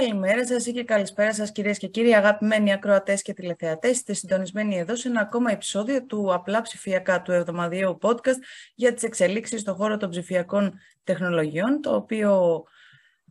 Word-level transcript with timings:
Καλημέρα 0.00 0.46
σας 0.46 0.66
ή 0.66 0.72
και 0.72 0.84
καλησπέρα 0.84 1.34
σας 1.34 1.52
κυρίες 1.52 1.78
και 1.78 1.86
κύριοι 1.86 2.14
αγαπημένοι 2.14 2.72
ακροατές 2.72 3.22
και 3.22 3.32
τηλεθεατές. 3.32 3.90
Είστε 3.90 4.12
συντονισμένοι 4.12 4.78
εδώ 4.78 4.96
σε 4.96 5.08
ένα 5.08 5.20
ακόμα 5.20 5.50
επεισόδιο 5.52 6.04
του 6.04 6.34
απλά 6.34 6.62
ψηφιακά 6.62 7.22
του 7.22 7.32
εβδομαδιαίου 7.32 7.98
podcast 8.02 8.38
για 8.74 8.94
τις 8.94 9.02
εξελίξεις 9.02 9.60
στον 9.60 9.74
χώρο 9.74 9.96
των 9.96 10.10
ψηφιακών 10.10 10.74
τεχνολογιών, 11.04 11.80
το 11.80 11.94
οποίο 11.94 12.62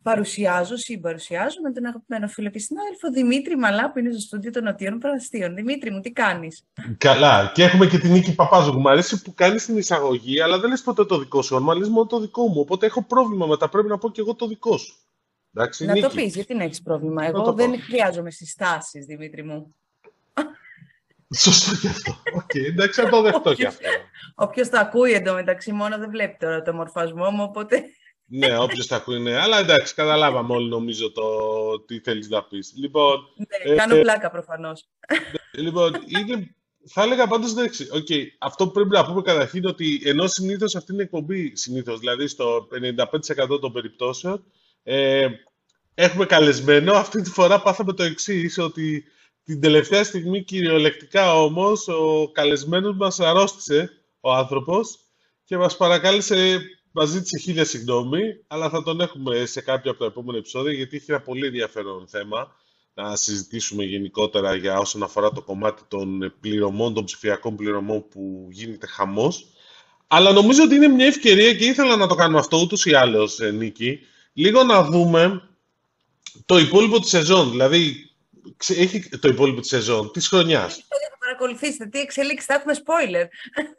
παρουσιάζω, 0.01 0.75
συμπαρουσιάζω 0.75 1.61
με 1.63 1.71
τον 1.71 1.85
αγαπημένο 1.85 2.27
φίλο 2.27 2.49
και 2.49 2.59
συνάδελφο 2.59 3.11
Δημήτρη 3.11 3.57
Μαλά 3.57 3.91
που 3.91 3.99
είναι 3.99 4.11
στο 4.11 4.19
στούντιο 4.19 4.51
των 4.51 4.63
Νοτιών 4.63 4.99
Πραστίων. 4.99 5.55
Δημήτρη 5.55 5.91
μου, 5.91 5.99
τι 5.99 6.11
κάνεις; 6.11 6.63
Καλά. 6.97 7.51
Και 7.53 7.63
έχουμε 7.63 7.85
και 7.85 7.97
την 7.97 8.11
Νίκη 8.11 8.35
Παπάζου 8.35 8.79
μου 8.79 8.89
αρέσει 8.89 9.21
που 9.21 9.33
κάνεις 9.33 9.65
την 9.65 9.77
εισαγωγή, 9.77 10.41
αλλά 10.41 10.59
δεν 10.59 10.69
λες 10.69 10.81
ποτέ 10.81 11.05
το 11.05 11.17
δικό 11.17 11.41
σου 11.41 11.55
όνομα, 11.55 11.75
λες 11.75 11.89
μόνο 11.89 12.05
το 12.05 12.19
δικό 12.19 12.47
μου. 12.47 12.59
Οπότε 12.59 12.85
έχω 12.85 13.03
πρόβλημα 13.03 13.45
μετά. 13.45 13.69
Πρέπει 13.69 13.87
να 13.87 13.97
πω 13.97 14.11
και 14.11 14.21
εγώ 14.21 14.35
το 14.35 14.47
δικό 14.47 14.77
σου. 14.77 15.06
Εντάξει, 15.57 15.85
να 15.85 15.93
Νίκης. 15.93 16.09
το 16.09 16.15
πεις, 16.15 16.35
γιατί 16.35 16.53
να 16.53 16.63
έχεις 16.63 16.81
πρόβλημα. 16.81 17.25
Εγώ 17.25 17.53
δεν 17.53 17.81
χρειάζομαι 17.81 18.31
συστάσεις, 18.31 19.05
Δημήτρη 19.05 19.43
μου. 19.43 19.75
Σωστό 21.35 21.75
και 21.75 21.87
αυτό. 21.87 22.21
Okay, 22.37 22.65
εντάξει, 22.65 23.01
θα 23.01 23.09
το 23.09 23.21
δεχτώ 23.21 23.53
και 23.53 23.65
αυτό. 23.65 23.87
Όποιος 24.45 24.69
το 24.69 24.77
ακούει 24.77 25.11
εντωμεταξύ 25.11 25.71
μόνο 25.71 25.97
δεν 25.97 26.09
βλέπει 26.09 26.37
τώρα 26.39 26.61
το 26.61 26.73
μορφασμό 26.73 27.31
μου, 27.31 27.43
οπότε. 27.43 27.83
ναι, 28.39 28.57
όποιος 28.57 28.87
το 28.87 28.95
ακούει, 28.95 29.19
ναι. 29.19 29.37
Αλλά 29.37 29.59
εντάξει, 29.59 29.93
καταλάβαμε 29.93 30.53
όλοι 30.53 30.69
νομίζω 30.69 31.11
το 31.11 31.23
τι 31.85 31.99
θέλεις 31.99 32.29
να 32.29 32.43
πεις. 32.43 32.73
Λοιπόν, 32.75 33.19
ναι, 33.65 33.75
κάνω 33.75 33.95
ε, 33.95 34.01
πλάκα 34.01 34.29
προφανώς. 34.29 34.87
λοιπόν, 35.51 35.93
είναι, 36.05 36.55
θα 36.85 37.03
έλεγα 37.03 37.27
πάντως 37.27 37.51
εντάξει. 37.51 37.87
Okay, 37.93 38.23
αυτό 38.39 38.65
που 38.65 38.71
πρέπει 38.71 38.89
να 38.89 39.05
πούμε 39.05 39.21
καταρχήν 39.21 39.59
είναι 39.59 39.69
ότι 39.69 40.01
ενώ 40.05 40.27
συνήθως 40.27 40.75
αυτή 40.75 40.93
είναι 40.93 41.03
εκπομπή, 41.03 41.55
συνήθως 41.55 41.99
δηλαδή 41.99 42.27
στο 42.27 42.67
95% 43.53 43.61
των 43.61 43.71
περιπτώσεων, 43.71 44.43
ε, 44.89 45.27
έχουμε 45.93 46.25
καλεσμένο. 46.25 46.93
Αυτή 46.93 47.21
τη 47.21 47.29
φορά 47.29 47.61
πάθαμε 47.61 47.93
το 47.93 48.03
εξής 48.03 48.57
ότι 48.57 49.03
την 49.43 49.61
τελευταία 49.61 50.03
στιγμή 50.03 50.43
κυριολεκτικά 50.43 51.41
όμως 51.41 51.87
ο 51.87 52.31
καλεσμένος 52.31 52.95
μας 52.95 53.19
αρρώστησε 53.19 53.89
ο 54.19 54.33
άνθρωπος 54.33 54.99
και 55.43 55.57
μας 55.57 55.77
παρακάλεσε, 55.77 56.61
μας 56.91 57.09
ζήτησε 57.09 57.37
χίλια 57.37 57.65
συγγνώμη, 57.65 58.21
αλλά 58.47 58.69
θα 58.69 58.83
τον 58.83 59.01
έχουμε 59.01 59.45
σε 59.45 59.61
κάποιο 59.61 59.91
από 59.91 59.99
τα 59.99 60.05
επόμενα 60.05 60.37
επεισόδια 60.37 60.71
γιατί 60.71 60.95
έχει 60.95 61.11
ένα 61.11 61.21
πολύ 61.21 61.45
ενδιαφέρον 61.45 62.07
θέμα 62.07 62.55
να 62.93 63.15
συζητήσουμε 63.15 63.83
γενικότερα 63.83 64.55
για 64.55 64.79
όσον 64.79 65.03
αφορά 65.03 65.31
το 65.31 65.41
κομμάτι 65.41 65.81
των 65.87 66.33
πληρωμών, 66.39 66.93
των 66.93 67.03
ψηφιακών 67.03 67.55
πληρωμών 67.55 68.07
που 68.07 68.47
γίνεται 68.51 68.87
χαμός. 68.87 69.47
Αλλά 70.07 70.31
νομίζω 70.31 70.63
ότι 70.63 70.75
είναι 70.75 70.87
μια 70.87 71.05
ευκαιρία 71.05 71.53
και 71.53 71.65
ήθελα 71.65 71.95
να 71.95 72.07
το 72.07 72.15
κάνουμε 72.15 72.39
αυτό 72.39 72.57
ούτως 72.57 72.85
ή 72.85 72.93
άλλως, 72.93 73.39
ε, 73.39 73.51
Νίκη, 73.51 73.99
λίγο 74.37 74.63
να 74.63 74.83
δούμε 74.83 75.41
το 76.45 76.57
υπόλοιπο 76.57 76.99
της 76.99 77.09
σεζόν. 77.09 77.49
Δηλαδή, 77.49 78.09
έχει 78.67 79.09
το 79.09 79.27
υπόλοιπο 79.27 79.59
της 79.61 79.69
σεζόν 79.69 80.11
της 80.11 80.27
χρονιάς. 80.27 80.75
Θα 80.75 81.17
παρακολουθήσετε 81.19 81.85
τι 81.85 81.99
εξελίξεις, 81.99 82.45
θα 82.45 82.53
έχουμε 82.53 82.73
spoiler. 82.73 83.27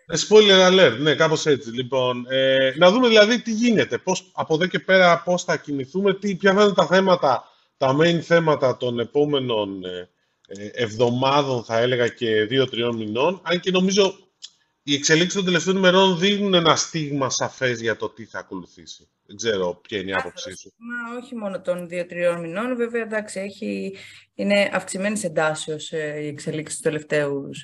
Ε, 0.06 0.16
spoiler 0.28 0.70
alert, 0.70 0.96
ναι, 0.98 1.14
κάπως 1.14 1.46
έτσι. 1.46 1.70
Λοιπόν, 1.70 2.26
ε, 2.28 2.72
να 2.76 2.90
δούμε 2.90 3.08
δηλαδή 3.08 3.42
τι 3.42 3.52
γίνεται. 3.52 3.98
Πώς, 3.98 4.30
από 4.32 4.54
εδώ 4.54 4.66
και 4.66 4.78
πέρα 4.78 5.22
πώς 5.22 5.44
θα 5.44 5.56
κινηθούμε, 5.56 6.14
τι, 6.14 6.34
ποια 6.34 6.54
θα 6.54 6.62
είναι 6.62 6.72
τα 6.72 6.86
θέματα, 6.86 7.44
τα 7.76 7.96
main 8.00 8.18
θέματα 8.20 8.76
των 8.76 8.98
επόμενων 8.98 9.84
ε, 9.84 10.08
ε 10.46 10.70
εβδομάδων, 10.72 11.64
θα 11.64 11.78
έλεγα, 11.78 12.08
και 12.08 12.44
δύο-τριών 12.44 12.96
μηνών. 12.96 13.40
Αν 13.44 13.60
και 13.60 13.70
νομίζω 13.70 14.27
οι 14.88 14.94
εξελίξει 14.94 15.36
των 15.36 15.44
τελευταίων 15.44 15.76
ημερών 15.76 16.18
δίνουν 16.18 16.54
ένα 16.54 16.76
στίγμα 16.76 17.30
σαφές 17.30 17.80
για 17.80 17.96
το 17.96 18.08
τι 18.08 18.24
θα 18.24 18.38
ακολουθήσει. 18.38 19.08
Δεν 19.26 19.36
ξέρω 19.36 19.80
ποια 19.88 19.98
είναι 19.98 20.10
η 20.10 20.14
άποψή 20.14 20.56
σου. 20.56 20.72
Μα 20.76 21.18
όχι 21.22 21.36
μόνο 21.36 21.60
των 21.60 21.88
δύο-τριών 21.88 22.40
μηνών. 22.40 22.76
Βέβαια, 22.76 23.02
εντάξει, 23.02 23.40
έχει, 23.40 23.96
είναι 24.34 24.70
αυξημένης 24.72 25.24
εντάσεως 25.24 25.92
ε, 25.92 26.20
η 26.22 26.26
εξελίξη 26.26 26.82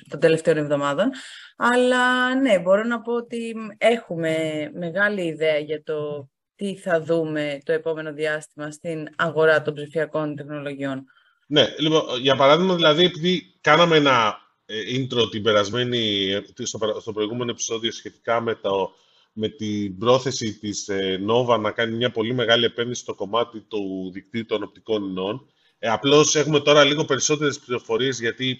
των 0.09 0.19
τελευταίων 0.19 0.57
εβδομάδων. 0.57 1.09
Αλλά 1.57 2.35
ναι, 2.35 2.59
μπορώ 2.59 2.83
να 2.83 3.01
πω 3.01 3.13
ότι 3.13 3.53
έχουμε 3.77 4.35
μεγάλη 4.73 5.21
ιδέα 5.21 5.57
για 5.57 5.83
το 5.83 6.29
τι 6.55 6.75
θα 6.77 7.01
δούμε 7.01 7.57
το 7.63 7.71
επόμενο 7.71 8.13
διάστημα 8.13 8.71
στην 8.71 9.07
αγορά 9.15 9.61
των 9.61 9.73
ψηφιακών 9.73 10.35
τεχνολογιών. 10.35 11.05
Ναι, 11.47 11.65
λοιπόν, 11.77 12.01
για 12.21 12.35
παράδειγμα, 12.35 12.75
δηλαδή, 12.75 13.03
επειδή 13.03 13.57
κάναμε 13.61 13.95
ένα 13.95 14.09
ε, 14.19 14.44
intro 14.67 15.31
την 15.31 15.43
περασμένη, 15.43 16.29
στο, 16.63 16.97
στο 16.99 17.11
προηγούμενο 17.13 17.51
επεισόδιο 17.51 17.91
σχετικά 17.91 18.41
με, 18.41 18.55
το, 18.55 18.91
με 19.33 19.49
την 19.49 19.97
πρόθεση 19.97 20.53
της 20.59 20.87
ε, 20.87 21.21
Nova 21.29 21.59
να 21.59 21.71
κάνει 21.71 21.95
μια 21.95 22.11
πολύ 22.11 22.33
μεγάλη 22.33 22.65
επένδυση 22.65 23.01
στο 23.01 23.13
κομμάτι 23.13 23.59
του 23.59 24.09
δικτύου 24.13 24.45
των 24.45 24.63
οπτικών 24.63 25.03
ινών. 25.09 25.49
Ε, 25.79 25.89
απλώς 25.89 26.35
έχουμε 26.35 26.59
τώρα 26.59 26.83
λίγο 26.83 27.05
περισσότερες 27.05 27.59
πληροφορίες 27.59 28.19
γιατί 28.19 28.59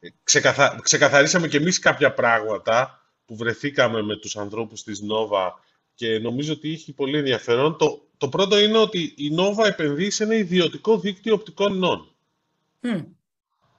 ε, 0.00 0.08
ξεκαθα... 0.22 0.80
ξεκαθαρίσαμε 0.82 1.48
και 1.48 1.56
εμείς 1.56 1.78
κάποια 1.78 2.14
πράγματα 2.14 3.02
που 3.26 3.36
βρεθήκαμε 3.36 4.02
με 4.02 4.16
τους 4.16 4.36
ανθρώπους 4.36 4.82
της 4.82 5.02
Nova 5.02 5.50
και 5.94 6.18
νομίζω 6.18 6.52
ότι 6.52 6.72
έχει 6.72 6.92
πολύ 6.92 7.18
ενδιαφέρον. 7.18 7.76
Το, 7.76 8.08
το 8.16 8.28
πρώτο 8.28 8.58
είναι 8.58 8.78
ότι 8.78 9.14
η 9.16 9.30
Nova 9.38 9.66
επενδύει 9.66 10.10
σε 10.10 10.22
ένα 10.24 10.34
ιδιωτικό 10.34 10.98
δίκτυο 10.98 11.34
οπτικών 11.34 11.74
ινών. 11.74 12.14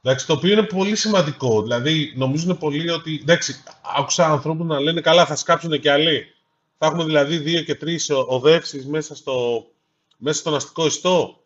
Εντάξει, 0.05 0.27
το 0.27 0.33
οποίο 0.33 0.51
είναι 0.51 0.63
πολύ 0.63 0.95
σημαντικό. 0.95 1.61
Δηλαδή, 1.61 2.13
νομίζουν 2.15 2.57
πολλοί 2.57 2.89
ότι. 2.89 3.19
Εντάξει, 3.21 3.63
άκουσα 3.97 4.25
ανθρώπους 4.25 4.67
να 4.67 4.79
λένε 4.79 5.01
καλά, 5.01 5.25
θα 5.25 5.35
σκάψουν 5.35 5.79
και 5.79 5.91
άλλοι. 5.91 6.25
Θα 6.77 6.85
έχουμε 6.85 7.03
δηλαδή 7.03 7.37
δύο 7.37 7.61
και 7.61 7.75
τρεις 7.75 8.09
οδεύσεις 8.09 8.85
μέσα, 8.85 9.15
στο, 9.15 9.65
μέσα 10.17 10.39
στον 10.39 10.55
αστικό 10.55 10.85
ιστό. 10.85 11.43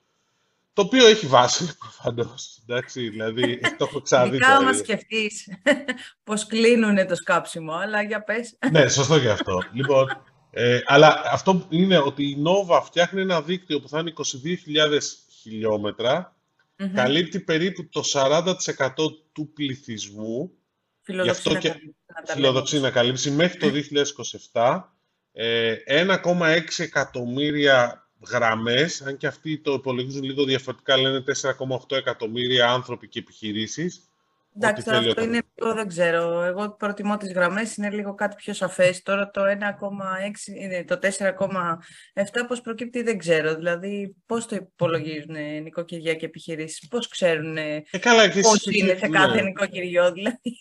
Το 0.73 0.81
οποίο 0.81 1.07
έχει 1.07 1.27
βάση, 1.27 1.71
προφανώς. 1.79 2.61
Εντάξει, 2.67 3.09
δηλαδή, 3.09 3.59
το 3.77 3.85
έχω 3.89 4.01
ξαναδεί. 4.01 4.29
Ειδικά 4.29 4.55
άμα 4.55 4.73
σκεφτείς 4.73 5.47
πώς 6.23 6.45
κλείνουν 6.45 7.07
το 7.07 7.15
σκάψιμο, 7.15 7.73
αλλά 7.73 8.01
για 8.01 8.23
πες. 8.23 8.57
ναι, 8.71 8.87
σωστό 8.87 9.19
και 9.19 9.29
αυτό. 9.29 9.61
λοιπόν, 9.73 10.07
ε, 10.51 10.79
αλλά 10.85 11.21
αυτό 11.31 11.65
είναι 11.69 11.97
ότι 11.97 12.23
η 12.23 12.37
Nova 12.45 12.81
φτιάχνει 12.83 13.21
ένα 13.21 13.41
δίκτυο 13.41 13.79
που 13.79 13.89
θα 13.89 13.99
είναι 13.99 14.13
22.000 14.17 14.99
χιλιόμετρα 15.41 16.36
mm 16.79 16.91
καλύπτει 16.93 17.39
περίπου 17.39 17.89
το 17.89 18.03
40% 18.13 18.53
του 19.31 19.53
πληθυσμού. 19.53 20.51
Φιλοδοξεί, 21.01 21.51
να, 21.51 21.59
και, 21.59 21.73
φιλοδοξεί 22.25 22.79
να 22.79 22.91
καλύψει. 22.91 23.31
Μέχρι 23.31 23.57
το 23.57 23.67
2027 24.51 24.81
ε, 25.31 25.75
1,6 25.85 26.61
εκατομμύρια 26.77 28.09
γραμμές, 28.29 29.01
αν 29.01 29.17
και 29.17 29.27
αυτοί 29.27 29.57
το 29.57 29.73
υπολογίζουν 29.73 30.23
λίγο 30.23 30.43
διαφορετικά, 30.43 30.97
λένε 30.97 31.23
4,8 31.41 31.97
εκατομμύρια 31.97 32.71
άνθρωποι 32.71 33.07
και 33.07 33.19
επιχειρήσεις, 33.19 34.09
Εντάξει, 34.59 34.83
τώρα 34.83 34.97
αυτό 34.97 35.21
είναι 35.21 35.41
λίγο, 35.55 35.73
δεν 35.73 35.87
ξέρω. 35.87 36.41
Εγώ 36.41 36.75
προτιμώ 36.79 37.17
τις 37.17 37.31
γραμμές, 37.31 37.75
είναι 37.75 37.89
λίγο 37.89 38.15
κάτι 38.15 38.35
πιο 38.35 38.53
σαφές. 38.53 39.01
Τώρα 39.01 39.29
το 39.29 39.41
1,6, 39.43 40.85
το 40.85 40.99
4,7 41.01 42.45
πώς 42.47 42.61
προκύπτει 42.61 43.03
δεν 43.03 43.17
ξέρω. 43.17 43.55
Δηλαδή 43.55 44.15
πώς 44.25 44.45
το 44.45 44.55
υπολογίζουν 44.55 45.35
νοικοκυριά 45.63 46.13
και 46.13 46.25
επιχειρήσεις, 46.25 46.87
πώς 46.87 47.07
ξέρουν 47.07 47.57
ε, 47.57 47.83
καλά, 47.99 48.29
και 48.29 48.39
πώς 48.39 48.65
είναι 48.65 48.95
σε 48.95 49.07
κάθε 49.07 49.35
ναι. 49.35 49.41
νοικοκυριό. 49.41 50.11
Δηλαδή 50.17 50.59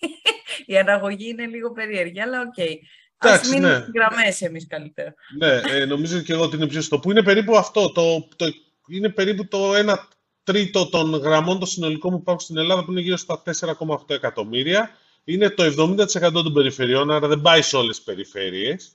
η 0.66 0.78
αναγωγή 0.78 1.28
είναι 1.28 1.46
λίγο 1.46 1.72
περίεργη, 1.72 2.20
αλλά 2.20 2.40
OK. 2.40 2.54
Okay. 2.58 2.74
Ας 3.18 3.48
μείνουμε 3.48 3.78
ναι. 3.78 4.00
γραμμές 4.00 4.40
εμείς 4.40 4.66
καλύτερα. 4.66 5.14
Ναι, 5.38 5.60
ε, 5.70 5.84
νομίζω 5.84 6.20
και 6.20 6.32
εγώ 6.32 6.42
ότι 6.42 6.56
είναι 6.56 6.66
πιο 6.66 6.80
στο 6.80 6.98
που 6.98 7.10
είναι 7.10 7.22
περίπου 7.22 7.56
αυτό. 7.56 7.92
Το, 7.92 8.28
το, 8.36 8.46
είναι 8.88 9.08
περίπου 9.08 9.48
το 9.48 9.72
1 9.74 9.96
τρίτο 10.46 10.88
των 10.88 11.14
γραμμών 11.14 11.58
των 11.58 11.68
συνολικών 11.68 12.10
που 12.10 12.18
υπάρχουν 12.18 12.40
στην 12.42 12.56
Ελλάδα, 12.56 12.84
που 12.84 12.90
είναι 12.90 13.00
γύρω 13.00 13.16
στα 13.16 13.42
4,8 13.60 13.96
εκατομμύρια. 14.06 14.90
Είναι 15.24 15.50
το 15.50 15.64
70% 15.64 16.32
των 16.32 16.52
περιφερειών, 16.52 17.10
άρα 17.10 17.28
δεν 17.28 17.40
πάει 17.40 17.62
σε 17.62 17.76
όλες 17.76 17.96
τις 17.96 18.04
περιφέρειες. 18.04 18.92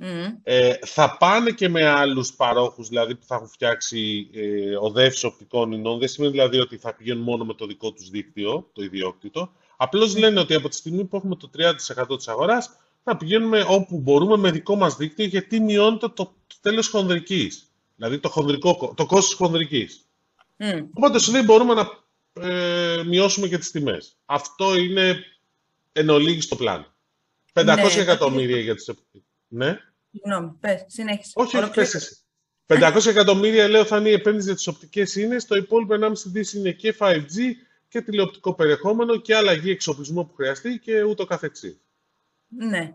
Μμ. 0.00 0.06
Ε, 0.42 0.74
θα 0.84 1.16
πάνε 1.16 1.50
και 1.50 1.68
με 1.68 1.86
άλλους 1.86 2.34
παρόχους, 2.34 2.88
δηλαδή 2.88 3.14
που 3.14 3.24
θα 3.26 3.34
έχουν 3.34 3.48
φτιάξει 3.48 4.30
ε, 4.32 4.76
οδεύσεις 4.76 5.24
οπτικών 5.24 5.72
ινών. 5.72 5.98
Δεν 5.98 6.08
σημαίνει 6.08 6.32
δηλαδή 6.32 6.58
ότι 6.58 6.76
θα 6.76 6.94
πηγαίνουν 6.94 7.22
μόνο 7.22 7.44
με 7.44 7.54
το 7.54 7.66
δικό 7.66 7.92
τους 7.92 8.10
δίκτυο, 8.10 8.70
το 8.72 8.82
ιδιόκτητο. 8.82 9.52
Απλώς 9.76 10.12
μμ. 10.12 10.18
λένε 10.18 10.40
ότι 10.40 10.54
από 10.54 10.68
τη 10.68 10.76
στιγμή 10.76 11.04
που 11.04 11.16
έχουμε 11.16 11.36
το 11.36 11.50
30% 11.58 12.16
της 12.16 12.28
αγοράς, 12.28 12.70
θα 13.04 13.16
πηγαίνουμε 13.16 13.64
όπου 13.68 13.98
μπορούμε 13.98 14.36
με 14.36 14.50
δικό 14.50 14.76
μας 14.76 14.96
δίκτυο, 14.96 15.24
γιατί 15.24 15.60
μειώνεται 15.60 16.08
το, 16.08 16.24
το 16.24 16.56
τέλος 16.60 16.88
χονδρικής. 16.88 17.62
Δηλαδή 17.96 18.18
το, 18.18 18.28
χονδρικό, 18.28 18.92
το 18.96 19.06
κόστος 19.06 19.34
χονδρικής. 19.34 20.07
Mm. 20.58 20.86
Οπότε 20.92 21.18
σου 21.18 21.32
λέει 21.32 21.42
μπορούμε 21.42 21.74
να 21.74 21.88
ε, 22.32 23.02
μειώσουμε 23.02 23.48
και 23.48 23.58
τις 23.58 23.70
τιμές. 23.70 24.18
Αυτό 24.24 24.76
είναι 24.76 25.24
εν 25.92 26.08
ολίγης 26.08 26.44
στο 26.44 26.56
πλάνο. 26.56 26.94
500 27.52 27.64
ναι, 27.64 28.00
εκατομμύρια 28.00 28.58
για 28.58 28.74
τις... 28.74 28.90
Ναι. 29.48 29.78
Συγγνώμη, 30.10 30.56
πες, 30.60 30.84
συνέχισε. 30.86 31.32
Όχι, 31.34 31.56
όχι, 31.56 31.70
πες 31.70 31.94
εσύ. 31.94 32.16
500 32.66 33.06
εκατομμύρια 33.06 33.68
λέω 33.68 33.84
θα 33.84 33.96
είναι 33.98 34.08
η 34.08 34.12
επένδυση 34.12 34.46
για 34.46 34.54
τις 34.54 34.66
οπτικές 34.66 35.14
ίνες, 35.14 35.46
το 35.46 35.54
υπόλοιπο 35.56 35.94
1,5 36.00 36.12
δις 36.24 36.52
είναι 36.52 36.72
και 36.72 36.96
5G 36.98 37.52
και 37.88 38.00
τηλεοπτικό 38.00 38.54
περιεχόμενο 38.54 39.16
και 39.16 39.34
αλλαγή 39.34 39.70
εξοπλισμού 39.70 40.26
που 40.26 40.34
χρειαστεί 40.34 40.78
και 40.78 41.02
ούτω 41.02 41.24
καθεξής. 41.24 41.80
Ναι. 42.48 42.94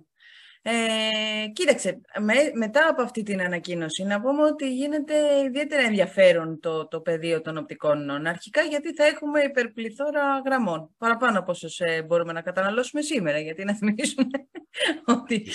Ε, 0.65 1.47
κοίταξε, 1.53 2.01
με, 2.19 2.33
μετά 2.53 2.87
από 2.89 3.01
αυτή 3.01 3.23
την 3.23 3.41
ανακοίνωση 3.41 4.03
να 4.03 4.21
πούμε 4.21 4.43
ότι 4.43 4.73
γίνεται 4.73 5.13
ιδιαίτερα 5.45 5.81
ενδιαφέρον 5.81 6.59
το, 6.59 6.87
το 6.87 7.01
πεδίο 7.01 7.41
των 7.41 7.57
οπτικών 7.57 8.01
ινών. 8.01 8.27
Αρχικά 8.27 8.61
γιατί 8.61 8.93
θα 8.93 9.05
έχουμε 9.05 9.41
υπερπληθώρα 9.41 10.41
γραμμών, 10.45 10.89
παραπάνω 10.97 11.39
από 11.39 11.51
όσους 11.51 11.79
ε, 11.79 12.03
μπορούμε 12.07 12.33
να 12.33 12.41
καταναλώσουμε 12.41 13.01
σήμερα, 13.01 13.39
γιατί 13.39 13.63
να 13.63 13.75
θυμίσουμε 13.75 14.29
ότι 15.17 15.47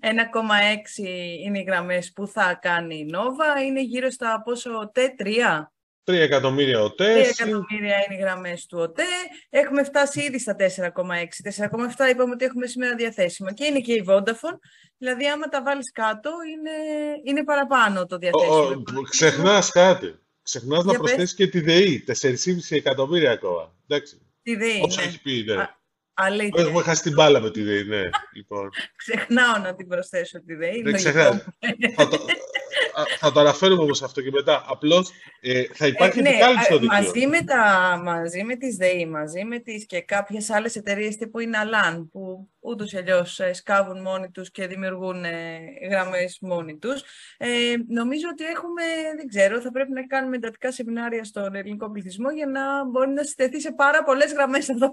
1,6 0.00 1.04
είναι 1.44 1.58
οι 1.58 1.64
γραμμές 1.66 2.12
που 2.12 2.26
θα 2.26 2.58
κάνει 2.62 2.98
η 2.98 3.04
Νόβα, 3.04 3.62
είναι 3.62 3.82
γύρω 3.82 4.10
στα 4.10 4.42
πόσο 4.44 4.92
T3, 4.94 5.62
3 6.04 6.14
εκατομμύρια 6.14 6.80
ΟΤΕ. 6.80 7.22
3 7.22 7.26
εκατομμύρια 7.28 7.96
είναι 7.96 8.14
οι 8.14 8.20
γραμμές 8.20 8.66
του 8.66 8.78
ΟΤΕ. 8.78 9.04
Έχουμε 9.50 9.84
φτάσει 9.84 10.22
ήδη 10.22 10.38
στα 10.38 10.56
4,6. 10.58 10.64
4,7 11.42 12.10
είπαμε 12.10 12.32
ότι 12.32 12.44
έχουμε 12.44 12.66
σήμερα 12.66 12.94
διαθέσιμα. 12.94 13.52
Και 13.52 13.64
είναι 13.64 13.80
και 13.80 13.92
η 13.92 14.04
Vodafone. 14.08 14.58
Δηλαδή, 14.98 15.28
άμα 15.28 15.48
τα 15.48 15.62
βάλεις 15.62 15.92
κάτω, 15.92 16.30
είναι, 16.52 16.70
είναι 17.24 17.44
παραπάνω 17.44 18.06
το 18.06 18.18
διαθέσιμο. 18.18 19.02
Ξεχνάς 19.10 19.70
κάτι. 19.70 20.18
Ξεχνάς 20.42 20.84
να 20.84 20.92
προσθέσεις 20.92 21.34
και 21.34 21.46
τη 21.46 21.60
ΔΕΗ. 21.60 22.04
4,5 22.06 22.76
εκατομμύρια 22.76 23.30
ακόμα. 23.30 23.74
Εντάξει. 23.88 24.20
Τη 24.42 24.56
ΔΕΗ. 24.56 24.80
Όσο 24.84 25.00
ναι. 25.00 25.06
έχει 25.06 25.22
πει, 25.22 25.44
ναι. 25.46 25.68
Αλήθεια. 26.14 26.62
Έχουμε 26.62 26.82
χάσει 26.82 27.02
την 27.02 27.12
μπάλα 27.12 27.40
με 27.40 27.50
τη 27.50 27.62
ΔΕΗ, 27.62 27.84
ναι. 27.84 28.02
Λοιπόν. 28.34 28.68
Ξεχνάω 29.02 29.58
να 29.58 29.74
την 29.74 29.88
προσθέσω 29.88 30.44
τη 30.44 30.54
ΔΕΗ. 30.54 30.82
Δεν 30.82 30.94
ξεχνάω. 30.94 31.32
Θα, 32.94 33.02
το, 33.04 33.16
θα 33.18 33.32
το 33.32 33.40
αναφέρουμε 33.40 33.82
όμως 33.82 34.02
αυτό 34.02 34.22
και 34.22 34.30
μετά. 34.30 34.64
Απλώς 34.66 35.10
ε, 35.40 35.64
θα 35.72 35.86
υπάρχει 35.86 36.18
ε, 36.18 36.22
ναι, 36.22 36.28
επικάλυψη 36.28 36.64
στο 36.64 36.78
δίκτυο. 36.78 37.02
Μαζί 37.02 37.26
με, 37.26 37.42
τα, 37.42 38.00
μαζί 38.04 38.42
με 38.44 38.56
τις 38.56 38.76
ΔΕΗ, 38.76 39.06
μαζί 39.06 39.44
με 39.44 39.58
τις 39.58 39.86
και 39.86 40.00
κάποιες 40.00 40.50
άλλες 40.50 40.76
εταιρείες 40.76 41.16
τύπου 41.16 41.38
είναι 41.38 41.58
Αλάν, 41.58 42.08
που 42.10 42.48
ούτως 42.60 42.92
ή 42.92 42.96
αλλιώς 42.96 43.40
ε, 43.40 43.52
σκάβουν 43.52 44.00
μόνοι 44.00 44.30
τους 44.30 44.50
και 44.50 44.66
δημιουργούν 44.66 45.24
ε, 45.24 45.58
γραμμές 45.90 46.38
μόνοι 46.40 46.78
τους. 46.78 47.02
Ε, 47.38 47.74
νομίζω 47.88 48.28
ότι 48.32 48.44
έχουμε, 48.44 48.82
δεν 49.16 49.28
ξέρω, 49.28 49.60
θα 49.60 49.70
πρέπει 49.70 49.92
να 49.92 50.06
κάνουμε 50.06 50.36
εντατικά 50.36 50.72
σεμινάρια 50.72 51.24
στον 51.24 51.54
ελληνικό 51.54 51.90
πληθυσμό 51.90 52.30
για 52.30 52.46
να 52.46 52.84
μπορεί 52.90 53.10
να 53.10 53.24
συνδεθεί 53.24 53.60
σε 53.60 53.72
πάρα 53.72 54.02
πολλές 54.02 54.32
γραμμές 54.32 54.68
εδώ. 54.68 54.90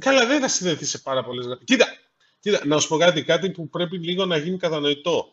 Καλά, 0.00 0.26
δεν 0.26 0.40
θα 0.40 0.48
συνδεθεί 0.48 0.84
σε 0.84 0.98
πάρα 0.98 1.24
πολλές 1.24 1.44
γραμμές. 1.44 1.64
Κοίτα, 1.64 1.86
κοίτα, 2.40 2.60
να 2.64 2.78
σου 2.78 2.88
πω 2.88 2.96
κάτι, 2.96 3.22
κάτι 3.22 3.50
που 3.50 3.68
πρέπει 3.68 3.98
λίγο 3.98 4.26
να 4.26 4.36
γίνει 4.36 4.56
κατανοητό. 4.56 5.32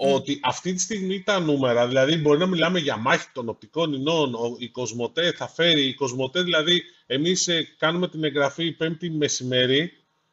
Mm. 0.00 0.14
Ότι 0.14 0.40
αυτή 0.42 0.72
τη 0.72 0.80
στιγμή 0.80 1.22
τα 1.22 1.40
νούμερα, 1.40 1.86
δηλαδή 1.86 2.16
μπορεί 2.16 2.38
να 2.38 2.46
μιλάμε 2.46 2.78
για 2.78 2.96
μάχη 2.96 3.26
των 3.32 3.48
οπτικών 3.48 3.92
ινών, 3.92 4.34
η 4.58 4.68
Κοσμοτέ 4.68 5.32
θα 5.32 5.48
φέρει, 5.48 5.88
η 5.88 5.94
Κοσμοτέ 5.94 6.42
δηλαδή, 6.42 6.82
εμείς 7.06 7.48
ε, 7.48 7.68
κάνουμε 7.78 8.08
την 8.08 8.24
εγγραφή 8.24 8.72
πέμπτη 8.72 9.10
μεσημέρι, 9.10 9.92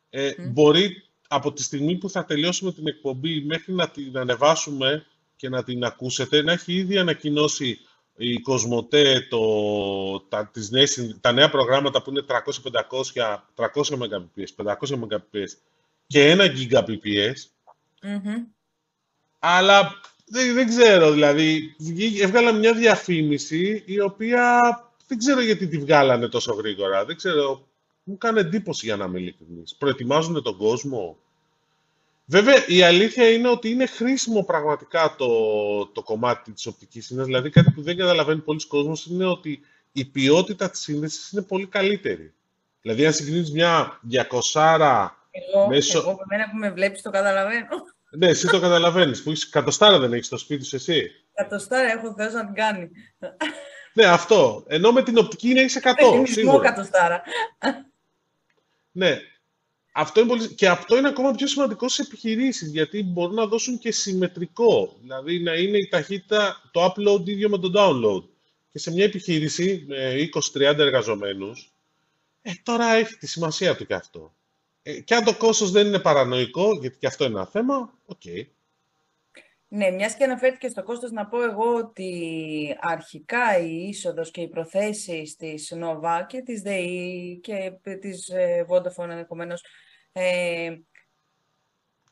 ε, 0.10 0.32
μπορεί 0.50 1.04
από 1.28 1.54
τη 1.54 1.64
στιγμή 1.64 1.96
που 1.96 2.10
θα 2.10 2.26
τελειώσουμε 2.26 2.72
την 2.72 2.88
εκπομπή 2.88 3.42
μέχρι 3.42 3.74
να 3.74 3.90
την 3.90 4.18
ανεβάσουμε 4.18 5.06
και 5.36 5.50
να 5.50 5.64
την 5.64 5.84
ακούσετε, 5.84 6.42
να 6.42 6.52
έχει 6.52 6.74
ήδη 6.74 6.98
ανακοινώσει 6.98 7.80
η 8.18 8.40
Κοσμοτέ 8.40 9.28
το, 9.30 10.20
τα, 10.20 10.48
τις 10.48 10.70
νέες, 10.70 11.18
τα 11.22 11.32
νέα 11.32 11.50
προγράμματα 11.50 12.02
που 12.02 12.10
είναι 12.10 12.24
300-500, 12.28 13.38
300 13.56 13.68
Mbps, 13.76 14.66
500 14.66 14.76
Mbps 14.90 15.50
και 16.08 16.36
1 16.38 16.42
Gbps. 16.72 17.34
Mm-hmm. 18.02 18.55
Αλλά 19.48 20.00
δεν, 20.26 20.54
δεν 20.54 20.68
ξέρω, 20.68 21.12
δηλαδή, 21.12 21.76
έβγαλα 22.22 22.52
μια 22.52 22.74
διαφήμιση 22.74 23.84
η 23.86 24.00
οποία 24.00 24.44
δεν 25.08 25.18
ξέρω 25.18 25.42
γιατί 25.42 25.68
τη 25.68 25.78
βγάλανε 25.78 26.28
τόσο 26.28 26.54
γρήγορα. 26.54 27.06
Δεν 27.06 27.16
ξέρω, 27.16 27.68
μου 28.04 28.18
κάνει 28.18 28.40
εντύπωση 28.40 28.86
για 28.86 28.96
να 28.96 29.06
είμαι 29.06 29.20
ειλικρινής. 29.20 29.76
Προετοιμάζουν 29.76 30.44
τον 30.44 30.58
κόσμο; 30.58 31.18
Βέβαια, 32.26 32.68
η 32.68 32.84
αλήθεια 32.84 33.32
είναι 33.32 33.48
ότι 33.48 33.70
είναι 33.70 33.86
χρήσιμο 33.86 34.44
πραγματικά 34.44 35.16
το, 35.18 35.28
το 35.86 36.04
κομμάτι 36.04 36.52
της 36.52 36.66
οπτικής 36.66 37.06
σύνδεσης. 37.06 37.32
Δηλαδή, 37.32 37.50
κάτι 37.50 37.72
που 37.72 37.82
δεν 37.82 37.98
καταλαβαίνει 37.98 38.40
πολλοί 38.40 38.68
κόσμος 38.68 39.06
είναι 39.06 39.26
ότι 39.26 39.62
η 39.92 40.06
ποιότητα 40.06 40.70
της 40.70 40.80
σύνδεσης 40.82 41.32
είναι 41.32 41.42
πολύ 41.42 41.68
καλύτερη. 41.68 42.34
Δηλαδή, 42.82 43.06
αν 43.06 43.14
συγκρίνεις 43.14 43.52
μια 43.52 44.00
200 44.54 45.08
εγώ, 45.32 45.68
μέσω... 45.68 45.98
εγώ, 45.98 46.20
εμένα 46.30 46.50
που 46.50 46.58
με 46.58 46.72
βλέπεις 46.72 47.02
το 47.02 47.10
καταλαβαίνω. 47.10 47.68
Ναι, 48.10 48.28
εσύ 48.28 48.48
το 48.48 48.60
καταλαβαίνεις. 48.60 49.24
Που 49.24 49.32
είσαι 49.32 49.48
κατοστάρα 49.52 50.00
δεν 50.00 50.14
έχεις 50.14 50.26
στο 50.26 50.38
σπίτι 50.38 50.66
σου, 50.66 50.76
εσύ; 50.76 51.12
Κατοστάρα 51.34 51.92
έχω 51.92 52.14
Θεό 52.18 52.30
να 52.30 52.46
την 52.46 52.54
κάνει. 52.54 52.90
Ναι, 53.94 54.06
αυτό. 54.06 54.64
Ενώ 54.68 54.92
με 54.92 55.04
την 55.04 55.18
οπτική 55.18 55.50
είναι 55.50 55.62
είσαι 55.62 55.82
100. 55.84 56.24
σίγουρα. 56.26 56.70
κατοστάρα. 56.70 57.22
Ναι. 58.92 59.20
Αυτό 59.92 60.20
είναι 60.20 60.30
πολύ... 60.30 60.54
Και 60.54 60.70
αυτό 60.70 60.98
είναι 60.98 61.08
ακόμα 61.08 61.32
πιο 61.32 61.48
σημαντικό 61.48 61.90
σε 61.90 62.02
επιχειρήσεις, 62.02 62.70
γιατί 62.72 63.04
μπορούν 63.04 63.36
να 63.36 63.46
δώσουν 63.46 63.78
και 63.78 63.92
συμμετρικό. 63.92 64.98
Δηλαδή 65.02 65.40
να 65.40 65.54
είναι 65.54 65.78
η 65.78 65.88
ταχύτητα, 65.88 66.70
το 66.72 66.86
upload 66.86 67.28
ίδιο 67.28 67.50
με 67.50 67.58
το 67.58 67.72
download. 67.76 68.24
Και 68.72 68.80
σε 68.80 68.92
μια 68.92 69.04
επιχείρηση 69.04 69.86
με 69.88 70.30
20-30 70.54 70.78
εργαζομένους, 70.78 71.74
ε, 72.42 72.52
τώρα 72.64 72.94
έχει 72.94 73.18
τη 73.18 73.28
σημασία 73.28 73.76
του 73.76 73.86
και 73.86 73.94
αυτό. 73.94 74.36
Ε, 74.88 75.00
και 75.00 75.16
αν 75.16 75.24
το 75.24 75.38
κόστος 75.38 75.72
δεν 75.72 75.88
είναι 75.88 76.00
παρανοϊκό, 76.00 76.78
γιατί 76.80 76.98
και 76.98 77.08
αυτό 77.08 77.26
είναι 77.26 77.34
ένα 77.34 77.46
θέμα, 77.46 77.94
OK. 78.06 78.22
Okay. 78.26 78.48
Ναι, 79.68 79.90
μιας 79.90 80.16
και 80.16 80.24
αναφέρθηκε 80.24 80.68
στο 80.68 80.84
κόστος, 80.84 81.12
να 81.12 81.26
πω 81.28 81.44
εγώ 81.44 81.76
ότι 81.76 82.78
αρχικά 82.80 83.60
η 83.60 83.88
είσοδος 83.88 84.32
και 84.32 84.42
οι 84.42 84.48
προθέσεις 84.48 85.36
της 85.36 85.74
Nova 85.76 86.22
και 86.28 86.42
της 86.42 86.62
ΔΕΗ 86.62 87.40
και 87.44 87.72
της 88.00 88.30
ε, 88.30 88.66
Vodafone 88.70 89.10
ενδεχομένως 89.10 89.66
ε, 90.12 90.76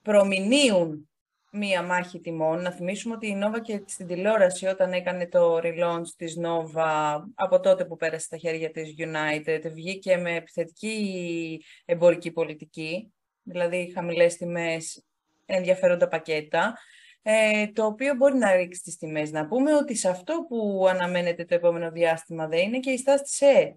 προμηνύουν 0.02 1.10
μία 1.56 1.84
μάχη 1.84 2.20
τιμών. 2.20 2.62
Να 2.62 2.72
θυμίσουμε 2.72 3.16
ότι 3.16 3.28
η 3.28 3.42
Nova 3.44 3.62
και 3.62 3.84
στην 3.86 4.08
τηλεόραση 4.08 4.66
όταν 4.66 4.94
έκανε 4.94 5.28
το 5.28 5.60
relaunch 5.64 6.08
της 6.18 6.38
Nova 6.44 7.22
από 7.36 7.60
τότε 7.60 7.86
που 7.86 7.96
πέρασε 7.96 8.26
στα 8.26 8.38
χέρια 8.38 8.72
της 8.72 8.96
United 8.98 9.62
βγήκε 9.74 10.18
με 10.18 10.36
επιθετική 10.36 11.64
εμπορική 11.86 12.32
πολιτική, 12.32 13.14
δηλαδή 13.44 13.92
χαμηλές 13.96 14.38
τιμές, 14.38 15.06
ενδιαφέροντα 15.46 16.08
πακέτα, 16.08 16.78
ε, 17.22 17.68
το 17.68 17.86
οποίο 17.86 18.16
μπορεί 18.16 18.38
να 18.38 18.56
ρίξει 18.56 18.82
τις 18.82 18.98
τιμές. 18.98 19.32
Να 19.32 19.48
πούμε 19.48 19.76
ότι 19.76 19.96
σε 19.96 20.10
αυτό 20.10 20.46
που 20.50 20.86
αναμένεται 20.90 21.46
το 21.46 21.56
επόμενο 21.56 21.92
διάστημα 21.92 22.48
δεν 22.48 22.60
είναι 22.60 22.80
και 22.80 22.92
η 22.92 22.98
στάση 22.98 23.24
της 23.24 23.42
ΕΕ, 23.42 23.76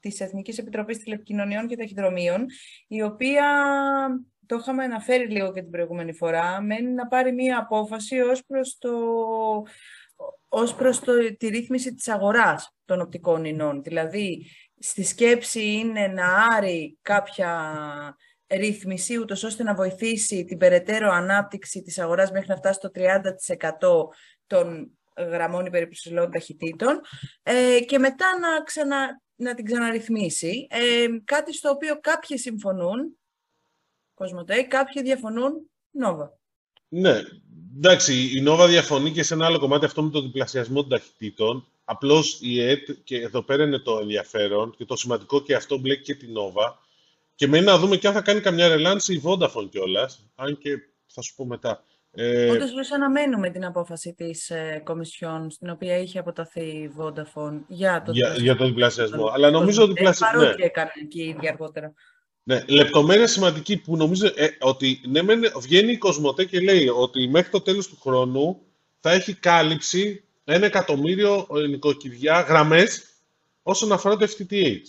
της 0.00 0.20
Εθνικής 0.20 0.58
Επιτροπής 0.58 0.98
Τηλεπικοινωνιών 0.98 1.66
και 1.66 1.76
Ταχυδρομείων, 1.76 2.46
η 2.86 3.02
οποία 3.02 3.44
το 4.46 4.56
είχαμε 4.56 4.84
αναφέρει 4.84 5.26
λίγο 5.26 5.52
και 5.52 5.60
την 5.60 5.70
προηγούμενη 5.70 6.12
φορά, 6.12 6.60
μένει 6.60 6.90
να 6.90 7.06
πάρει 7.06 7.32
μία 7.32 7.58
απόφαση 7.58 8.20
ως 8.20 8.44
προς, 8.46 8.78
το, 8.78 8.90
ως 10.48 10.74
προς 10.74 11.00
το, 11.00 11.12
τη 11.36 11.48
ρύθμιση 11.48 11.94
της 11.94 12.08
αγοράς 12.08 12.74
των 12.84 13.00
οπτικών 13.00 13.44
ινών. 13.44 13.82
Δηλαδή, 13.82 14.46
στη 14.78 15.04
σκέψη 15.04 15.72
είναι 15.72 16.06
να 16.06 16.46
άρει 16.56 16.98
κάποια 17.02 17.72
ρύθμιση, 18.48 19.18
ούτως 19.18 19.42
ώστε 19.42 19.62
να 19.62 19.74
βοηθήσει 19.74 20.44
την 20.44 20.58
περαιτέρω 20.58 21.10
ανάπτυξη 21.10 21.82
της 21.82 21.98
αγοράς 21.98 22.30
μέχρι 22.30 22.48
να 22.48 22.56
φτάσει 22.56 22.78
στο 22.78 22.90
30% 22.94 24.08
των 24.46 24.98
γραμμών 25.16 25.66
υπερυψηλών 25.66 26.30
ταχυτήτων 26.30 27.00
ε, 27.42 27.80
και 27.86 27.98
μετά 27.98 28.26
να, 28.40 28.62
ξανα, 28.62 29.20
να 29.34 29.54
την 29.54 29.64
ξαναρυθμίσει. 29.64 30.66
Ε, 30.70 31.06
κάτι 31.24 31.54
στο 31.54 31.70
οποίο 31.70 31.98
κάποιοι 32.00 32.38
συμφωνούν, 32.38 33.18
Κοσμοτέ, 34.16 34.62
κάποιοι 34.62 35.02
διαφωνούν 35.02 35.52
Νόβα. 35.90 36.38
Ναι, 36.88 37.22
εντάξει, 37.76 38.36
η 38.36 38.40
Νόβα 38.40 38.66
διαφωνεί 38.66 39.10
και 39.10 39.22
σε 39.22 39.34
ένα 39.34 39.46
άλλο 39.46 39.58
κομμάτι 39.58 39.84
αυτό 39.84 40.02
με 40.02 40.10
το 40.10 40.20
διπλασιασμό 40.20 40.80
των 40.80 40.90
ταχυτήτων. 40.90 41.66
Απλώς 41.84 42.38
η 42.40 42.60
ΕΤ, 42.62 42.90
και 43.04 43.20
εδώ 43.20 43.42
πέρα 43.42 43.64
είναι 43.64 43.78
το 43.78 43.98
ενδιαφέρον 43.98 44.74
και 44.76 44.84
το 44.84 44.96
σημαντικό 44.96 45.42
και 45.42 45.54
αυτό 45.54 45.78
μπλέκει 45.78 46.02
και 46.02 46.14
την 46.14 46.32
Νόβα. 46.32 46.78
Και 47.34 47.46
μένει 47.46 47.64
να 47.64 47.78
δούμε 47.78 47.96
και 47.96 48.06
αν 48.06 48.12
θα 48.12 48.20
κάνει 48.20 48.40
καμιά 48.40 48.68
ρελάνση 48.68 49.14
η 49.14 49.22
Vodafone 49.24 49.68
κιόλας. 49.70 50.30
Αν 50.34 50.58
και 50.58 50.78
θα 51.06 51.22
σου 51.22 51.34
πω 51.34 51.44
μετά. 51.44 51.84
Ε... 52.10 52.50
Όντως, 52.50 52.92
αναμένουμε 52.92 53.50
την 53.50 53.64
απόφαση 53.64 54.14
της 54.14 54.50
ε, 54.50 54.80
Κομισιόν, 54.84 55.50
στην 55.50 55.70
οποία 55.70 55.98
είχε 55.98 56.18
αποταθεί 56.18 56.60
η 56.60 56.92
Vodafone 56.98 57.60
για 57.68 58.02
το, 58.02 58.12
για, 58.12 58.34
για 58.34 58.56
το 58.56 58.64
διπλασιασμό. 58.66 59.26
Αλλά 59.26 59.50
νομίζω 59.50 59.82
ότι 59.82 59.92
διπλασιασμό... 59.92 60.38
Παρότι 60.40 60.60
ναι. 60.60 60.66
έκανε 60.66 60.92
και 61.08 61.22
η 61.22 61.28
ίδια 61.28 61.50
αργότερα. 61.50 61.94
Ναι, 62.48 62.64
λεπτομέρεια 62.66 63.26
σημαντική 63.26 63.76
που 63.76 63.96
νομίζω 63.96 64.26
ε, 64.34 64.48
ότι 64.60 65.00
ναι, 65.08 65.20
βγαίνει 65.60 65.92
η 65.92 65.98
Κοσμοτέ 65.98 66.44
και 66.44 66.60
λέει 66.60 66.88
ότι 66.88 67.28
μέχρι 67.28 67.50
το 67.50 67.60
τέλος 67.60 67.88
του 67.88 67.98
χρόνου 68.00 68.60
θα 69.00 69.12
έχει 69.12 69.34
κάλυψη 69.34 70.24
ένα 70.44 70.66
εκατομμύριο 70.66 71.46
ε, 71.56 71.66
νοικοκυριά 71.66 72.40
γραμμές 72.40 73.04
όσον 73.62 73.92
αφορά 73.92 74.16
το 74.16 74.26
FTTH. 74.26 74.80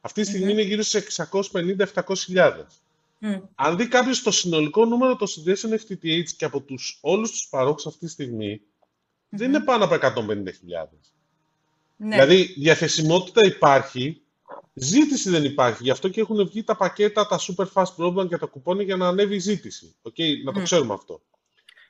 Αυτή 0.00 0.22
τη 0.22 0.28
στιγμη 0.28 0.52
είναι 0.52 0.62
γύρω 0.62 0.82
σε 0.82 1.06
650-700 1.16 2.14
Mm. 3.20 3.40
Αν 3.54 3.76
δει 3.76 3.88
κάποιος 3.88 4.22
το 4.22 4.30
συνολικό 4.30 4.84
νούμερο 4.84 5.16
των 5.16 5.26
συνδέσεων 5.26 5.72
FTTH 5.72 6.28
και 6.36 6.44
από 6.44 6.60
τους, 6.60 6.98
όλους 7.00 7.30
τους 7.30 7.46
παρόχους 7.50 7.86
αυτή 7.86 7.98
τη 7.98 8.10
στιγμη 8.10 8.60
δεν 9.28 9.48
είναι 9.48 9.60
πάνω 9.60 9.84
από 9.84 9.94
150.000. 9.94 10.42
Ναι. 11.96 12.08
Δηλαδή, 12.08 12.54
διαθεσιμότητα 12.58 13.46
υπάρχει, 13.46 14.20
Ζήτηση 14.74 15.30
δεν 15.30 15.44
υπάρχει. 15.44 15.82
Γι' 15.82 15.90
αυτό 15.90 16.08
και 16.08 16.20
έχουν 16.20 16.46
βγει 16.46 16.62
τα 16.64 16.76
πακέτα, 16.76 17.26
τα 17.26 17.38
super 17.38 17.66
fast 17.72 17.96
broadband 17.96 18.28
και 18.28 18.38
τα 18.38 18.46
κουπόνια 18.46 18.84
για 18.84 18.96
να 18.96 19.08
ανέβει 19.08 19.34
η 19.34 19.38
ζήτηση. 19.38 19.96
Okay, 20.02 20.44
να 20.44 20.52
το 20.52 20.62
ξέρουμε 20.62 20.94
αυτό. 20.94 21.22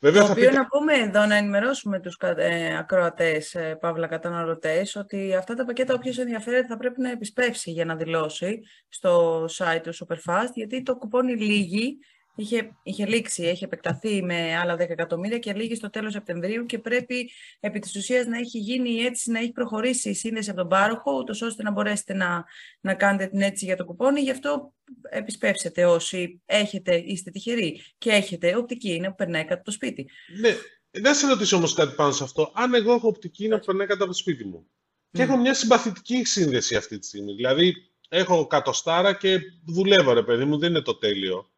Βέβαια, 0.00 0.26
το 0.26 0.32
οποίο 0.32 0.50
να 0.50 0.66
πούμε 0.66 0.92
εδώ, 0.94 1.26
να 1.26 1.36
ενημερώσουμε 1.36 2.00
τους 2.00 2.18
ε, 2.36 2.76
ακροατές, 2.76 3.54
ε, 3.54 3.74
παύλα 3.80 4.06
καταναλωτές, 4.06 4.96
ότι 4.96 5.34
αυτά 5.34 5.54
τα 5.54 5.64
πακέτα 5.64 5.94
όποιος 5.94 6.18
ενδιαφέρεται 6.18 6.66
θα 6.66 6.76
πρέπει 6.76 7.00
να 7.00 7.10
επισπεύσει 7.10 7.70
για 7.70 7.84
να 7.84 7.96
δηλώσει 7.96 8.60
στο 8.88 9.44
site 9.44 9.80
του 9.82 9.94
Superfast, 9.94 10.52
γιατί 10.54 10.82
το 10.82 10.96
κουπόνι 10.96 11.36
λύγει 11.36 11.98
είχε, 12.36 12.76
είχε 12.82 13.06
λήξει, 13.06 13.42
έχει 13.42 13.64
επεκταθεί 13.64 14.22
με 14.22 14.56
άλλα 14.56 14.74
10 14.74 14.78
εκατομμύρια 14.78 15.38
και 15.38 15.52
λήγει 15.52 15.74
στο 15.74 15.90
τέλος 15.90 16.12
Σεπτεμβρίου 16.12 16.66
και 16.66 16.78
πρέπει 16.78 17.30
επί 17.60 17.78
της 17.78 17.96
ουσίας 17.96 18.26
να 18.26 18.38
έχει 18.38 18.58
γίνει 18.58 18.90
η 18.90 19.04
αίτηση, 19.04 19.30
να 19.30 19.38
έχει 19.38 19.52
προχωρήσει 19.52 20.10
η 20.10 20.14
σύνδεση 20.14 20.50
από 20.50 20.58
τον 20.58 20.68
πάροχο, 20.68 21.12
ούτως 21.12 21.42
ώστε 21.42 21.62
να 21.62 21.70
μπορέσετε 21.70 22.14
να, 22.14 22.44
να 22.80 22.94
κάνετε 22.94 23.26
την 23.26 23.40
αίτηση 23.40 23.64
για 23.64 23.76
το 23.76 23.84
κουπόνι. 23.84 24.20
Γι' 24.20 24.30
αυτό 24.30 24.72
επισπεύσετε 25.10 25.84
όσοι 25.84 26.42
έχετε, 26.46 27.02
είστε 27.06 27.30
τυχεροί 27.30 27.84
και 27.98 28.10
έχετε 28.10 28.56
οπτική 28.56 28.94
είναι 28.94 29.08
που 29.08 29.14
περνάει 29.14 29.42
κάτω 29.42 29.54
από 29.54 29.64
το 29.64 29.70
σπίτι. 29.70 30.08
Ναι, 30.40 30.54
δεν 30.90 31.14
σε 31.14 31.26
ρωτήσω 31.26 31.56
όμως 31.56 31.74
κάτι 31.74 31.94
πάνω 31.94 32.12
σε 32.12 32.24
αυτό. 32.24 32.52
Αν 32.54 32.74
εγώ 32.74 32.92
έχω 32.92 33.08
οπτική 33.08 33.44
είναι 33.44 33.58
που 33.58 33.64
περνάει 33.66 33.86
κάτω 33.86 34.02
από 34.02 34.12
το 34.12 34.18
σπίτι 34.18 34.44
μου 34.44 34.66
και 35.10 35.22
έχω 35.22 35.36
μια 35.36 35.54
συμπαθητική 35.54 36.24
σύνδεση 36.24 36.76
αυτή 36.76 36.98
τη 36.98 37.06
στιγμή, 37.06 37.32
δηλαδή 37.32 37.74
έχω 38.08 38.46
κατοστάρα 38.46 39.14
και 39.14 39.38
δουλεύω 39.66 40.12
ρε 40.12 40.22
παιδί 40.22 40.44
μου, 40.44 40.58
δεν 40.58 40.70
είναι 40.70 40.80
το 40.80 40.96
τέλειο 40.96 41.50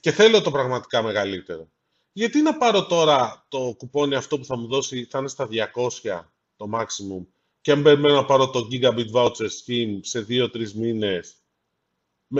και 0.00 0.10
θέλω 0.10 0.40
το 0.40 0.50
πραγματικά 0.50 1.02
μεγαλύτερο. 1.02 1.68
Γιατί 2.12 2.42
να 2.42 2.56
πάρω 2.56 2.86
τώρα 2.86 3.46
το 3.48 3.74
κουπόνι 3.78 4.14
αυτό 4.14 4.38
που 4.38 4.44
θα 4.44 4.56
μου 4.56 4.66
δώσει, 4.66 5.06
θα 5.10 5.18
είναι 5.18 5.28
στα 5.28 5.48
200 6.04 6.20
το 6.56 6.70
maximum, 6.74 7.26
και 7.60 7.72
αν 7.72 7.82
περιμένω 7.82 8.14
να 8.14 8.24
πάρω 8.24 8.50
το 8.50 8.68
Gigabit 8.70 9.10
Voucher 9.12 9.48
Scheme 9.48 9.98
σε 10.00 10.26
2-3 10.28 10.72
μήνες, 10.72 11.34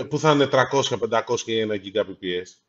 που 0.08 0.18
θα 0.18 0.32
είναι 0.32 0.48
300-500 0.52 1.46
ή 1.46 1.66
1 1.68 1.80
Gbps. 1.94 2.63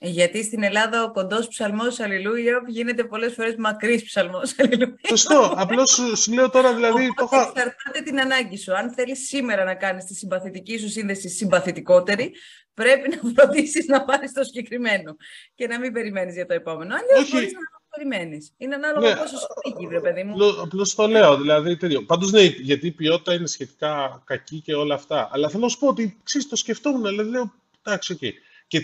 Γιατί 0.00 0.44
στην 0.44 0.62
Ελλάδα 0.62 1.02
ο 1.02 1.12
κοντός 1.12 1.48
ψαλμός 1.48 2.00
Αλληλούια 2.00 2.62
γίνεται 2.66 3.04
πολλές 3.04 3.32
φορές 3.34 3.54
μακρύς 3.58 4.04
ψαλμός 4.04 4.54
Αλληλούια. 4.58 4.96
Σωστό. 5.08 5.54
Απλώς 5.56 6.00
σου, 6.14 6.32
λέω 6.32 6.50
τώρα 6.50 6.74
δηλαδή. 6.74 7.14
το 7.14 7.28
είχα... 7.32 7.40
Εξαρτάται 7.40 8.00
την 8.04 8.20
ανάγκη 8.20 8.56
σου. 8.58 8.74
Αν 8.76 8.92
θέλεις 8.92 9.26
σήμερα 9.26 9.64
να 9.64 9.74
κάνεις 9.74 10.04
τη 10.04 10.14
συμπαθητική 10.14 10.78
σου 10.78 10.88
σύνδεση 10.88 11.28
συμπαθητικότερη, 11.28 12.32
πρέπει 12.74 13.08
να 13.08 13.30
φροντίσεις 13.34 13.86
να 13.86 14.04
πάρεις 14.04 14.32
το 14.32 14.44
συγκεκριμένο 14.44 15.16
και 15.54 15.66
να 15.66 15.78
μην 15.78 15.92
περιμένεις 15.92 16.34
για 16.34 16.46
το 16.46 16.54
επόμενο. 16.54 16.94
Αν 16.94 17.00
δεν 17.14 17.26
μπορείς 17.30 17.52
να 17.52 17.60
το 17.60 17.78
περιμένεις. 17.90 18.52
Είναι 18.56 18.74
ανάλογα 18.74 19.08
ναι. 19.08 19.16
πόσο 19.16 19.36
σου 19.36 19.46
φύγει, 19.62 19.86
βρε 19.86 20.00
παιδί 20.00 20.22
μου. 20.22 20.36
Απλώς 20.62 20.94
το 20.94 21.06
λέω. 21.06 21.36
Δηλαδή, 21.36 22.04
Πάντως 22.06 22.32
ναι, 22.32 22.42
γιατί 22.42 22.86
η 22.86 22.92
ποιότητα 22.92 23.34
είναι 23.34 23.46
σχετικά 23.46 24.22
κακή 24.24 24.60
και 24.60 24.74
όλα 24.74 24.94
αυτά. 24.94 25.28
Αλλά 25.32 25.48
θέλω 25.48 25.62
να 25.62 25.68
σου 25.68 25.78
πω 25.78 25.88
ότι 25.88 26.20
ξέρεις, 26.22 26.48
το 26.48 26.56
σκεφτόμουν. 26.56 27.02
Δηλαδή, 27.02 27.30
λέω 27.30 27.52
εντάξει, 27.82 28.12
OK. 28.12 28.18
Okay. 28.22 28.32
Και, 28.66 28.80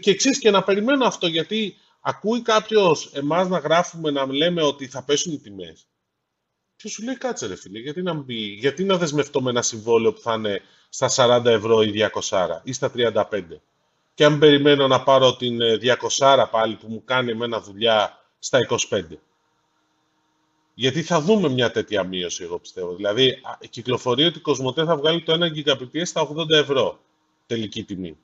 και 0.00 0.10
εξή 0.10 0.38
και 0.38 0.50
να 0.50 0.62
περιμένω 0.62 1.06
αυτό, 1.06 1.26
γιατί 1.26 1.76
ακούει 2.00 2.42
κάποιος 2.42 3.10
εμάς 3.12 3.48
να 3.48 3.58
γράφουμε, 3.58 4.10
να 4.10 4.26
λέμε 4.32 4.62
ότι 4.62 4.86
θα 4.86 5.02
πέσουν 5.04 5.32
οι 5.32 5.38
τιμές. 5.38 5.86
Και 6.76 6.88
σου 6.88 7.02
λέει 7.02 7.16
κάτσε 7.16 7.46
ρε 7.46 7.56
φίλε, 7.56 7.78
γιατί 7.78 8.02
να, 8.02 8.12
μπει, 8.12 8.34
γιατί 8.34 8.84
να 8.84 8.96
δεσμευτώ 8.96 9.42
με 9.42 9.50
ένα 9.50 9.62
συμβόλαιο 9.62 10.12
που 10.12 10.20
θα 10.20 10.34
είναι 10.34 10.60
στα 10.88 11.40
40 11.40 11.44
ευρώ 11.44 11.82
ή 11.82 11.92
200 12.30 12.60
ή 12.62 12.72
στα 12.72 12.92
35. 12.96 13.42
Και 14.14 14.24
αν 14.24 14.38
περιμένω 14.38 14.86
να 14.86 15.02
πάρω 15.02 15.36
την 15.36 15.58
200 16.18 16.38
ε, 16.38 16.44
πάλι 16.50 16.74
που 16.76 16.86
μου 16.88 17.04
κάνει 17.04 17.30
εμένα 17.30 17.60
δουλειά 17.60 18.18
στα 18.38 18.58
25. 18.90 19.02
Γιατί 20.74 21.02
θα 21.02 21.20
δούμε 21.20 21.48
μια 21.48 21.70
τέτοια 21.70 22.04
μείωση, 22.04 22.42
εγώ 22.42 22.58
πιστεύω. 22.58 22.94
Δηλαδή, 22.94 23.40
κυκλοφορεί 23.70 24.24
ότι 24.24 24.38
η 24.38 24.40
Κοσμοτέ 24.40 24.84
θα 24.84 24.96
βγάλει 24.96 25.22
το 25.22 25.32
1 25.32 25.68
Gbps 25.68 26.02
στα 26.02 26.28
80 26.28 26.50
ευρώ 26.50 27.00
τελική 27.46 27.84
τιμή. 27.84 28.18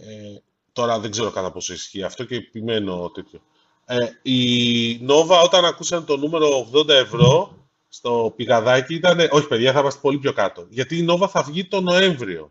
Ε, 0.00 0.40
τώρα 0.72 0.98
δεν 0.98 1.10
ξέρω 1.10 1.30
κατά 1.30 1.50
πόσο 1.50 1.72
ισχύει 1.72 2.02
αυτό 2.02 2.24
και 2.24 2.34
επιμένω 2.34 3.10
τέτοιο. 3.14 3.40
Ε, 3.86 4.30
η 4.30 5.00
Nova 5.08 5.42
όταν 5.44 5.64
ακούσαν 5.64 6.04
το 6.04 6.16
νούμερο 6.16 6.68
80 6.72 6.88
ευρώ 6.88 7.58
στο 7.88 8.32
πηγαδάκι 8.36 8.94
ήταν, 8.94 9.28
όχι 9.30 9.46
παιδιά 9.46 9.72
θα 9.72 9.80
είμαστε 9.80 10.00
πολύ 10.02 10.18
πιο 10.18 10.32
κάτω. 10.32 10.66
Γιατί 10.68 10.96
η 10.96 11.06
Nova 11.10 11.28
θα 11.28 11.42
βγει 11.42 11.64
το 11.64 11.80
Νοέμβριο. 11.80 12.50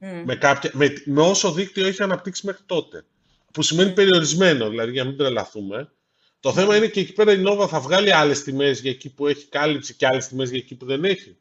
Mm. 0.00 0.22
Με, 0.24 0.34
κάποια, 0.34 0.70
με, 0.74 0.92
με 1.04 1.20
όσο 1.20 1.52
δίκτυο 1.52 1.86
έχει 1.86 2.02
αναπτύξει 2.02 2.46
μέχρι 2.46 2.62
τότε. 2.66 3.04
Που 3.52 3.62
σημαίνει 3.62 3.90
mm. 3.90 3.94
περιορισμένο, 3.94 4.68
δηλαδή 4.68 4.90
για 4.90 5.02
να 5.02 5.08
μην 5.08 5.18
τρελαθούμε. 5.18 5.92
Το 6.40 6.52
θέμα 6.52 6.76
είναι 6.76 6.86
και 6.86 7.00
εκεί 7.00 7.12
πέρα 7.12 7.32
η 7.32 7.42
Nova 7.46 7.66
θα 7.68 7.80
βγάλει 7.80 8.12
άλλες 8.12 8.42
τιμές 8.42 8.80
για 8.80 8.90
εκεί 8.90 9.10
που 9.10 9.26
έχει 9.26 9.46
κάλυψη 9.46 9.94
και 9.94 10.06
άλλες 10.06 10.28
τιμές 10.28 10.48
για 10.50 10.58
εκεί 10.58 10.74
που 10.74 10.86
δεν 10.86 11.04
έχει. 11.04 11.36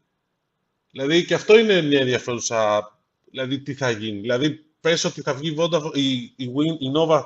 Δηλαδή 0.92 1.26
και 1.26 1.34
αυτό 1.34 1.58
είναι 1.58 1.82
μια 1.82 2.00
ενδιαφέρουσα. 2.00 2.92
Δηλαδή 3.32 3.60
τι 3.60 3.74
θα 3.74 3.90
γίνει. 3.90 4.20
Δηλαδή 4.20 4.69
πες 4.82 5.04
ότι 5.04 5.22
θα 5.22 5.34
βγει 5.34 5.56
Vodafone, 5.58 5.92
η, 5.94 6.12
η, 6.36 6.54
Win, 6.56 6.82
η 6.82 6.92
Nova 6.96 7.24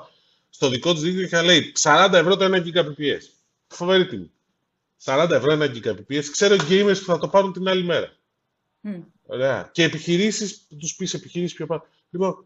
στο 0.50 0.70
δικό 0.70 0.94
της 0.94 1.02
δίκτυο 1.02 1.22
και 1.22 1.36
θα 1.36 1.44
λέει 1.44 1.72
40 1.80 2.10
ευρώ 2.14 2.38
το 2.38 2.46
1 2.46 2.74
Gbps. 2.74 3.22
Φοβερή 3.68 4.08
τιμή. 4.08 4.32
40 5.04 5.28
ευρώ 5.32 5.58
1 5.62 5.76
Gbps. 5.76 6.24
Ξέρω 6.32 6.56
gamers 6.56 6.98
που 7.00 7.06
θα 7.06 7.20
το 7.20 7.28
πάρουν 7.28 7.54
την 7.54 7.68
άλλη 7.68 7.84
μέρα. 7.84 8.14
Mm. 8.84 9.04
Ωραία. 9.26 9.70
Και 9.74 9.84
επιχειρήσεις, 9.84 10.68
τους 10.80 10.96
πεις 10.96 11.14
επιχειρήσεις 11.14 11.56
πιο 11.56 11.66
πάνω. 11.66 11.86
Λοιπόν, 12.10 12.46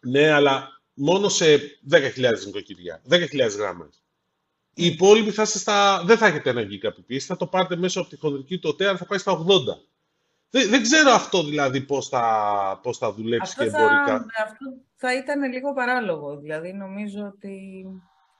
ναι, 0.00 0.30
αλλά 0.30 0.82
μόνο 0.94 1.28
σε 1.28 1.60
10.000 1.90 2.10
νοικοκυριά, 2.44 3.02
10.000 3.08 3.56
γράμμες. 3.56 4.02
Οι 4.74 4.86
υπόλοιποι 4.86 5.30
θα 5.30 5.44
στα... 5.44 6.02
δεν 6.04 6.18
θα 6.18 6.26
έχετε 6.26 6.50
ένα 6.50 6.62
Gbps, 6.62 7.18
θα 7.18 7.36
το 7.36 7.46
πάρετε 7.46 7.76
μέσω 7.76 8.00
από 8.00 8.08
τη 8.08 8.16
χονδρική 8.16 8.58
του 8.58 8.68
ΟΤΕ, 8.72 8.88
αλλά 8.88 8.98
θα 8.98 9.06
πάει 9.06 9.18
στα 9.18 9.44
80. 9.48 9.54
Δεν, 10.54 10.68
δεν 10.68 10.82
ξέρω 10.82 11.10
αυτό 11.10 11.44
δηλαδή 11.44 11.80
πώς 11.80 12.08
θα, 12.08 12.80
πώς 12.82 12.98
θα 12.98 13.12
δουλέψει 13.12 13.54
αυτό 13.58 13.62
και 13.62 13.68
εμπορικά. 13.68 14.06
Θα, 14.06 14.42
αυτό 14.42 14.66
θα 14.96 15.14
ήταν 15.14 15.52
λίγο 15.52 15.72
παράλογο. 15.72 16.36
Δηλαδή 16.36 16.72
νομίζω 16.72 17.32
ότι 17.34 17.84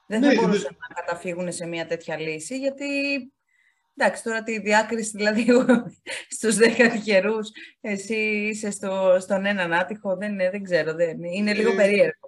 δεν 0.07 0.23
θα 0.23 0.29
ναι, 0.29 0.35
μπορούσαν 0.35 0.77
να 0.89 0.95
καταφύγουν 0.95 1.53
σε 1.53 1.67
μια 1.67 1.87
τέτοια 1.87 2.19
λύση 2.19 2.59
γιατί 2.59 2.87
Εντάξει, 3.97 4.23
τώρα 4.23 4.43
τη 4.43 4.59
διάκριση, 4.61 5.17
δηλαδή 5.17 5.47
στους 6.37 6.57
δέκα 6.57 6.91
τυχερούς, 6.91 7.51
εσύ 7.81 8.15
είσαι 8.15 8.71
στο, 8.71 9.17
στον 9.21 9.47
έναν 9.47 9.73
άτυχο, 9.73 10.17
δεν, 10.17 10.37
δεν 10.37 10.63
ξέρω, 10.63 10.95
δεν, 10.95 11.23
είναι 11.23 11.55
λίγο 11.55 11.73
ε, 11.73 11.75
περίεργο. 11.75 12.24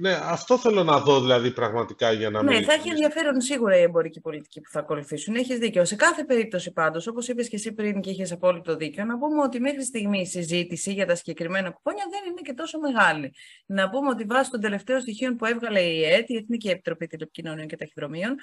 Ναι, 0.00 0.18
αυτό 0.22 0.58
θέλω 0.58 0.84
να 0.84 0.98
δω 0.98 1.20
δηλαδή 1.20 1.50
πραγματικά 1.50 2.12
για 2.12 2.30
να 2.30 2.42
Ναι, 2.42 2.54
μην... 2.54 2.64
θα 2.64 2.72
έχει 2.72 2.88
ενδιαφέρον 2.88 3.40
σίγουρα 3.40 3.76
η 3.76 3.82
εμπορική 3.82 4.20
πολιτική 4.20 4.60
που 4.60 4.70
θα 4.70 4.78
ακολουθήσουν. 4.80 5.34
Έχεις 5.34 5.58
δίκιο. 5.58 5.84
Σε 5.84 5.96
κάθε 5.96 6.24
περίπτωση 6.24 6.72
πάντως, 6.72 7.06
όπως 7.06 7.28
είπες 7.28 7.48
και 7.48 7.56
εσύ 7.56 7.72
πριν 7.72 8.00
και 8.00 8.10
είχες 8.10 8.32
απόλυτο 8.32 8.76
δίκιο, 8.76 9.04
να 9.04 9.18
πούμε 9.18 9.42
ότι 9.42 9.60
μέχρι 9.60 9.84
στιγμή 9.84 10.20
η 10.20 10.26
συζήτηση 10.26 10.92
για 10.92 11.06
τα 11.06 11.14
συγκεκριμένα 11.14 11.70
κουπόνια 11.70 12.04
δεν 12.10 12.30
είναι 12.30 12.40
και 12.42 12.52
τόσο 12.52 12.78
μεγάλη. 12.78 13.34
Να 13.66 13.90
πούμε 13.90 14.08
ότι 14.08 14.24
βάσει 14.24 14.50
των 14.50 14.60
τελευταίων 14.60 15.00
στοιχείων 15.00 15.36
που 15.36 15.44
έβγαλε 15.44 15.80
η 15.80 16.04
ΕΕΤ, 16.04 16.30
η 16.30 16.36
Εθνική 16.36 16.68
Επιτροπή 16.68 17.06
Τηλεπικοινωνίων 17.06 17.66
και 17.66 17.76
Ταχυδρομείων, 17.76 18.34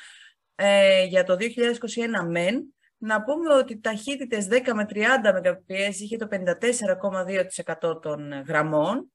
ε, 0.55 1.03
για 1.03 1.23
το 1.23 1.35
2021 1.35 2.25
μεν, 2.29 2.75
να 2.97 3.23
πούμε 3.23 3.53
ότι 3.53 3.79
ταχύτητες 3.79 4.47
10 4.47 4.73
με 4.73 4.85
30 4.85 4.99
Mbps 5.41 5.95
είχε 5.99 6.17
το 6.17 6.27
54,2% 6.27 8.01
των 8.01 8.43
γραμμών 8.47 9.11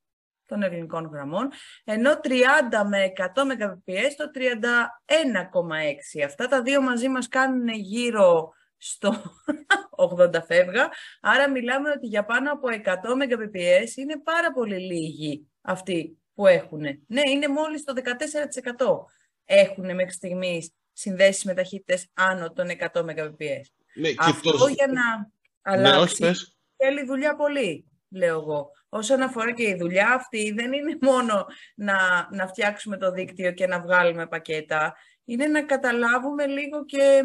των 0.53 0.63
ελληνικών 0.63 1.11
γραμμών, 1.13 1.49
ενώ 1.85 2.21
30 2.23 2.85
με 2.89 3.13
100 3.17 3.25
Mbps 3.25 4.13
το 4.17 4.31
31,6. 4.35 6.25
Αυτά 6.25 6.49
τα 6.49 6.63
δύο 6.63 6.81
μαζί 6.81 7.09
μας 7.09 7.29
κάνουν 7.29 7.69
γύρω 7.69 8.53
στο 8.77 9.15
80 10.19 10.43
φεύγα, 10.47 10.91
άρα 11.21 11.51
μιλάμε 11.51 11.91
ότι 11.91 12.07
για 12.07 12.25
πάνω 12.25 12.53
από 12.53 12.69
100 12.85 12.91
Mbps 12.93 13.97
είναι 13.97 14.21
πάρα 14.25 14.53
πολύ 14.53 14.79
λίγοι 14.79 15.47
αυτοί 15.61 16.19
που 16.35 16.47
έχουν. 16.47 16.81
Ναι, 17.07 17.21
είναι 17.31 17.49
μόλις 17.49 17.85
το 17.85 17.93
14% 17.97 18.03
έχουν 19.45 19.95
μέχρι 19.95 20.13
στιγμής 20.13 20.73
συνδέσεις 20.93 21.45
με 21.45 21.55
ταχύτητες 21.55 22.07
άνω 22.15 22.53
των 22.53 22.67
100 22.93 23.05
Mbps. 23.05 23.67
Ναι, 23.95 24.11
Αυτό 24.19 24.67
για 24.69 24.87
να 24.87 25.17
ναι, 25.77 25.89
αλλάξει 25.89 26.25
ναι, 26.25 26.33
θέλει 26.77 27.05
δουλειά 27.05 27.37
πολύ, 27.37 27.92
λέω 28.13 28.41
εγώ. 28.41 28.71
Όσον 28.89 29.23
αφορά 29.23 29.53
και 29.53 29.63
η 29.63 29.77
δουλειά 29.79 30.13
αυτή, 30.13 30.53
δεν 30.53 30.73
είναι 30.73 30.99
μόνο 31.11 31.47
να, 31.75 32.29
να 32.31 32.47
φτιάξουμε 32.47 32.97
το 32.97 33.13
δίκτυο 33.13 33.53
και 33.53 33.67
να 33.67 33.81
βγάλουμε 33.81 34.27
πακέτα. 34.27 34.95
Είναι 35.25 35.47
να 35.47 35.63
καταλάβουμε 35.63 36.47
λίγο 36.47 36.85
και 36.85 37.23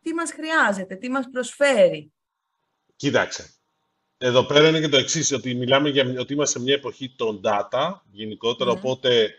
τι 0.00 0.14
μας 0.14 0.32
χρειάζεται, 0.32 0.94
τι 0.94 1.10
μας 1.10 1.28
προσφέρει. 1.32 2.12
Κοίταξε. 2.96 3.54
Εδώ 4.18 4.44
πέρα 4.44 4.68
είναι 4.68 4.80
και 4.80 4.88
το 4.88 4.96
εξής 4.96 5.32
ότι 5.32 5.54
μιλάμε 5.54 5.88
για 5.88 6.14
ότι 6.18 6.32
είμαστε 6.32 6.58
σε 6.58 6.64
μια 6.64 6.74
εποχή 6.74 7.14
των 7.16 7.40
data 7.44 7.92
γενικότερα, 8.10 8.70
οπότε 8.70 9.34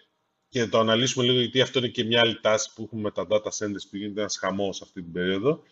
και 0.49 0.67
το 0.67 0.79
αναλύσουμε 0.79 1.25
λίγο, 1.25 1.39
γιατί 1.39 1.61
αυτό 1.61 1.79
είναι 1.79 1.87
και 1.87 2.03
μια 2.03 2.19
άλλη 2.23 2.39
τάση 2.41 2.73
που 2.73 2.83
έχουμε 2.83 3.01
με 3.01 3.11
τα 3.11 3.27
data 3.29 3.49
centers 3.57 3.85
που 3.89 3.97
γίνεται 3.97 4.19
ένας 4.19 4.37
χαμός 4.37 4.81
αυτή 4.81 5.01
την 5.01 5.11
περίοδο. 5.11 5.63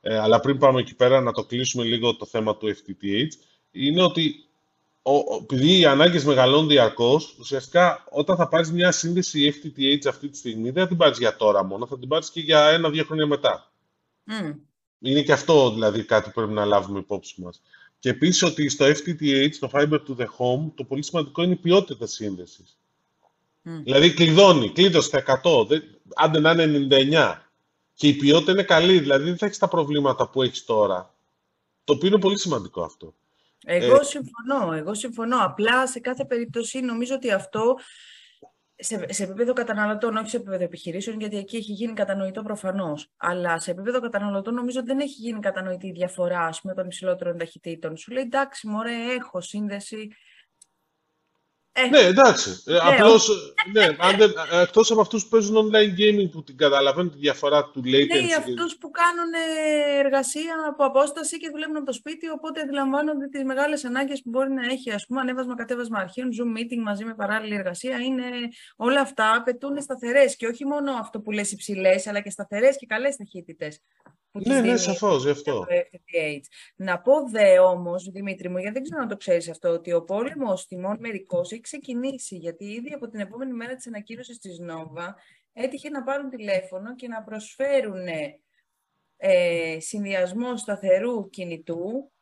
Ε, 0.00 0.18
αλλά 0.18 0.40
πριν 0.40 0.58
πάμε 0.58 0.80
εκεί 0.80 0.94
πέρα 0.94 1.20
να 1.20 1.32
το 1.32 1.44
κλείσουμε 1.44 1.84
λίγο 1.84 2.16
το 2.16 2.26
θέμα 2.26 2.56
του 2.56 2.76
FTTH, 2.76 3.28
είναι 3.70 4.02
ότι 4.02 4.44
ο, 5.02 5.12
επειδή 5.42 5.78
οι 5.78 5.84
ανάγκες 5.84 6.24
μεγαλώνουν 6.24 6.68
διαρκώς, 6.68 7.36
ουσιαστικά 7.38 8.04
όταν 8.10 8.36
θα 8.36 8.48
πάρεις 8.48 8.72
μια 8.72 8.92
σύνδεση 8.92 9.54
FTTH 9.54 10.06
αυτή 10.08 10.28
τη 10.28 10.36
στιγμή, 10.36 10.70
δεν 10.70 10.82
θα 10.82 10.88
την 10.88 10.96
πάρεις 10.96 11.18
για 11.18 11.36
τώρα 11.36 11.64
μόνο, 11.64 11.86
θα 11.86 11.98
την 11.98 12.08
πάρεις 12.08 12.30
και 12.30 12.40
για 12.40 12.68
ένα-δύο 12.68 13.04
χρόνια 13.04 13.26
μετά. 13.26 13.72
Mm. 14.30 14.54
Είναι 15.00 15.22
και 15.22 15.32
αυτό 15.32 15.70
δηλαδή 15.72 16.04
κάτι 16.04 16.28
που 16.28 16.34
πρέπει 16.34 16.52
να 16.52 16.64
λάβουμε 16.64 16.98
υπόψη 16.98 17.42
μας. 17.42 17.62
Και 17.98 18.08
επίσης 18.08 18.42
ότι 18.42 18.68
στο 18.68 18.86
FTTH, 18.86 19.50
το 19.58 19.70
Fiber 19.72 20.00
to 20.08 20.16
the 20.16 20.26
Home, 20.38 20.70
το 20.74 20.84
πολύ 20.84 21.04
σημαντικό 21.04 21.42
είναι 21.42 21.52
η 21.52 21.56
ποιότητα 21.56 22.04
τη 22.04 22.10
σύνδεση. 22.10 22.64
Δηλαδή 23.62 24.14
κλειδώνει, 24.14 24.70
κλείδωσε 24.70 25.06
στα 25.06 25.40
100, 25.44 25.66
άντε 26.14 26.40
να 26.40 26.50
είναι 26.50 26.86
99. 26.90 27.36
Και 27.94 28.08
η 28.08 28.14
ποιότητα 28.14 28.52
είναι 28.52 28.62
καλή, 28.62 28.98
δηλαδή 28.98 29.24
δεν 29.24 29.38
θα 29.38 29.46
έχεις 29.46 29.58
τα 29.58 29.68
προβλήματα 29.68 30.28
που 30.28 30.42
έχεις 30.42 30.64
τώρα. 30.64 31.14
Το 31.84 31.92
οποίο 31.92 32.08
είναι 32.08 32.18
πολύ 32.18 32.38
σημαντικό 32.38 32.82
αυτό. 32.82 33.14
Εγώ 33.66 33.96
ε, 33.96 34.02
συμφωνώ, 34.02 34.72
εγώ 34.72 34.94
συμφωνώ. 34.94 35.44
Απλά 35.44 35.86
σε 35.86 36.00
κάθε 36.00 36.24
περίπτωση 36.24 36.80
νομίζω 36.80 37.14
ότι 37.14 37.30
αυτό 37.30 37.76
σε, 38.76 39.12
σε 39.12 39.22
επίπεδο 39.22 39.52
καταναλωτών, 39.52 40.16
όχι 40.16 40.28
σε 40.28 40.36
επίπεδο 40.36 40.64
επιχειρήσεων, 40.64 41.20
γιατί 41.20 41.36
εκεί 41.36 41.56
έχει 41.56 41.72
γίνει 41.72 41.92
κατανοητό 41.92 42.42
προφανώς. 42.42 43.10
Αλλά 43.16 43.58
σε 43.58 43.70
επίπεδο 43.70 44.00
καταναλωτών, 44.00 44.54
νομίζω 44.54 44.78
ότι 44.78 44.88
δεν 44.88 45.00
έχει 45.00 45.20
γίνει 45.20 45.40
κατανοητή 45.40 45.86
η 45.86 45.92
διαφορά 45.92 46.40
ας 46.40 46.60
πούμε, 46.60 46.74
των 46.74 46.86
υψηλότερων 46.86 47.38
ταχυτήτων. 47.38 47.96
Σου 47.96 48.12
λέει 48.12 48.22
εντάξει, 48.22 48.68
μωρέ, 48.68 49.12
έχω 49.18 49.40
σύνδεση 49.40 50.08
ε, 51.72 51.86
ναι, 51.86 51.98
εντάξει. 51.98 52.62
Ε, 52.66 52.72
ναι, 52.72 52.78
Απλώς, 52.82 53.54
ναι, 53.72 53.84
ε, 53.84 54.62
εκτός 54.62 54.90
από 54.90 55.00
αυτούς 55.00 55.22
που 55.22 55.28
παίζουν 55.28 55.70
online 55.70 55.98
gaming 56.00 56.30
που 56.30 56.42
την 56.42 56.56
καταλαβαίνουν 56.56 57.10
τη 57.10 57.18
διαφορά 57.18 57.64
του 57.64 57.80
latency. 57.80 58.26
Ναι, 58.26 58.34
αυτούς 58.38 58.76
που 58.76 58.90
κάνουν 58.90 59.32
εργασία 60.04 60.54
από 60.68 60.84
απόσταση 60.84 61.38
και 61.38 61.48
δουλεύουν 61.52 61.76
από 61.76 61.86
το 61.86 61.92
σπίτι, 61.92 62.30
οπότε 62.30 62.60
αντιλαμβάνονται 62.60 63.26
τις 63.26 63.44
μεγάλες 63.44 63.84
ανάγκες 63.84 64.22
που 64.22 64.30
μπορεί 64.30 64.50
να 64.50 64.64
έχει, 64.64 64.90
ας 64.92 65.06
πούμε, 65.06 65.20
ανέβασμα, 65.20 65.54
κατέβασμα 65.54 65.98
αρχείων, 65.98 66.28
zoom 66.30 66.58
meeting 66.58 66.82
μαζί 66.84 67.04
με 67.04 67.14
παράλληλη 67.14 67.54
εργασία. 67.54 67.98
Είναι, 67.98 68.24
όλα 68.76 69.00
αυτά 69.00 69.36
απαιτούν 69.36 69.80
σταθερές 69.80 70.36
και 70.36 70.46
όχι 70.46 70.66
μόνο 70.66 70.92
αυτό 70.92 71.20
που 71.20 71.30
λες 71.30 71.52
υψηλές, 71.52 72.06
αλλά 72.06 72.20
και 72.20 72.30
σταθερές 72.30 72.76
και 72.76 72.86
καλές 72.86 73.16
ταχύτητες 73.16 73.80
ναι, 74.32 74.60
ναι, 74.60 74.76
σαφώς, 74.76 75.24
γι' 75.24 75.30
αυτό. 75.30 75.66
Να 76.76 77.00
πω 77.00 77.12
δε 77.30 77.58
όμως, 77.58 78.10
Δημήτρη 78.10 78.48
μου, 78.48 78.58
γιατί 78.58 78.74
δεν 78.74 78.82
ξέρω 78.82 79.00
αν 79.00 79.08
το 79.08 79.16
ξέρεις 79.16 79.48
αυτό, 79.48 79.68
ότι 79.68 79.92
ο 79.92 80.02
πόλεμος 80.04 80.66
τιμών 80.66 80.96
μερικώ 81.00 81.40
έχει 81.40 81.60
ξεκινήσει. 81.60 82.36
Γιατί 82.36 82.64
ήδη 82.64 82.92
από 82.92 83.08
την 83.08 83.20
επόμενη 83.20 83.52
μέρα 83.52 83.74
της 83.74 83.86
ανακοίνωσης 83.86 84.38
της 84.38 84.58
Νόβα 84.58 85.16
έτυχε 85.52 85.88
να 85.88 86.02
πάρουν 86.02 86.28
τηλέφωνο 86.28 86.94
και 86.94 87.08
να 87.08 87.22
προσφέρουν 87.22 88.06
ε, 89.16 89.80
συνδυασμό 89.80 90.56
σταθερού 90.56 91.30
κινητού 91.30 92.12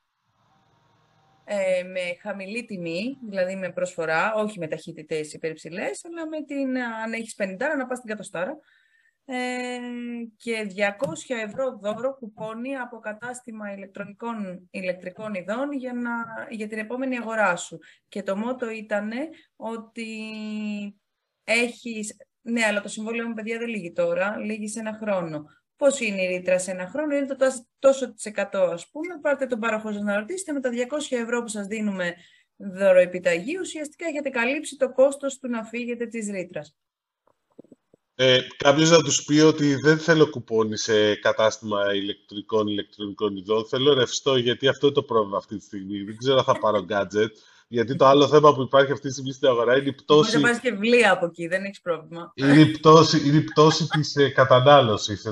ε, 1.45 1.83
με 1.83 2.01
χαμηλή 2.21 2.65
τιμή, 2.65 3.19
δηλαδή 3.29 3.57
με 3.57 3.73
προσφορά, 3.73 4.35
όχι 4.35 4.59
με 4.59 4.69
ταχύτητες 4.69 5.33
υπερυψηλές, 5.33 6.05
αλλά 6.05 6.29
με 6.29 6.43
την, 6.45 6.79
αν 6.79 7.13
έχεις 7.13 7.35
50, 7.39 7.57
να 7.79 7.87
πας 7.87 7.99
στην 7.99 8.11
κατοστάρα, 8.11 8.59
ε, 9.31 9.79
και 10.37 10.67
200 10.77 11.37
ευρώ 11.45 11.79
δώρο 11.83 12.15
κουπόνι 12.15 12.77
από 12.77 12.99
κατάστημα 12.99 13.73
ηλεκτρονικών 13.73 14.69
ηλεκτρικών 14.71 15.35
ειδών 15.35 15.73
για, 15.73 15.93
να, 15.93 16.11
για 16.51 16.67
την 16.69 16.79
επόμενη 16.79 17.17
αγορά 17.19 17.57
σου. 17.57 17.79
Και 18.09 18.23
το 18.23 18.37
μότο 18.37 18.71
ήταν 18.71 19.11
ότι 19.57 20.07
έχεις... 21.45 22.17
Ναι, 22.41 22.65
αλλά 22.65 22.81
το 22.81 22.89
συμβόλαιο 22.89 23.29
μου, 23.29 23.35
παιδιά, 23.35 23.59
δεν 23.59 23.69
λύγει 23.69 23.93
τώρα, 23.93 24.37
λύγει 24.37 24.69
σε 24.69 24.79
ένα 24.79 24.93
χρόνο. 24.93 25.45
Πώς 25.77 26.01
είναι 26.01 26.23
η 26.23 26.27
ρήτρα 26.27 26.59
σε 26.59 26.71
ένα 26.71 26.87
χρόνο, 26.87 27.17
είναι 27.17 27.27
το 27.27 27.37
τόσο 27.79 28.13
της 28.15 28.25
εκατό, 28.25 28.63
ας 28.63 28.91
πούμε. 28.91 29.19
Πάρτε 29.21 29.47
τον 29.47 29.59
πάροχο 29.59 29.93
σας 29.93 30.03
να 30.03 30.19
ρωτήσετε, 30.19 30.53
με 30.53 30.61
τα 30.61 30.71
200 30.71 31.17
ευρώ 31.17 31.43
που 31.43 31.49
σας 31.49 31.67
δίνουμε 31.67 32.15
δώρο 32.57 32.99
επιταγή, 32.99 33.59
ουσιαστικά 33.59 34.07
έχετε 34.07 34.31
καλύψει 34.31 34.77
το 34.77 34.93
κόστος 34.93 35.39
του 35.39 35.49
να 35.49 35.65
φύγετε 35.65 36.07
της 36.07 36.31
ρήτρας. 36.31 36.77
Ε, 38.21 38.39
Κάποιος 38.57 38.91
να 38.91 39.03
τους 39.03 39.25
πει 39.25 39.39
ότι 39.39 39.75
δεν 39.75 39.99
θέλω 39.99 40.31
κουπόνι 40.31 40.77
σε 40.77 41.15
κατάστημα 41.15 41.95
ηλεκτρικών 41.95 42.67
ηλεκτρονικών 42.67 43.37
ειδών. 43.37 43.67
Θέλω 43.67 43.95
ρευστό, 43.95 44.37
γιατί 44.37 44.69
αυτό 44.69 44.87
είναι 44.87 44.95
το 44.95 45.03
πρόβλημα 45.03 45.37
αυτή 45.37 45.57
τη 45.57 45.65
στιγμή. 45.65 46.03
Δεν 46.03 46.17
ξέρω 46.17 46.39
αν 46.39 46.45
θα 46.45 46.59
πάρω 46.59 46.87
gadget. 46.89 47.31
Γιατί 47.69 47.97
το 47.97 48.07
άλλο 48.07 48.29
θέμα 48.29 48.55
που 48.55 48.63
υπάρχει 48.63 48.93
αυτή 48.93 49.07
τη 49.07 49.13
στιγμή 49.13 49.33
στην 49.33 49.49
αγορά 49.49 49.79
είναι 49.79 49.89
η 49.89 49.93
πτώση. 49.93 50.39
Δεν 50.39 50.61
και 50.61 50.71
βιβλία 50.71 51.13
από 51.13 51.27
εκεί, 51.27 51.47
δεν 51.47 51.65
έχεις 51.65 51.81
πρόβλημα. 51.81 52.33
Είναι 52.35 52.61
η 52.61 52.71
πτώση, 52.71 53.29
είναι 53.29 53.37
η 53.37 53.43
πτώση 53.43 53.87
της 53.89 54.17
ε, 54.17 54.29
κατανάλωσης. 54.29 55.25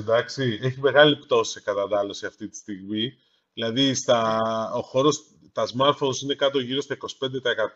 Έχει 0.61 0.79
μεγάλη 0.79 1.17
πτώση 1.17 1.51
σε 1.51 1.61
κατανάλωση 1.61 2.25
αυτή 2.25 2.47
τη 2.47 2.57
στιγμή. 2.57 3.13
Δηλαδή, 3.53 3.93
στα, 3.93 4.39
ο 4.75 4.81
χώρος 4.81 5.25
τα 5.57 5.67
smartphones 5.77 6.21
είναι 6.23 6.33
κάτω 6.33 6.59
γύρω 6.59 6.81
στα 6.81 6.97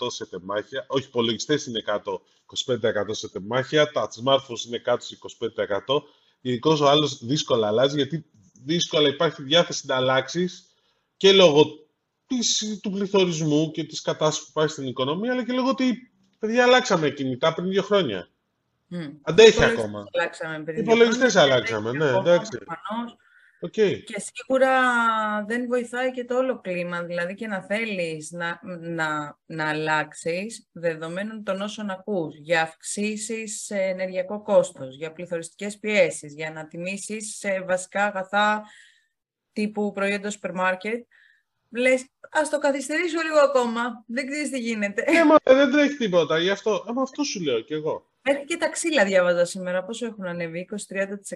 25% 0.02 0.08
σε 0.08 0.26
τεμάχια. 0.26 0.86
Όχι, 0.88 1.08
υπολογιστές 1.08 1.65
είναι 1.65 1.82
κάτω 1.82 2.22
25% 2.67 2.78
σε 3.12 3.30
τεμάχια. 3.30 3.91
Τα 3.91 4.10
smartphones 4.10 4.65
είναι 4.67 4.78
κάτω 4.78 5.06
σε 5.06 5.17
25%. 5.88 6.04
Γενικώς 6.41 6.82
ο 6.82 6.89
άλλος 6.89 7.26
δύσκολα 7.26 7.67
αλλάζει 7.67 7.96
γιατί 7.96 8.26
δύσκολα 8.65 9.08
υπάρχει 9.08 9.44
διάθεση 9.44 9.88
να 9.88 9.96
αλλάξεις 9.96 10.67
και 11.17 11.32
λόγω 11.32 11.65
της, 12.28 12.80
του 12.82 12.91
πληθωρισμού 12.91 13.72
και 13.72 13.84
της 13.84 14.02
κατάστασης 14.02 14.44
που 14.44 14.50
υπάρχει 14.50 14.72
στην 14.72 14.88
οικονομία, 14.88 15.32
αλλά 15.32 15.46
και 15.46 15.54
λόγω 15.54 15.70
ότι 15.70 16.12
παιδιά 16.39 16.63
αλλάξαμε 16.63 17.10
κινητά 17.10 17.54
πριν 17.54 17.70
δύο 17.70 17.84
χρόνια. 17.84 18.30
Mm. 18.91 19.12
Αντέχει 19.22 19.63
ακόμα. 19.63 20.06
Υπολογιστές 20.78 21.36
αλλάξαμε, 21.36 21.91
ναι, 21.91 22.10
εντάξει. 22.10 22.58
Okay. 23.63 24.04
Και 24.04 24.24
σίγουρα 24.32 24.71
δεν 25.47 25.67
βοηθάει 25.67 26.12
και 26.12 26.26
το 26.26 26.38
όλο 26.38 26.62
κλίμα, 26.62 27.04
δηλαδή 27.04 27.34
και 27.34 27.47
να 27.47 27.62
θέλεις 27.62 28.32
να, 28.32 28.60
να, 28.80 29.38
να 29.45 29.69
αλλάξεις 29.69 30.69
δεδομένων 30.71 31.43
των 31.43 31.62
όσων 31.62 31.89
ακούς 31.89 32.36
για 32.38 32.62
αυξήσεις 32.62 33.63
σε 33.63 33.76
ενεργειακό 33.76 34.41
κόστος, 34.41 34.95
για 34.95 35.12
πληθωριστικές 35.12 35.78
πιέσεις, 35.78 36.34
για 36.34 36.52
να 36.52 36.67
τιμήσεις 36.67 37.38
σε 37.38 37.62
βασικά 37.62 38.06
αγαθά 38.06 38.63
τύπου 39.54 39.91
προϊόντα 39.91 40.30
σούπερ 40.30 40.54
μάρκετ, 40.54 41.06
λες 41.69 42.06
ας 42.32 42.50
το 42.50 42.60
καθυστερήσω 42.60 43.21
λίγο 43.21 43.39
ακόμα, 43.39 44.04
δεν 44.08 44.28
ξέρεις 44.28 44.50
τι 44.50 44.60
γίνεται. 44.60 45.04
Ε, 45.06 45.26
μα, 45.26 45.38
δεν 45.43 45.71
τρέχει 45.71 45.95
τίποτα, 45.95 46.39
γι' 46.39 46.50
αυτό, 46.50 46.71
ε, 46.71 47.02
αυτό 47.02 47.24
σου 47.24 47.41
λέω 47.41 47.62
κι 47.62 47.74
εγώ. 47.74 48.11
Μέχρι 48.24 48.46
και 48.46 48.58
τα 48.58 48.70
ξύλα 48.70 49.06
διάβαζα 49.06 49.46
σήμερα. 49.46 49.84
Πόσο 49.84 50.06
έχουν 50.06 50.26
ανέβει, 50.26 50.68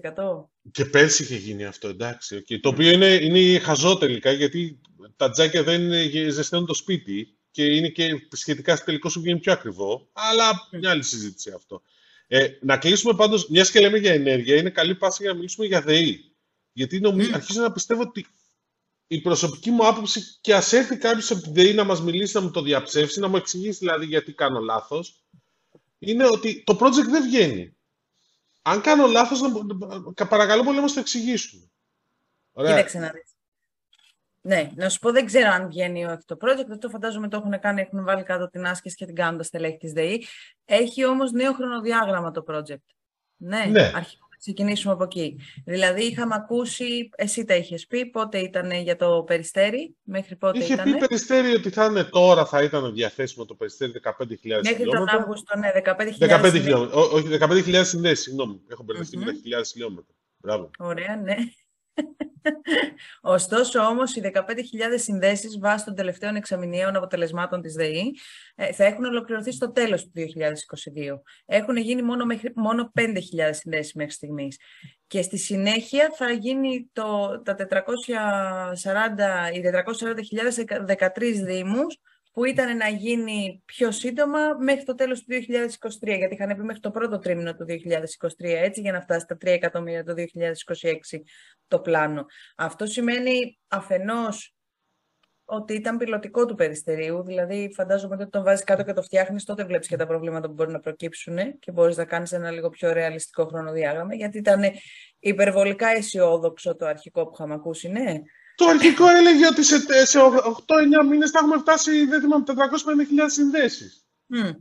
20-30%. 0.03 0.49
Και 0.71 0.85
πέρσι 0.85 1.23
είχε 1.23 1.35
γίνει 1.35 1.65
αυτό, 1.65 1.87
εντάξει. 1.87 2.43
Okay. 2.47 2.59
Το 2.61 2.69
οποίο 2.69 2.91
είναι, 2.91 3.13
είναι 3.13 3.59
χαζό 3.59 3.97
τελικά, 3.97 4.31
γιατί 4.31 4.81
τα 5.15 5.29
τζάκια 5.29 5.63
δεν 5.63 5.91
ζεσταίνουν 6.31 6.65
το 6.65 6.73
σπίτι 6.73 7.37
και 7.51 7.65
είναι 7.65 7.87
και 7.87 8.27
σχετικά 8.31 8.77
τελικό 8.77 9.09
σου 9.09 9.21
βγαίνει 9.21 9.39
πιο 9.39 9.51
ακριβό. 9.51 10.09
Αλλά 10.13 10.67
μια 10.71 10.89
άλλη 10.89 11.03
συζήτηση 11.03 11.51
αυτό. 11.55 11.81
Ε, 12.27 12.47
να 12.61 12.77
κλείσουμε 12.77 13.15
πάντως, 13.15 13.49
μιας 13.49 13.71
και 13.71 13.79
λέμε 13.79 13.97
για 13.97 14.13
ενέργεια, 14.13 14.55
είναι 14.55 14.69
καλή 14.69 14.95
πάση 14.95 15.17
για 15.21 15.31
να 15.31 15.37
μιλήσουμε 15.37 15.65
για 15.65 15.81
ΔΕΗ. 15.81 16.35
Γιατί 16.71 16.99
νομίζω, 16.99 17.29
mm. 17.29 17.33
αρχίζω 17.33 17.61
να 17.61 17.71
πιστεύω 17.71 18.01
ότι 18.01 18.25
η 19.07 19.21
προσωπική 19.21 19.71
μου 19.71 19.87
άποψη 19.87 20.21
και 20.41 20.55
ας 20.55 20.73
έρθει 20.73 20.97
κάποιος 20.97 21.31
από 21.31 21.41
τη 21.41 21.49
ΔΕΗ 21.51 21.73
να 21.73 21.83
μας 21.83 22.01
μιλήσει, 22.01 22.35
να 22.35 22.41
μου 22.41 22.51
το 22.51 22.61
διαψεύσει, 22.61 23.19
να 23.19 23.27
μου 23.27 23.35
εξηγήσει 23.35 23.77
δηλαδή 23.77 24.05
γιατί 24.05 24.33
κάνω 24.33 24.59
λάθος 24.59 25.25
είναι 25.99 26.25
ότι 26.27 26.63
το 26.63 26.77
project 26.79 27.09
δεν 27.09 27.23
βγαίνει. 27.23 27.77
Αν 28.61 28.81
κάνω 28.81 29.07
λάθος, 29.07 29.41
να, 29.41 30.27
παρακαλώ 30.27 30.63
πολύ 30.63 30.75
να 30.75 30.81
μας 30.81 30.93
το 30.93 30.99
εξηγήσουν. 30.99 31.71
Ωραία. 32.51 32.71
Κοίταξε 32.71 32.99
να 32.99 33.09
δεις. 33.09 33.35
Ναι, 34.41 34.71
να 34.75 34.89
σου 34.89 34.99
πω, 34.99 35.11
δεν 35.11 35.25
ξέρω 35.25 35.49
αν 35.49 35.67
βγαίνει 35.67 35.99
ή 35.99 36.05
όχι 36.05 36.25
το 36.25 36.37
project. 36.41 36.69
Αυτό 36.71 36.89
φαντάζομαι 36.89 37.27
το 37.27 37.37
έχουν 37.37 37.59
κάνει, 37.59 37.81
έχουν 37.81 38.03
βάλει 38.03 38.23
κάτω 38.23 38.49
την 38.49 38.65
άσκηση 38.65 38.95
και 38.95 39.05
την 39.05 39.15
κάνουν 39.15 39.37
τα 39.37 39.43
στελέχη 39.43 39.77
της 39.77 39.91
ΔΕΗ. 39.91 40.25
Έχει 40.65 41.05
όμως 41.05 41.31
νέο 41.31 41.53
χρονοδιάγραμμα 41.53 42.31
το 42.31 42.43
project. 42.47 42.85
Ναι, 43.37 43.65
ναι 43.65 43.91
ξεκινήσουμε 44.37 44.93
από 44.93 45.03
εκεί. 45.03 45.39
Δηλαδή, 45.65 46.03
είχαμε 46.03 46.35
ακούσει, 46.35 47.09
εσύ 47.15 47.45
τα 47.45 47.55
είχες 47.55 47.87
πει, 47.87 48.05
πότε 48.05 48.37
ήταν 48.37 48.71
για 48.71 48.95
το 48.95 49.23
Περιστέρι, 49.23 49.95
μέχρι 50.03 50.35
πότε 50.35 50.57
είχε 50.57 50.73
ήταν. 50.73 50.87
Είχε 50.87 50.97
πει 50.97 51.07
Περιστέρι 51.07 51.53
ότι 51.53 51.69
θα 51.69 51.85
είναι 51.85 52.03
τώρα, 52.03 52.45
θα 52.45 52.63
ήταν 52.63 52.93
διαθέσιμο 52.93 53.45
το 53.45 53.55
Περιστέρι 53.55 53.91
15.000 54.03 54.37
χιλιόμετρα. 54.39 54.71
Μέχρι 54.71 54.85
τον 54.85 55.09
Αύγουστο, 55.09 55.57
ναι, 55.57 55.71
15.000 55.85 56.51
χιλιόμετρα. 56.51 56.97
Όχι, 56.97 57.27
15.000 57.39 57.81
συνδέσει, 57.85 58.21
συγγνώμη. 58.21 58.61
Έχω 58.67 58.83
μπερδευτεί 58.83 59.17
με 59.17 59.25
10.000 59.25 59.63
χιλιόμετρα. 59.71 60.13
Μπράβο. 60.37 60.69
Ωραία, 60.79 61.15
ναι. 61.15 61.35
Ωστόσο 63.21 63.79
όμως 63.79 64.15
οι 64.15 64.31
15.000 64.33 64.41
συνδέσεις 64.95 65.59
βάσει 65.59 65.85
των 65.85 65.95
τελευταίων 65.95 66.35
εξαμηνιαίων 66.35 66.95
αποτελεσμάτων 66.95 67.61
της 67.61 67.73
ΔΕΗ 67.73 68.15
ε, 68.55 68.73
θα 68.73 68.83
έχουν 68.83 69.05
ολοκληρωθεί 69.05 69.51
στο 69.51 69.71
τέλος 69.71 70.03
του 70.03 70.11
2022. 70.13 71.19
Έχουν 71.45 71.77
γίνει 71.77 72.01
μόνο, 72.01 72.25
μέχρι, 72.25 72.51
μόνο 72.55 72.91
5.000 72.99 73.13
συνδέσεις 73.49 73.93
μέχρι 73.93 74.11
στιγμής. 74.11 74.59
Και 75.07 75.21
στη 75.21 75.37
συνέχεια 75.37 76.11
θα 76.15 76.31
γίνει 76.31 76.89
το, 76.93 77.41
τα 77.41 77.55
440, 77.55 77.65
οι 79.53 79.61
440.000 79.61 80.47
σε 80.47 80.63
13 81.15 81.43
δήμους 81.45 81.99
που 82.35 82.45
ήταν 82.45 82.77
να 82.77 82.87
γίνει 82.87 83.61
πιο 83.65 83.91
σύντομα 83.91 84.39
μέχρι 84.59 84.83
το 84.83 84.95
τέλος 84.95 85.23
του 85.23 85.33
2023, 85.33 86.17
γιατί 86.17 86.33
είχαν 86.33 86.55
πει 86.55 86.63
μέχρι 86.63 86.81
το 86.81 86.91
πρώτο 86.91 87.19
τρίμηνο 87.19 87.55
του 87.55 87.65
2023, 87.67 88.27
έτσι, 88.37 88.81
για 88.81 88.91
να 88.91 89.01
φτάσει 89.01 89.19
στα 89.19 89.35
3 89.35 89.45
εκατομμύρια 89.45 90.03
το 90.03 90.13
2026 90.13 91.21
το 91.67 91.79
πλάνο. 91.79 92.25
Αυτό 92.55 92.85
σημαίνει 92.85 93.59
αφενός 93.67 94.55
ότι 95.45 95.73
ήταν 95.73 95.97
πιλωτικό 95.97 96.45
του 96.45 96.55
περιστερίου, 96.55 97.23
δηλαδή 97.23 97.71
φαντάζομαι 97.75 98.15
ότι 98.15 98.23
όταν 98.23 98.43
βάζεις 98.43 98.63
κάτω 98.63 98.83
και 98.83 98.93
το 98.93 99.01
φτιάχνεις, 99.01 99.43
τότε 99.43 99.63
βλέπεις 99.63 99.87
και 99.87 99.95
τα 99.95 100.07
προβλήματα 100.07 100.47
που 100.47 100.53
μπορεί 100.53 100.71
να 100.71 100.79
προκύψουν 100.79 101.59
και 101.59 101.71
μπορείς 101.71 101.97
να 101.97 102.05
κάνεις 102.05 102.31
ένα 102.31 102.51
λίγο 102.51 102.69
πιο 102.69 102.93
ρεαλιστικό 102.93 103.45
χρονοδιάγραμμα, 103.45 104.15
γιατί 104.15 104.37
ήταν 104.37 104.63
υπερβολικά 105.19 105.87
αισιόδοξο 105.87 106.75
το 106.75 106.85
αρχικό 106.85 107.25
που 107.25 107.31
είχαμε 107.33 107.53
ακούσει, 107.53 107.89
ναι. 107.89 108.21
Το 108.55 108.65
αρχικό 108.65 109.07
έλεγε 109.09 109.47
ότι 109.47 109.63
σε, 109.63 110.05
σε 110.05 110.19
8-9 110.19 111.07
μήνες 111.09 111.29
θα 111.29 111.39
έχουμε 111.39 111.57
φτάσει, 111.57 112.05
δεν 112.05 112.21
θυμάμαι, 112.21 112.43
450.000 112.47 112.53
συνδέσεις. 113.25 114.05
Mm. 114.35 114.55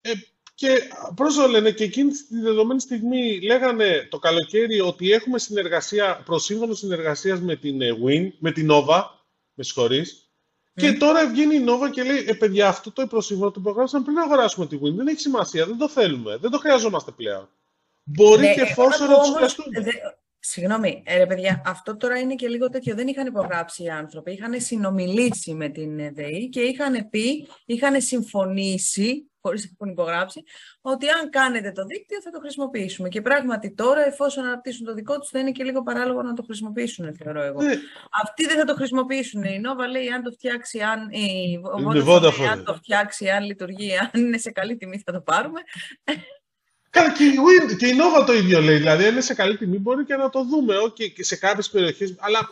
Ε, 0.00 0.12
και 0.54 0.82
πρόσω 1.14 1.46
λένε 1.46 1.70
και 1.70 1.84
εκείνη 1.84 2.10
τη 2.10 2.40
δεδομένη 2.40 2.80
στιγμή 2.80 3.40
λέγανε 3.40 4.06
το 4.10 4.18
καλοκαίρι 4.18 4.80
ότι 4.80 5.12
έχουμε 5.12 5.38
συνεργασία, 5.38 6.22
προσύμφωνο 6.24 6.74
συνεργασίας 6.74 7.40
με 7.40 7.56
την 7.56 7.80
ε, 7.80 7.90
Win, 8.04 8.30
με 8.38 8.52
την 8.52 8.68
Nova, 8.70 9.02
με 9.54 9.64
συγχωρείς, 9.64 10.24
και 10.74 10.92
τώρα 10.92 11.28
βγαίνει 11.28 11.54
η 11.54 11.64
Nova 11.68 11.90
και 11.90 12.02
λέει: 12.02 12.24
Ε, 12.26 12.32
παιδιά, 12.32 12.68
αυτό 12.68 12.92
το 12.92 13.06
προσύμφωνο 13.06 13.50
το 13.50 13.60
προγράμμισαμε 13.60 14.04
πριν 14.04 14.16
να 14.16 14.22
αγοράσουμε 14.22 14.66
τη 14.66 14.78
Win. 14.82 14.92
Δεν 14.94 15.06
έχει 15.06 15.20
σημασία, 15.20 15.66
δεν 15.66 15.78
το 15.78 15.88
θέλουμε, 15.88 16.36
δεν 16.36 16.50
το 16.50 16.58
χρειαζόμαστε 16.58 17.10
πλέον. 17.10 17.48
Μπορεί 18.02 18.40
ναι, 18.40 18.54
και 18.54 18.60
εφόσον 18.60 19.08
να 19.08 19.18
τους 19.18 19.30
χρειαστούμε. 19.34 19.84
Συγγνώμη, 20.46 21.02
ε, 21.06 21.16
ρε 21.16 21.26
παιδιά, 21.26 21.62
αυτό 21.66 21.96
τώρα 21.96 22.18
είναι 22.18 22.34
και 22.34 22.48
λίγο 22.48 22.68
τέτοιο. 22.68 22.94
Δεν 22.94 23.08
είχαν 23.08 23.26
υπογράψει 23.26 23.82
οι 23.82 23.88
άνθρωποι. 23.88 24.32
Είχαν 24.32 24.60
συνομιλήσει 24.60 25.54
με 25.54 25.68
την 25.68 26.14
ΔΕΗ 26.14 26.48
και 26.48 26.60
είχαν 26.60 27.08
πει, 27.10 27.48
είχαν 27.64 28.00
συμφωνήσει, 28.00 29.30
χωρίς 29.40 29.64
να 29.64 29.70
έχουν 29.72 29.92
υπογράψει, 29.92 30.42
ότι 30.80 31.08
αν 31.08 31.30
κάνετε 31.30 31.72
το 31.72 31.84
δίκτυο 31.84 32.20
θα 32.20 32.30
το 32.30 32.38
χρησιμοποιήσουμε. 32.40 33.08
Και 33.08 33.20
πράγματι 33.20 33.74
τώρα, 33.74 34.06
εφόσον 34.06 34.44
αναπτύσσουν 34.44 34.86
το 34.86 34.94
δικό 34.94 35.18
τους, 35.18 35.28
θα 35.28 35.38
είναι 35.38 35.50
και 35.50 35.64
λίγο 35.64 35.82
παράλογο 35.82 36.22
να 36.22 36.32
το 36.32 36.42
χρησιμοποιήσουν, 36.42 37.16
θεωρώ 37.16 37.42
εγώ. 37.42 37.62
Ναι. 37.62 37.74
Αυτοί 38.22 38.46
δεν 38.46 38.56
θα 38.56 38.64
το 38.64 38.74
χρησιμοποιήσουν. 38.74 39.42
Η 39.42 39.60
Nova 39.64 39.90
λέει, 39.90 40.08
αν 40.08 40.22
το 40.22 40.30
φτιάξει, 40.30 40.80
αν, 40.80 41.10
η 41.10 41.60
Vodafone, 42.06 42.48
αν 42.50 42.64
το 42.64 42.74
φτιάξει, 42.74 43.28
αν 43.28 43.44
λειτουργεί, 43.44 43.98
αν 43.98 44.20
είναι 44.20 44.38
σε 44.38 44.50
καλή 44.50 44.76
τιμή, 44.76 45.02
θα 45.04 45.12
το 45.12 45.20
πάρουμε. 45.20 45.60
Καλά, 46.94 47.12
και 47.12 47.24
η, 47.24 47.34
Win, 47.36 47.76
και 47.76 47.86
η 47.86 47.96
Nova 48.00 48.26
το 48.26 48.32
ίδιο 48.32 48.60
λέει. 48.60 48.76
Δηλαδή, 48.76 49.04
αν 49.04 49.10
είναι 49.10 49.20
σε 49.20 49.34
καλή 49.34 49.56
τιμή, 49.56 49.78
μπορεί 49.78 50.04
και 50.04 50.16
να 50.16 50.30
το 50.30 50.44
δούμε 50.44 50.74
okay, 50.78 51.12
και 51.12 51.24
σε 51.24 51.36
κάποιες 51.36 51.70
περιοχές. 51.70 52.14
Αλλά 52.18 52.50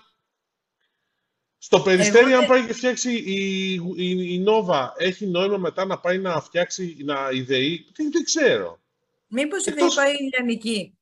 στο 1.58 1.80
περιστέρι, 1.80 2.32
αν 2.32 2.46
πάει 2.46 2.66
και 2.66 2.72
φτιάξει 2.72 3.12
η, 3.12 3.72
η, 3.96 4.34
η, 4.34 4.44
Nova, 4.48 4.88
έχει 4.96 5.26
νόημα 5.26 5.56
μετά 5.56 5.84
να 5.84 5.98
πάει 5.98 6.18
να 6.18 6.40
φτιάξει 6.40 6.96
να 7.04 7.28
ιδεεί; 7.30 7.86
Δεν, 7.96 8.10
δεν 8.12 8.24
ξέρω. 8.24 8.80
Μήπως 9.26 9.66
η 9.66 9.70
ΔΕΗ 9.70 9.94
πάει 9.94 10.12
ηλιανική. 10.20 10.98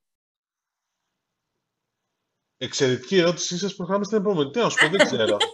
Εξαιρετική 2.57 3.17
ερώτησή 3.17 3.59
σας. 3.59 3.75
Προχωράμε 3.75 4.05
στην 4.05 4.19
επόμενη. 4.19 4.51
Τι 4.51 4.59
να 4.59 4.69
σου 4.69 4.79
πω, 4.81 4.89
δεν 4.97 5.07
ξέρω. 5.07 5.37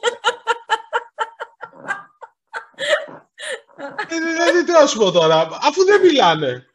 ε, 4.09 4.19
δηλαδή, 4.33 4.65
τι 4.65 4.73
να 4.73 4.87
σου 4.87 4.99
πω 4.99 5.11
τώρα, 5.11 5.49
αφού 5.61 5.85
δεν 5.85 6.01
μιλάνε. 6.01 6.67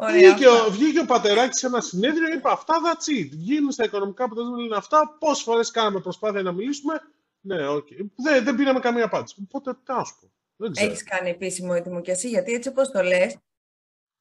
Βγήκε, 0.00 0.48
ο, 0.48 0.70
βγήκε 0.70 1.00
ο 1.00 1.04
Πατεράκης 1.04 1.58
σε 1.58 1.66
ένα 1.66 1.80
συνέδριο, 1.80 2.32
είπε 2.32 2.48
αυτά, 2.50 2.74
that's 2.84 3.20
it. 3.20 3.28
Βγαίνουν 3.30 3.70
στα 3.70 3.84
οικονομικά 3.84 4.24
αποτελέσματα, 4.24 4.62
λένε 4.62 4.76
αυτά. 4.76 5.16
Πόσες 5.18 5.42
φορές 5.44 5.70
κάναμε 5.70 6.00
προσπάθεια 6.00 6.42
να 6.42 6.52
μιλήσουμε; 6.52 7.00
Ναι, 7.40 7.56
okay. 7.68 8.06
δεν, 8.16 8.44
δεν 8.44 8.54
πήραμε 8.54 8.80
καμία 8.80 9.04
απάντηση. 9.04 9.46
Οπότε 9.48 9.72
τι 9.72 9.92
να 9.92 10.04
σου 10.04 10.16
πω. 10.20 10.30
Έχεις 10.74 11.04
κάνει 11.04 11.30
επίσημο 11.30 11.72
έτοιμο 11.76 12.00
κι 12.00 12.10
εσύ, 12.10 12.28
γιατί 12.28 12.52
έτσι 12.52 12.68
όπως 12.68 12.90
το 12.90 13.02
λες. 13.02 13.36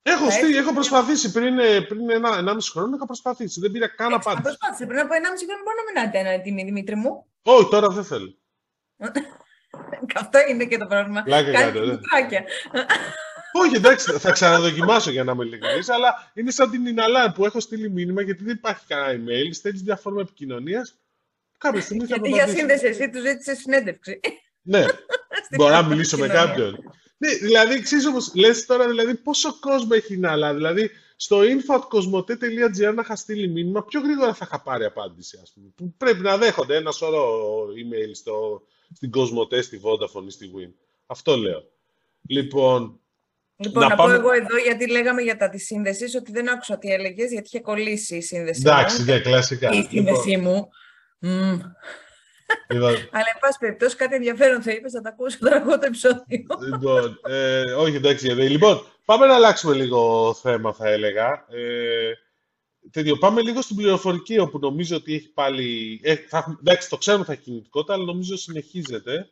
Έχω, 0.02 0.30
στεί, 0.30 0.56
έχω 0.56 0.74
προσπαθήσει 0.74 1.32
πριν, 1.32 1.56
πριν 1.88 2.10
ένα, 2.10 2.38
ένα 2.38 2.54
μισή 2.54 2.72
χρόνο, 2.72 2.96
είχα 2.96 3.06
προσπαθήσει. 3.06 3.60
Δεν 3.60 3.72
πήρα 3.72 3.88
καν 3.88 4.14
απάντηση. 4.14 4.42
Προσπάθησε 4.42 4.86
πριν 4.86 5.00
από 5.00 5.14
ένα 5.14 5.32
μισή 5.32 5.46
χρόνο, 5.46 5.62
μπορεί 5.64 5.78
να 5.78 6.02
μιλάτε 6.02 6.30
ένα 6.30 6.42
τιμή, 6.42 6.64
Δημήτρη 6.64 6.96
μου. 6.96 7.26
Όχι, 7.42 7.70
τώρα 7.70 7.88
δεν 7.88 8.04
θέλω. 8.04 8.38
Αυτό 10.22 10.40
είναι 10.50 10.66
και 10.66 10.78
το 10.78 10.86
πρόβλημα. 10.86 11.24
Λάκα 11.28 11.52
Κάτι 11.52 11.80
όχι, 13.58 13.76
εντάξει, 13.76 14.12
θα 14.12 14.32
ξαναδοκιμάσω 14.32 15.12
για 15.12 15.24
να 15.24 15.32
είμαι 15.32 15.46
ειλικρινής, 15.46 15.90
αλλά 15.90 16.32
είναι 16.34 16.52
σαν 16.52 16.72
την 16.72 16.86
Ιναλάν 16.86 17.34
που 17.34 17.46
έχω 17.46 17.60
στείλει 17.60 17.90
μήνυμα 17.90 18.22
γιατί 18.22 18.44
δεν 18.44 18.56
υπάρχει 18.56 18.86
κανένα 18.88 19.24
email, 19.24 19.50
στέλνεις 19.52 19.84
μια 19.84 19.96
φόρμα 19.96 20.22
επικοινωνίας. 20.22 20.96
Κάποια 21.58 21.82
στιγμή 21.82 22.06
θα 22.06 22.16
Γιατί 22.16 22.30
για 22.30 22.48
σύνδεση, 22.48 22.86
εσύ 22.86 23.10
τους 23.10 23.22
ζήτησε 23.22 23.56
συνέντευξη. 23.56 24.20
Ναι, 24.62 24.86
μπορώ 25.58 25.74
να 25.74 25.84
μιλήσω 25.84 26.18
με 26.18 26.28
κάποιον. 26.28 26.78
Ναι, 27.18 27.34
δηλαδή, 27.34 27.82
ξέρεις 27.82 28.06
όμως, 28.06 28.32
λες 28.36 28.66
τώρα 28.66 28.88
δηλαδή, 28.88 29.16
πόσο 29.16 29.60
κόσμο 29.60 29.90
έχει 29.92 30.14
η 30.14 30.16
Ιναλά. 30.18 30.54
Δηλαδή, 30.54 30.90
στο 31.16 31.40
info.cosmote.gr 31.40 32.94
να 32.94 33.02
είχα 33.02 33.16
στείλει 33.16 33.48
μήνυμα, 33.48 33.84
πιο 33.84 34.00
γρήγορα 34.02 34.34
θα 34.34 34.46
είχα 34.48 34.62
πάρει 34.62 34.86
απάντηση, 34.86 35.40
ας 35.42 35.52
πούμε. 35.54 35.68
Που 35.76 35.94
πρέπει 35.98 36.22
να 36.22 36.38
δέχονται 36.38 36.76
ένα 36.76 36.92
σωρό 36.92 37.66
email 37.66 38.10
στο, 38.14 38.62
στην 38.94 39.12
Cosmote, 39.16 39.64
στη 39.64 39.82
Vodafone 39.84 40.26
ή 40.28 40.30
στη 40.30 40.52
Win. 40.56 40.72
Αυτό 41.06 41.36
λέω. 41.38 41.64
Λοιπόν, 42.28 43.00
Λοιπόν, 43.58 43.84
να, 43.84 43.90
να 43.90 43.96
πω 43.96 44.12
εγώ 44.12 44.32
εδώ, 44.32 44.58
γιατί 44.58 44.90
λέγαμε 44.90 45.22
για 45.22 45.38
τα 45.38 45.50
τη 45.50 45.58
σύνδεσης, 45.58 46.16
ότι 46.16 46.32
δεν 46.32 46.50
άκουσα 46.50 46.78
τι 46.78 46.92
έλεγες, 46.92 47.32
γιατί 47.32 47.48
είχε 47.48 47.60
κολλήσει 47.60 48.16
η 48.16 48.22
σύνδεση. 48.22 48.62
Εντάξει, 48.66 49.04
ναι, 49.04 49.20
κλασικά. 49.20 49.70
Η 49.72 49.88
σύνδεσή 49.90 50.30
λοιπόν. 50.30 50.52
μου. 50.52 50.70
Mm. 51.22 51.60
Λοιπόν. 52.70 52.90
Αλλά, 52.90 53.26
εν 53.34 53.40
πάση 53.40 53.58
περιπτώσει, 53.60 53.96
κάτι 53.96 54.16
ενδιαφέρον 54.16 54.62
θα 54.62 54.72
είπες, 54.72 54.92
θα 54.92 55.02
τα 55.02 55.10
ακούσω 55.10 55.38
τώρα 55.40 55.56
εγώ 55.56 55.80
το 55.80 55.86
επεισόδιο. 55.86 56.46
Λοιπόν, 56.72 57.20
ε, 57.28 57.62
όχι, 57.62 57.96
εντάξει, 57.96 58.26
γιατί. 58.26 58.50
Λοιπόν, 58.50 58.86
πάμε 59.06 59.26
να 59.26 59.36
αλλάξουμε 59.36 59.74
λίγο 59.76 60.34
θέμα, 60.42 60.74
θα 60.74 60.90
έλεγα. 60.90 61.46
Ε, 61.50 62.12
τέτοιο, 62.92 63.18
πάμε 63.18 63.42
λίγο 63.42 63.62
στην 63.62 63.76
πληροφορική, 63.76 64.40
όπου 64.40 64.60
νομίζω 64.60 64.96
ότι 64.96 65.14
έχει 65.16 65.32
πάλι... 65.34 66.00
Ε, 66.04 66.16
θα, 66.16 66.58
εντάξει, 66.60 66.90
το 66.90 66.98
ξέρουμε 66.98 67.26
θα 67.26 67.32
έχει 67.32 67.42
κινητικότητα, 67.42 67.94
αλλά 67.94 68.04
νομίζω 68.04 68.38
συνεχίζεται. 68.38 69.30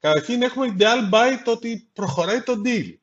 Καταρχήν 0.00 0.42
έχουμε 0.42 0.74
Ideal 0.78 1.14
Byte 1.14 1.44
ότι 1.52 1.90
προχωράει 1.92 2.40
το 2.40 2.62
deal. 2.64 2.94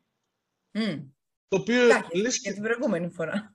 Mm. 0.79 1.01
Το 1.47 1.57
οποίο. 1.57 1.81
λες 2.13 2.39
και 2.39 2.51
την 2.51 2.61
προηγούμενη 2.61 3.09
φορά. 3.09 3.53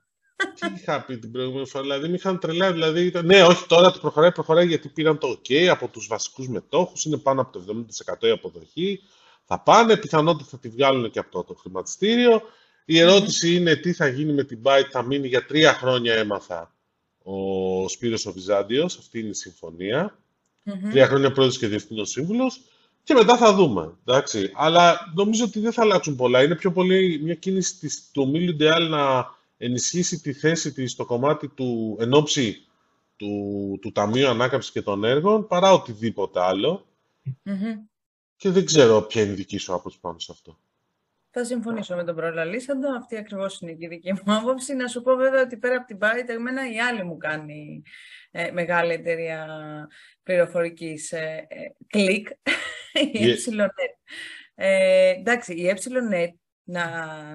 Τι 0.59 0.73
είχα 0.75 1.05
πει 1.05 1.17
την 1.17 1.31
προηγούμενη 1.31 1.67
φορά, 1.67 1.83
δηλαδή 1.83 2.07
με 2.07 2.15
είχαν 2.15 2.39
τρελά. 2.39 2.71
Δηλαδή, 2.71 3.05
ήταν... 3.05 3.25
Ναι, 3.25 3.43
όχι 3.43 3.67
τώρα 3.67 3.91
το 3.91 3.99
προχωράει, 3.99 4.31
προχωράει 4.31 4.67
γιατί 4.67 4.89
πήραν 4.89 5.17
το 5.17 5.27
OK 5.27 5.53
από 5.65 5.87
τους 5.87 6.07
βασικούς 6.07 6.47
μετόχους. 6.47 7.05
Είναι 7.05 7.17
πάνω 7.17 7.41
από 7.41 7.59
το 7.59 7.85
70% 8.21 8.27
η 8.27 8.29
αποδοχή. 8.29 8.99
Θα 9.45 9.59
πάνε, 9.59 9.97
πιθανότητα 9.97 10.49
θα 10.49 10.59
τη 10.59 10.69
βγάλουν 10.69 11.11
και 11.11 11.19
από 11.19 11.31
το, 11.31 11.43
το 11.43 11.53
χρηματιστήριο. 11.53 12.41
Η 12.85 12.99
ερώτηση 12.99 13.51
mm. 13.51 13.59
είναι 13.59 13.75
τι 13.75 13.93
θα 13.93 14.07
γίνει 14.07 14.33
με 14.33 14.43
την 14.43 14.59
Byte, 14.63 14.87
θα 14.91 15.03
μείνει 15.03 15.27
για 15.27 15.45
τρία 15.45 15.73
χρόνια 15.73 16.13
έμαθα 16.13 16.75
ο 17.27 17.87
Σπύρος 17.87 18.25
ο 18.25 18.31
Βυζάντιος, 18.31 18.97
αυτή 18.97 19.19
είναι 19.19 19.29
η 19.29 19.33
συμφωνία. 19.33 20.17
Mm-hmm. 20.65 20.89
Τρία 20.89 21.07
χρόνια 21.07 21.31
πρόεδρος 21.31 21.57
και 21.57 21.67
διευθύνων 21.67 22.05
σύμβουλος 22.05 22.61
και 23.05 23.13
μετά 23.13 23.37
θα 23.37 23.53
δούμε. 23.53 23.93
Εντάξει. 24.05 24.51
Αλλά 24.53 25.11
νομίζω 25.15 25.43
ότι 25.43 25.59
δεν 25.59 25.73
θα 25.73 25.81
αλλάξουν 25.81 26.15
πολλά. 26.15 26.43
Είναι 26.43 26.55
πιο 26.55 26.71
πολύ 26.71 27.19
μια 27.23 27.35
κίνηση 27.35 27.77
της, 27.77 28.09
του 28.11 28.21
ομίλου 28.21 28.55
Ντεάλ 28.55 28.89
να 28.89 29.33
ενισχύσει 29.57 30.19
τη 30.21 30.33
θέση 30.33 30.73
της 30.73 30.91
στο 30.91 31.05
κομμάτι 31.05 31.47
του 31.47 31.97
ενόψη 31.99 32.65
του, 33.15 33.79
του 33.81 33.91
Ταμείου 33.91 34.27
Ανάκαμψης 34.27 34.71
και 34.71 34.81
των 34.81 35.03
Έργων 35.03 35.47
παρά 35.47 35.73
οτιδήποτε 35.73 36.39
Και 38.35 38.49
δεν 38.49 38.65
ξέρω 38.65 39.01
ποια 39.01 39.21
είναι 39.21 39.31
η 39.31 39.35
δική 39.35 39.57
σου 39.57 39.73
άποψη 39.73 39.99
πάνω 39.99 40.19
σε 40.19 40.31
αυτό. 40.31 40.57
Θα 41.37 41.43
συμφωνήσω 41.43 41.95
με 41.95 42.03
τον 42.03 42.15
προλαλήσαντο. 42.15 42.95
Αυτή 42.95 43.17
ακριβώς 43.17 43.59
είναι 43.59 43.73
και 43.73 43.85
η 43.85 43.87
δική 43.87 44.13
μου 44.13 44.33
άποψη. 44.33 44.75
Να 44.75 44.87
σου 44.87 45.01
πω 45.01 45.15
βέβαια 45.15 45.41
ότι 45.41 45.57
πέρα 45.57 45.75
από 45.75 45.85
την 45.85 45.97
Byte, 46.01 46.29
εμένα 46.29 46.71
η 46.73 46.79
άλλη 46.79 47.03
μου 47.03 47.17
κάνει 47.17 47.81
ε, 48.31 48.51
μεγάλη 48.51 48.93
εταιρεία 48.93 49.47
πληροφορικής 50.23 51.11
ε, 51.11 51.45
ε, 51.49 51.57
κλικ, 51.87 52.27
η 52.93 53.09
yeah. 53.13 53.67
Ε, 54.55 55.09
εντάξει, 55.09 55.53
η 55.53 55.73
EPSILONET, 55.75 56.29
να, 56.63 56.85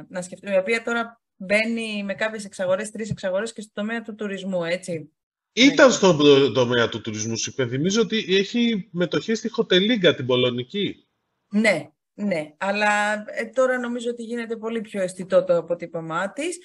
να 0.09 0.23
σκεφτούμε, 0.23 0.55
η 0.55 0.59
οποία 0.59 0.83
τώρα 0.83 1.21
μπαίνει 1.37 2.05
με 2.05 2.15
κάποιες 2.15 2.45
εξαγορές, 2.45 2.91
τρεις 2.91 3.11
εξαγορές 3.11 3.53
και 3.53 3.61
στο 3.61 3.73
τομέα 3.75 4.03
του 4.03 4.15
τουρισμού, 4.15 4.65
έτσι. 4.65 5.13
Ήταν 5.53 5.93
στον 5.93 6.19
τομέα 6.53 6.89
του 6.89 7.01
τουρισμού, 7.01 7.37
σου 7.37 7.51
υπενθυμίζω 7.51 8.01
ότι 8.01 8.25
έχει 8.29 8.89
μετοχή 8.93 9.35
στη 9.35 9.49
Χοτελίγκα, 9.49 10.15
την 10.15 10.27
Πολωνική. 10.27 11.07
Ναι, 11.49 11.91
ναι, 12.21 12.55
αλλά 12.59 13.13
ε, 13.27 13.45
τώρα 13.45 13.79
νομίζω 13.79 14.11
ότι 14.11 14.23
γίνεται 14.23 14.57
πολύ 14.57 14.81
πιο 14.81 15.03
αισθητό 15.03 15.45
το 15.45 15.57
αποτύπωμά 15.57 16.33
της 16.33 16.59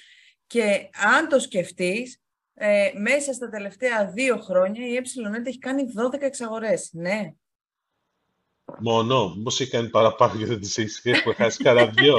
και 0.46 0.88
αν 1.16 1.28
το 1.28 1.38
σκεφτείς, 1.38 2.20
ε, 2.54 2.90
μέσα 2.94 3.32
στα 3.32 3.48
τελευταία 3.48 4.10
δύο 4.10 4.36
χρόνια 4.36 4.86
η 4.86 5.00
EPSILONET 5.00 5.46
έχει 5.46 5.58
κάνει 5.58 5.82
12 6.14 6.20
εξαγορές, 6.20 6.90
ναι. 6.92 7.32
Μόνο, 8.78 9.34
μήπως 9.36 9.60
έχει 9.60 9.70
κάνει 9.70 9.88
παραπάνω 9.88 10.38
και 10.38 10.46
δεν 10.46 10.60
τις 10.60 10.78
έχει 10.78 11.22
που 11.24 11.32
χάσει 11.34 11.62
κανένα 11.62 11.90
δυο. 11.90 12.16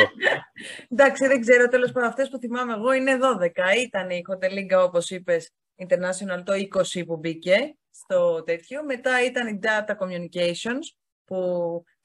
Εντάξει, 0.89 1.27
δεν 1.27 1.41
ξέρω. 1.41 1.67
Τέλος 1.67 1.91
πάντων, 1.91 2.09
αυτές 2.09 2.29
που 2.29 2.37
θυμάμαι 2.37 2.73
εγώ 2.73 2.91
είναι 2.91 3.17
12. 3.17 3.77
Ήταν 3.77 4.09
η 4.09 4.21
Hotel 4.29 4.85
όπως 4.85 5.09
είπες, 5.09 5.51
International 5.87 6.43
το 6.43 6.53
20 6.97 7.05
που 7.05 7.17
μπήκε 7.17 7.77
στο 7.89 8.43
τέτοιο. 8.43 8.83
Μετά 8.83 9.25
ήταν 9.25 9.47
η 9.47 9.59
Data 9.63 9.91
Communications, 9.97 10.85
που 11.25 11.37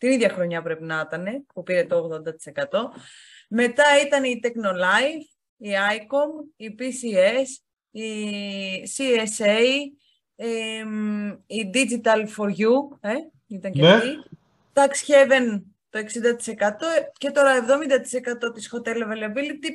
την 0.03 0.11
ίδια 0.11 0.29
χρονιά 0.29 0.63
πρέπει 0.63 0.85
να 0.85 1.05
ήταν, 1.07 1.47
που 1.55 1.63
πήρε 1.63 1.85
το 1.85 2.23
80%. 2.71 2.79
Μετά 3.49 3.85
ήταν 4.07 4.25
η 4.25 4.41
Technolife, 4.43 5.25
η 5.57 5.71
ICOM, 5.97 6.53
η 6.57 6.75
PCS, 6.79 7.49
η 7.91 8.09
CSA, 8.97 9.61
η 11.47 11.71
Digital 11.75 12.27
for 12.37 12.49
You, 12.49 12.99
ε, 13.01 13.13
ήταν 13.47 13.73
και 13.73 13.81
ναι. 13.81 13.93
αυτή. 13.93 14.09
Tax 14.73 14.91
Heaven 15.11 15.63
το 15.91 15.99
60% 15.99 16.03
και 17.19 17.31
τώρα 17.31 17.65
70% 18.49 18.55
της 18.55 18.75
Hotel 18.75 18.97
Availability, 18.97 19.69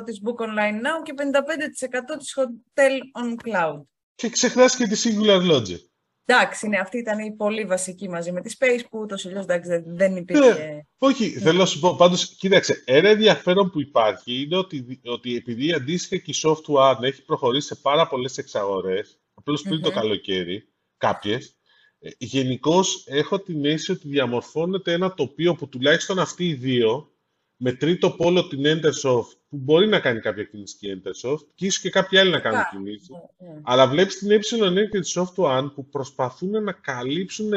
55% 0.00 0.04
της 0.04 0.20
Book 0.24 0.44
Online 0.46 0.80
Now 0.86 1.02
και 1.02 1.14
55% 1.16 2.18
της 2.18 2.38
Hotel 2.38 3.24
On 3.24 3.34
Cloud. 3.44 3.82
Και 4.14 4.28
ξεχνάς 4.28 4.76
και 4.76 4.86
τη 4.86 5.02
Singular 5.04 5.50
Logic. 5.50 5.95
Εντάξει, 6.28 6.68
ναι, 6.68 6.78
αυτή 6.78 6.98
ήταν 6.98 7.18
η 7.18 7.32
πολύ 7.32 7.64
βασική 7.64 8.08
μαζί 8.08 8.32
με 8.32 8.40
τη 8.40 8.54
Space 8.58 8.82
που 8.90 8.98
ούτως 8.98 9.24
ή 9.24 9.28
δεν, 9.28 9.82
δεν 9.86 10.16
υπήρχε. 10.16 10.52
Ναι, 10.52 10.80
όχι, 10.98 11.32
ναι. 11.34 11.40
θέλω 11.40 11.58
να 11.58 11.66
σου 11.66 11.80
πω. 11.80 11.96
Πάντως, 11.96 12.36
κοίταξε, 12.36 12.82
ένα 12.84 13.08
ενδιαφέρον 13.08 13.70
που 13.70 13.80
υπάρχει 13.80 14.42
είναι 14.42 14.56
ότι, 14.56 15.00
ότι 15.04 15.36
επειδή 15.36 15.72
αντίστοιχα 15.72 16.22
και 16.22 16.30
η 16.30 16.34
Software 16.42 17.02
έχει 17.02 17.24
προχωρήσει 17.24 17.66
σε 17.66 17.74
πάρα 17.74 18.08
πολλές 18.08 18.38
εξαγορές, 18.38 19.20
απλώς 19.34 19.62
πριν 19.62 19.80
το 19.80 19.90
καλοκαίρι, 19.90 20.68
κάποιες, 20.96 21.56
ε, 21.98 22.10
γενικώς 22.18 23.04
έχω 23.06 23.40
την 23.40 23.64
αίσθηση 23.64 23.92
ότι 23.92 24.08
διαμορφώνεται 24.08 24.92
ένα 24.92 25.14
τοπίο 25.14 25.54
που 25.54 25.68
τουλάχιστον 25.68 26.18
αυτοί 26.18 26.48
οι 26.48 26.54
δύο, 26.54 27.15
με 27.56 27.72
τρίτο 27.72 28.10
πόλο 28.10 28.48
την 28.48 28.62
Entersoft, 28.64 29.36
που 29.48 29.56
μπορεί 29.56 29.86
να 29.86 30.00
κάνει 30.00 30.20
κάποια 30.20 30.44
κίνηση 30.44 30.76
και 30.76 30.90
η 30.90 31.02
Entersoft, 31.02 31.46
και 31.54 31.66
ίσως 31.66 31.80
και 31.80 31.90
κάποιοι 31.90 32.18
άλλοι 32.18 32.30
να 32.30 32.40
κάνουν 32.40 32.62
κινήσεις. 32.70 33.08
Ναι, 33.08 33.48
ναι. 33.48 33.60
Αλλά 33.64 33.86
βλέπεις 33.88 34.18
την 34.18 34.30
ε 34.30 34.38
και 34.86 35.00
τη 35.00 35.12
Soft 35.14 35.70
που 35.74 35.88
προσπαθούν 35.88 36.62
να 36.62 36.72
καλύψουν, 36.72 37.52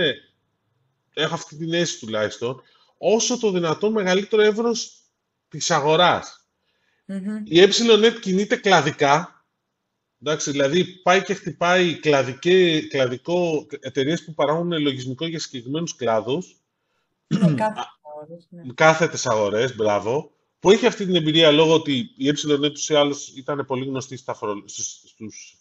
έχω 1.14 1.34
αυτή 1.34 1.56
την 1.56 1.74
αίσθηση 1.74 2.06
τουλάχιστον, 2.06 2.62
όσο 2.98 3.40
το 3.40 3.52
δυνατόν 3.52 3.92
μεγαλύτερο 3.92 4.42
εύρος 4.42 5.02
της 5.48 5.72
αγοράς. 5.72 6.48
Η 7.44 7.62
ε 7.62 7.68
κινείται 8.22 8.56
κλαδικά, 8.56 9.40
Εντάξει, 10.24 10.52
δηλαδή 10.52 10.86
πάει 10.86 11.24
και 11.24 11.34
χτυπάει 11.34 12.00
κλαδικέ, 12.00 12.82
κλαδικό 12.82 13.68
εταιρείες 13.80 14.24
που 14.24 14.34
παράγουν 14.34 14.82
λογισμικό 14.82 15.28
για 15.28 15.40
συγκεκριμένους 15.40 15.96
κλάδους. 15.96 16.56
Ναι, 18.50 18.74
κάθετες 18.74 19.26
αγορές, 19.26 19.76
μπράβο. 19.76 20.32
Που 20.60 20.72
έχει 20.72 20.86
αυτή 20.86 21.06
την 21.06 21.16
εμπειρία 21.16 21.52
λόγω 21.52 21.74
ότι 21.74 22.14
η 22.18 22.28
ΕΕ 22.28 22.34
του 22.34 22.80
ή 22.88 22.96
άλλως 22.96 23.28
ήταν 23.28 23.66
πολύ 23.66 23.86
γνωστή 23.86 24.18
στα, 24.18 24.34
φορο, 24.34 24.64
στους, 24.66 25.58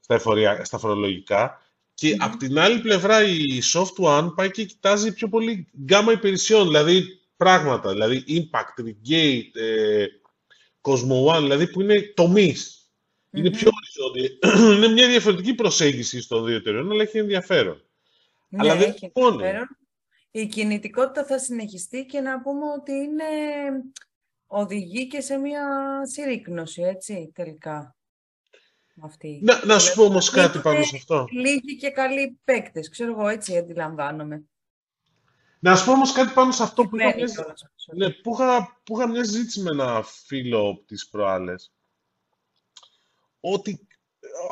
στα, 0.00 0.14
εφορία, 0.14 0.64
στα 0.64 0.78
φορολογικά. 0.78 1.62
Και 1.94 2.10
mm-hmm. 2.12 2.20
από 2.20 2.36
την 2.36 2.58
άλλη 2.58 2.80
πλευρά 2.80 3.22
η 3.22 3.58
Soft 3.72 4.04
One 4.04 4.32
πάει 4.34 4.50
και 4.50 4.64
κοιτάζει 4.64 5.12
πιο 5.12 5.28
πολύ 5.28 5.68
γκάμα 5.84 6.12
υπηρεσιών, 6.12 6.66
δηλαδή 6.66 7.20
πράγματα, 7.36 7.90
δηλαδή 7.92 8.24
Impact, 8.28 8.84
Regate, 8.84 9.60
ε, 9.60 10.06
Cosmo 10.80 11.34
One, 11.34 11.40
δηλαδή 11.40 11.66
που 11.70 11.80
είναι 11.80 12.12
τομείς. 12.14 12.90
Είναι 13.30 13.50
πιο 13.50 13.70
οριζόντια. 13.74 14.38
είναι 14.76 14.88
μια 14.88 15.08
διαφορετική 15.08 15.54
προσέγγιση 15.54 16.20
στο 16.20 16.42
δύο 16.42 16.56
εταιρεών, 16.56 16.90
αλλά 16.90 17.02
έχει 17.02 17.18
ενδιαφέρον. 17.18 17.82
Ναι, 18.48 18.58
αλλά 18.60 18.76
δεν 18.76 18.90
έχει 18.90 19.12
ενδιαφέρον. 19.14 19.77
Η 20.30 20.46
κινητικότητα 20.46 21.24
θα 21.24 21.38
συνεχιστεί 21.38 22.06
και 22.06 22.20
να 22.20 22.40
πούμε 22.40 22.64
ότι 22.70 22.92
είναι 22.92 23.24
οδηγεί 24.46 25.06
και 25.06 25.20
σε 25.20 25.36
μια 25.36 25.66
συρρήκνωση, 26.02 26.82
έτσι, 26.82 27.30
τελικά. 27.34 27.96
Αυτή. 29.02 29.40
Να, 29.42 29.64
να 29.64 29.78
σου 29.78 29.94
πω 29.94 30.04
όμως 30.04 30.30
κάτι 30.30 30.58
πάνω 30.58 30.82
σε 30.82 30.96
αυτό. 30.96 31.26
Λίγοι 31.30 31.76
και 31.76 31.90
καλοί 31.90 32.38
παίκτες, 32.44 32.88
ξέρω 32.88 33.10
εγώ, 33.10 33.28
έτσι 33.28 33.56
αντιλαμβάνομαι. 33.56 34.42
Να 35.58 35.76
σου 35.76 35.84
πω 35.84 35.92
όμως 35.92 36.12
κάτι 36.12 36.32
πάνω 36.32 36.52
σε 36.52 36.62
αυτό 36.62 36.84
που 36.84 36.96
είχα, 36.96 37.14
μια... 37.14 37.56
ναι, 37.94 38.10
που, 38.10 38.32
είχα, 38.32 38.80
που 38.84 38.98
είχα 38.98 39.08
μια 39.08 39.24
συζήτηση 39.24 39.60
με 39.60 39.70
ένα 39.70 40.02
φίλο 40.02 40.82
της 40.86 41.08
προάλλες 41.08 41.72
ότι 43.40 43.86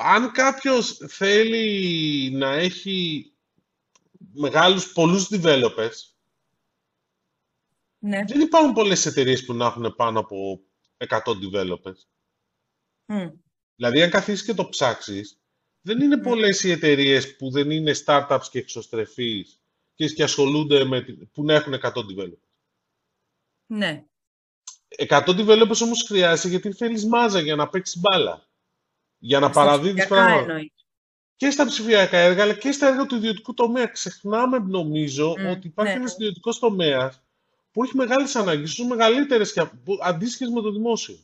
αν 0.05 0.33
κάποιος 0.33 0.99
θέλει 1.09 2.31
να 2.31 2.53
έχει 2.53 3.31
μεγάλους, 4.37 4.93
πολλούς 4.93 5.29
developers, 5.31 6.17
ναι. 7.99 8.25
δεν 8.27 8.41
υπάρχουν 8.41 8.73
πολλές 8.73 9.07
εταιρείες 9.07 9.45
που 9.45 9.55
να 9.55 9.67
έχουν 9.67 9.95
πάνω 9.97 10.21
από 10.21 10.61
100 10.97 11.19
developers. 11.19 12.01
Δηλαδή, 13.77 14.03
αν 14.03 14.11
καθίσεις 14.11 14.45
και 14.45 14.55
το 14.55 14.69
ψάξεις, 14.69 15.41
δεν 15.81 16.01
είναι 16.01 16.17
mm. 16.21 16.23
πολλές 16.23 16.63
οι 16.63 16.71
εταιρείες 16.71 17.37
που 17.37 17.51
δεν 17.51 17.71
είναι 17.71 17.95
startups 18.05 18.47
και 18.51 18.59
εξωστρεφείς 18.59 19.61
και, 19.95 20.23
ασχολούνται 20.23 20.85
με, 20.85 21.01
που 21.33 21.45
να 21.45 21.55
έχουν 21.55 21.75
100 21.75 21.89
developers. 21.89 22.49
Ναι. 23.67 24.05
100 25.09 25.23
developers 25.27 25.81
όμως 25.83 26.05
χρειάζεται 26.07 26.49
γιατί 26.49 26.73
θέλεις 26.73 27.07
μάζα 27.07 27.41
για 27.41 27.57
να 27.57 27.69
παίξεις 27.69 28.01
μπάλα 28.01 28.47
για 29.19 29.41
να 29.41 29.51
παραδίδεις 29.51 30.07
πράγματα. 30.07 30.61
Και 31.37 31.51
στα 31.51 31.67
ψηφιακά 31.67 32.17
έργα, 32.17 32.43
αλλά 32.43 32.55
και 32.55 32.73
στα 32.73 32.87
έργα 32.87 33.07
του 33.07 33.17
ιδιωτικού 33.17 33.55
τομέα. 33.55 33.87
Ξεχνάμε, 33.87 34.59
νομίζω, 34.59 35.31
ότι 35.31 35.67
υπάρχει 35.67 35.93
ναι. 35.93 35.99
ένας 35.99 36.13
ιδιωτικός 36.13 36.59
τομέας 36.59 37.21
που 37.73 37.85
έχει 37.85 37.97
μεγάλες 37.97 38.37
ανάγκες, 38.37 38.73
ίσως 38.73 38.87
μεγαλύτερες 38.87 39.53
και 39.53 39.67
αντίστοιχες 40.03 40.49
με 40.49 40.61
το 40.61 40.73
δημόσιο. 40.73 41.17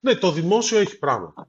Ναι, 0.00 0.14
το 0.14 0.32
δημόσιο 0.32 0.78
έχει 0.78 0.98
πράγματα. 0.98 1.48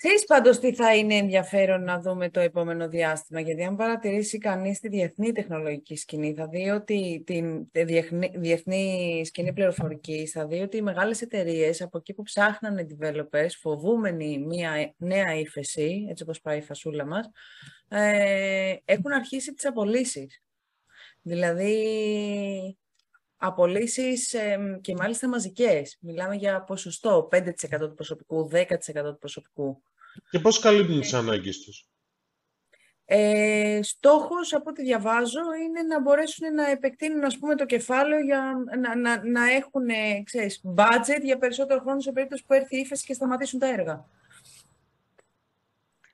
Ξέρεις 0.00 0.24
πάντως 0.24 0.58
τι 0.58 0.74
θα 0.74 0.94
είναι 0.96 1.14
ενδιαφέρον 1.14 1.82
να 1.84 2.00
δούμε 2.00 2.30
το 2.30 2.40
επόμενο 2.40 2.88
διάστημα, 2.88 3.40
γιατί 3.40 3.64
αν 3.64 3.76
παρατηρήσει 3.76 4.38
κανείς 4.38 4.80
τη 4.80 4.88
διεθνή 4.88 5.32
τεχνολογική 5.32 5.96
σκηνή, 5.96 6.34
θα 6.34 6.48
δει 6.48 6.70
ότι 6.70 7.22
την 7.26 7.68
διεθνή, 7.72 8.32
διεθνή 8.34 9.22
σκηνή 9.24 9.52
πληροφορικής, 9.52 10.30
θα 10.30 10.46
δει 10.46 10.60
ότι 10.60 10.76
οι 10.76 10.82
μεγάλες 10.82 11.22
εταιρείες 11.22 11.82
από 11.82 11.98
εκεί 11.98 12.14
που 12.14 12.22
ψάχνανε 12.22 12.86
developers, 12.90 13.50
φοβούμενοι 13.60 14.38
μια 14.38 14.94
νέα 14.96 15.34
ύφεση, 15.34 16.06
έτσι 16.10 16.22
όπως 16.22 16.40
πάει 16.40 16.58
η 16.58 16.62
φασούλα 16.62 17.06
μας, 17.06 17.30
ε, 17.88 18.74
έχουν 18.84 19.12
αρχίσει 19.12 19.54
τις 19.54 19.66
απολύσεις. 19.66 20.42
Δηλαδή, 21.22 21.74
απολύσεις 23.38 24.34
και 24.80 24.94
μάλιστα 24.94 25.28
μαζικές. 25.28 25.96
Μιλάμε 26.00 26.34
για 26.34 26.62
ποσοστό 26.62 27.28
5% 27.32 27.88
του 27.88 27.94
προσωπικού, 27.94 28.48
10% 28.52 29.12
του 29.12 29.18
προσωπικού. 29.18 29.82
Και 30.30 30.38
πώς 30.38 30.58
καλύπτουν 30.58 31.00
τις 31.00 31.14
ανάγκες 31.14 31.60
τους; 31.60 31.86
Ε, 33.04 33.80
στόχος, 33.82 34.52
από 34.54 34.70
ό,τι 34.70 34.82
διαβάζω, 34.82 35.40
είναι 35.64 35.82
να 35.82 36.00
μπορέσουν 36.00 36.54
να 36.54 36.70
επεκτείνουν 36.70 37.24
ας 37.24 37.38
πούμε, 37.38 37.54
το 37.54 37.66
κεφάλαιο 37.66 38.20
για 38.20 38.54
να, 38.80 38.96
να, 38.96 39.24
να 39.24 39.50
έχουν 39.50 39.86
ξέρεις, 40.24 40.62
budget 40.76 41.22
για 41.22 41.38
περισσότερο 41.38 41.80
χρόνο 41.80 42.00
σε 42.00 42.12
περίπτωση 42.12 42.44
που 42.46 42.54
έρθει 42.54 42.76
η 42.76 42.80
ύφεση 42.80 43.04
και 43.04 43.14
σταματήσουν 43.14 43.58
τα 43.58 43.68
έργα. 43.68 44.06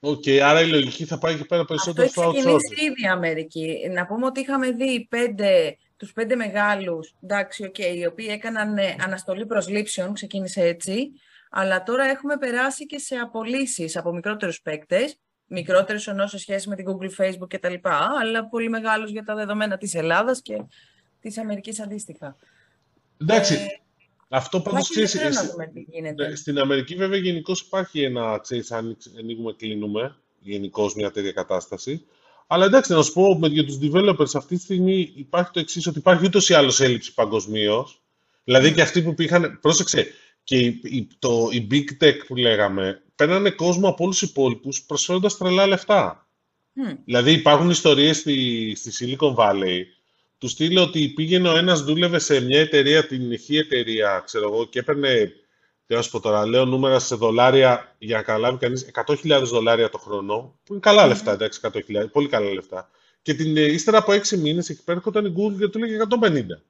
OK, 0.00 0.22
okay, 0.26 0.38
άρα 0.38 0.60
η 0.60 0.68
λογική 0.68 1.04
θα 1.04 1.18
πάει 1.18 1.36
και 1.36 1.44
πέρα 1.44 1.64
περισσότερο 1.64 2.08
στο 2.08 2.22
outsourcing. 2.22 2.36
Αυτό 2.36 2.48
έχει 2.48 2.56
ξεκινήσει 2.58 2.92
ήδη 2.92 3.02
η 3.02 3.08
Αμερική. 3.08 3.90
Να 3.92 4.06
πούμε 4.06 4.26
ότι 4.26 4.40
είχαμε 4.40 4.70
δει 4.70 5.06
πέντε 5.10 5.76
τους 5.96 6.12
πέντε 6.12 6.36
μεγάλους, 6.36 7.14
εντάξει, 7.22 7.70
okay, 7.72 7.96
οι 7.96 8.06
οποίοι 8.06 8.26
έκαναν 8.30 8.78
ε, 8.78 8.96
αναστολή 9.00 9.46
προσλήψεων, 9.46 10.12
ξεκίνησε 10.12 10.60
έτσι, 10.60 11.10
αλλά 11.50 11.82
τώρα 11.82 12.04
έχουμε 12.04 12.36
περάσει 12.36 12.86
και 12.86 12.98
σε 12.98 13.14
απολύσεις 13.14 13.96
από 13.96 14.12
μικρότερους 14.12 14.60
παίκτες, 14.60 15.18
μικρότερους 15.46 16.06
ενώ 16.06 16.26
σε 16.26 16.38
σχέση 16.38 16.68
με 16.68 16.76
την 16.76 16.86
Google, 16.88 17.22
Facebook 17.22 17.48
κτλ, 17.48 17.74
αλλά 18.20 18.48
πολύ 18.48 18.68
μεγάλους 18.68 19.10
για 19.10 19.24
τα 19.24 19.34
δεδομένα 19.34 19.76
της 19.76 19.94
Ελλάδας 19.94 20.42
και 20.42 20.64
της 21.20 21.38
Αμερικής 21.38 21.80
αντίστοιχα. 21.80 22.36
Εντάξει, 23.20 23.54
ε, 23.54 23.66
αυτό 24.28 24.60
πάντως 24.60 24.88
ξέρεις, 24.88 25.14
ναι, 26.14 26.34
στην 26.34 26.58
Αμερική 26.58 26.94
βέβαια 26.94 27.18
γενικώς 27.18 27.60
υπάρχει 27.60 28.02
ένα, 28.02 28.38
ξέρεις, 28.42 28.72
αν 28.72 28.96
ανοίγουμε, 29.18 29.52
κλείνουμε, 29.52 30.16
γενικώς 30.40 30.94
μια 30.94 31.10
τέτοια 31.10 31.32
κατάσταση. 31.32 32.06
Αλλά 32.46 32.64
εντάξει, 32.64 32.92
να 32.92 33.02
σου 33.02 33.12
πω 33.12 33.38
για 33.46 33.64
τους 33.64 33.78
developers 33.82 34.34
αυτή 34.34 34.56
τη 34.56 34.62
στιγμή 34.62 35.12
υπάρχει 35.14 35.50
το 35.52 35.60
εξής, 35.60 35.86
ότι 35.86 35.98
υπάρχει 35.98 36.24
ούτως 36.24 36.48
ή 36.48 36.54
άλλως 36.54 36.80
έλλειψη 36.80 37.14
παγκοσμίως. 37.14 38.02
Δηλαδή 38.44 38.72
και 38.72 38.82
αυτοί 38.82 39.02
που 39.02 39.14
πήγαν. 39.14 39.58
Πρόσεξε, 39.60 40.06
και 40.44 40.56
η, 40.66 41.08
το, 41.18 41.48
η 41.52 41.66
big 41.70 42.04
tech 42.04 42.16
που 42.26 42.36
λέγαμε 42.36 43.02
παίρνανε 43.14 43.50
κόσμο 43.50 43.88
από 43.88 44.04
όλους 44.04 44.18
τους 44.18 44.28
υπόλοιπους 44.30 44.82
προσφέροντας 44.82 45.36
τρελά 45.36 45.66
λεφτά. 45.66 46.28
Mm. 46.76 46.96
Δηλαδή 47.04 47.32
υπάρχουν 47.32 47.70
ιστορίες 47.70 48.16
στη, 48.16 48.72
στη 48.76 49.16
Silicon 49.18 49.34
Valley 49.34 49.82
τους 50.44 50.52
στείλω 50.52 50.82
ότι 50.82 51.08
πήγαινε 51.08 51.48
ο 51.48 51.56
ένας, 51.56 51.82
δούλευε 51.82 52.18
σε 52.18 52.40
μια 52.40 52.60
εταιρεία, 52.60 53.06
την 53.06 53.32
ηχή 53.32 53.56
εταιρεία, 53.56 54.22
ξέρω 54.24 54.52
εγώ, 54.52 54.66
και 54.66 54.78
έπαιρνε 54.78 55.32
τι 55.86 55.94
να 55.94 56.02
σου 56.02 56.10
πω 56.10 56.20
τώρα, 56.20 56.46
λέω 56.46 56.64
νούμερα 56.64 56.98
σε 56.98 57.14
δολάρια 57.14 57.94
για 57.98 58.16
να 58.16 58.22
καταλάβει 58.22 58.58
κανείς 58.58 58.90
100.000 59.06 59.42
δολάρια 59.44 59.88
το 59.88 59.98
χρόνο, 59.98 60.58
που 60.64 60.72
είναι 60.72 60.80
καλά 60.80 61.06
λεφτά, 61.06 61.32
εντάξει, 61.32 61.60
100.000, 61.62 62.10
πολύ 62.12 62.28
καλά 62.28 62.52
λεφτά. 62.52 62.90
Και 63.22 63.34
την, 63.34 63.56
ε, 63.56 63.60
ύστερα 63.60 63.98
από 63.98 64.12
6 64.12 64.36
μήνες 64.36 64.68
εκεί 64.68 64.84
πέρα 64.84 64.98
έρχονταν 64.98 65.24
η 65.24 65.34
Google 65.36 65.58
και 65.58 65.68
του 65.68 65.78
λέγε 65.78 65.96
150. 65.96 66.62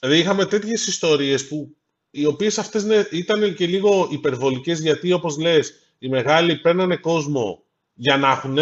Δηλαδή 0.00 0.18
είχαμε 0.18 0.46
τέτοιες 0.46 0.86
ιστορίες 0.86 1.48
που 1.48 1.76
οι 2.10 2.24
οποίες 2.24 2.58
αυτές 2.58 2.84
ναι, 2.84 3.04
ήταν 3.10 3.54
και 3.54 3.66
λίγο 3.66 4.08
υπερβολικές 4.10 4.80
γιατί 4.80 5.12
όπως 5.12 5.38
λες, 5.38 5.74
οι 5.98 6.08
μεγάλοι 6.08 6.56
παίρνανε 6.56 6.96
κόσμο 6.96 7.64
για 7.94 8.16
να 8.16 8.30
έχουν. 8.30 8.58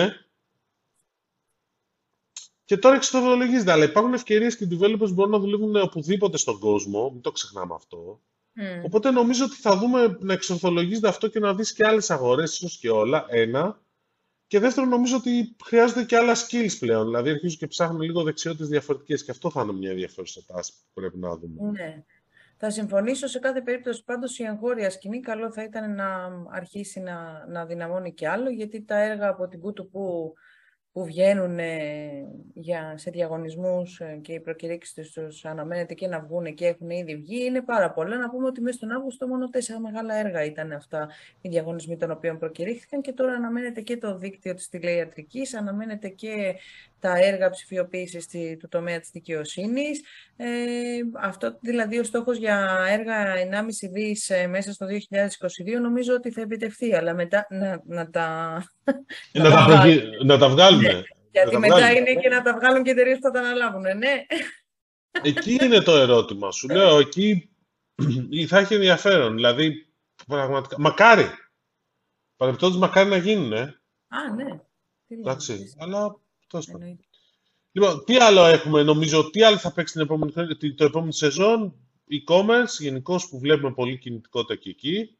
Και 2.64 2.76
τώρα 2.76 2.94
εξορθολογίζεται. 2.94 3.72
Αλλά 3.72 3.84
υπάρχουν 3.84 4.12
ευκαιρίες 4.12 4.56
και 4.56 4.64
οι 4.64 4.78
developers 4.80 5.12
μπορούν 5.12 5.30
να 5.30 5.38
δουλεύουν 5.38 5.76
οπουδήποτε 5.76 6.36
στον 6.36 6.58
κόσμο. 6.58 7.10
Μην 7.10 7.20
το 7.20 7.32
ξεχνάμε 7.32 7.74
αυτό. 7.74 8.20
Mm. 8.56 8.84
Οπότε 8.84 9.10
νομίζω 9.10 9.44
ότι 9.44 9.54
θα 9.54 9.76
δούμε 9.76 10.16
να 10.20 10.32
εξορθολογίζεται 10.32 11.08
αυτό 11.08 11.28
και 11.28 11.38
να 11.38 11.54
δεις 11.54 11.72
και 11.72 11.86
άλλες 11.86 12.10
αγορές, 12.10 12.54
ίσως 12.54 12.78
και 12.78 12.90
όλα, 12.90 13.26
ένα. 13.28 13.80
Και 14.46 14.58
δεύτερον, 14.58 14.88
νομίζω 14.88 15.16
ότι 15.16 15.56
χρειάζονται 15.64 16.04
και 16.04 16.16
άλλα 16.16 16.34
skills 16.34 16.76
πλέον. 16.78 17.04
Δηλαδή, 17.04 17.30
αρχίζουν 17.30 17.58
και 17.58 17.66
ψάχνουν 17.66 18.00
λίγο 18.00 18.22
δεξιότητες 18.22 18.68
διαφορετικές 18.68 19.24
και 19.24 19.30
αυτό 19.30 19.50
θα 19.50 19.62
είναι 19.62 19.72
μια 19.72 19.90
ενδιαφέρουσα 19.90 20.40
τάση 20.46 20.72
που 20.72 21.00
πρέπει 21.00 21.18
να 21.18 21.36
δούμε. 21.36 21.70
Ναι. 21.70 22.04
Θα 22.56 22.70
συμφωνήσω 22.70 23.26
σε 23.26 23.38
κάθε 23.38 23.60
περίπτωση. 23.60 24.04
Πάντως 24.04 24.38
η 24.38 24.44
εγχώρια 24.44 24.90
σκηνή 24.90 25.20
καλό 25.20 25.52
θα 25.52 25.62
ήταν 25.62 25.94
να 25.94 26.28
αρχίσει 26.50 27.00
να, 27.00 27.46
να 27.48 27.66
δυναμώνει 27.66 28.12
και 28.12 28.28
άλλο, 28.28 28.50
γιατί 28.50 28.84
τα 28.84 28.98
έργα 28.98 29.28
από 29.28 29.48
την 29.48 29.60
Κούτου 29.60 29.90
που 29.90 30.32
που 30.92 31.04
βγαίνουν 31.04 31.58
για, 32.54 32.94
σε 32.96 33.10
διαγωνισμούς 33.10 34.00
ε, 34.00 34.18
και 34.22 34.32
οι 34.32 34.40
προκηρύξεις 34.40 35.12
τους 35.12 35.44
αναμένεται 35.44 35.94
και 35.94 36.06
να 36.08 36.20
βγουν 36.20 36.54
και 36.54 36.66
έχουν 36.66 36.90
ήδη 36.90 37.16
βγει, 37.16 37.44
είναι 37.44 37.62
πάρα 37.62 37.92
πολλά. 37.92 38.16
Να 38.16 38.30
πούμε 38.30 38.46
ότι 38.46 38.60
μέσα 38.60 38.76
στον 38.76 38.90
Αύγουστο 38.90 39.26
μόνο 39.26 39.48
τέσσερα 39.48 39.80
μεγάλα 39.80 40.14
έργα 40.14 40.44
ήταν 40.44 40.72
αυτά 40.72 41.08
οι 41.40 41.48
διαγωνισμοί 41.48 41.96
των 41.96 42.10
οποίων 42.10 42.38
προκηρύχθηκαν 42.38 43.00
και 43.00 43.12
τώρα 43.12 43.32
αναμένεται 43.32 43.80
και 43.80 43.96
το 43.96 44.16
δίκτυο 44.16 44.54
της 44.54 44.68
τηλεϊατρικής, 44.68 45.54
αναμένεται 45.54 46.08
και 46.08 46.54
τα 47.02 47.16
έργα 47.16 47.50
ψηφιοποίησης 47.50 48.26
του 48.58 48.68
τομέα 48.68 49.00
της 49.00 49.10
δικαιοσύνης. 49.10 50.00
Ε, 50.36 50.46
αυτό 51.20 51.58
δηλαδή 51.60 51.98
ο 51.98 52.04
στόχος 52.04 52.36
για 52.36 52.86
έργα 52.88 53.34
1,5 53.34 53.90
δις 53.92 54.30
ε, 54.30 54.46
μέσα 54.46 54.72
στο 54.72 54.86
2022 54.86 55.80
νομίζω 55.80 56.14
ότι 56.14 56.30
θα 56.30 56.40
επιτευχθεί, 56.40 56.94
αλλά 56.94 57.14
μετά 57.14 57.46
να, 57.50 57.82
να 57.84 58.10
τα... 58.10 58.56
να, 59.32 59.50
τα, 59.50 59.84
να 60.24 60.38
τα 60.38 60.48
βγάλουμε. 60.48 60.92
Ναι, 60.92 61.02
γιατί 61.30 61.58
μετά 61.58 61.90
είναι 61.90 62.14
και 62.14 62.28
να 62.28 62.42
τα 62.42 62.54
βγάλουν 62.54 62.82
και 62.82 62.90
εταιρείες 62.90 63.16
που 63.16 63.22
θα 63.22 63.30
τα 63.30 63.40
αναλάβουν, 63.40 63.82
ναι. 63.82 64.26
Εκεί 65.22 65.58
είναι 65.62 65.80
το 65.80 65.96
ερώτημα 65.96 66.50
σου. 66.50 66.68
Λέω, 66.68 66.98
εκεί 66.98 67.50
θα 68.48 68.58
έχει 68.58 68.74
ενδιαφέρον. 68.74 69.34
Δηλαδή, 69.34 69.86
πραγματικά, 70.26 70.80
μακάρι. 70.80 71.26
Παρεμπιπτόντως, 72.36 72.78
μακάρι 72.78 73.08
να 73.08 73.16
γίνουν, 73.16 73.52
Α, 73.52 74.34
ναι. 74.36 74.60
Εντάξει, 75.06 75.74
αλλά 75.78 76.21
Λοιπόν, 77.72 78.04
τι 78.04 78.16
άλλο 78.16 78.44
έχουμε, 78.44 78.82
νομίζω, 78.82 79.30
τι 79.30 79.42
άλλο 79.42 79.58
θα 79.58 79.72
παίξει 79.72 79.92
την 79.92 80.02
επόμενη, 80.02 80.32
το 80.74 80.84
επόμενο 80.84 81.12
σεζόν, 81.12 81.74
e-commerce, 82.10 82.78
γενικώς 82.78 83.28
που 83.28 83.38
βλέπουμε 83.38 83.72
πολύ 83.72 83.98
κινητικότητα 83.98 84.56
και 84.56 84.70
εκεί. 84.70 85.16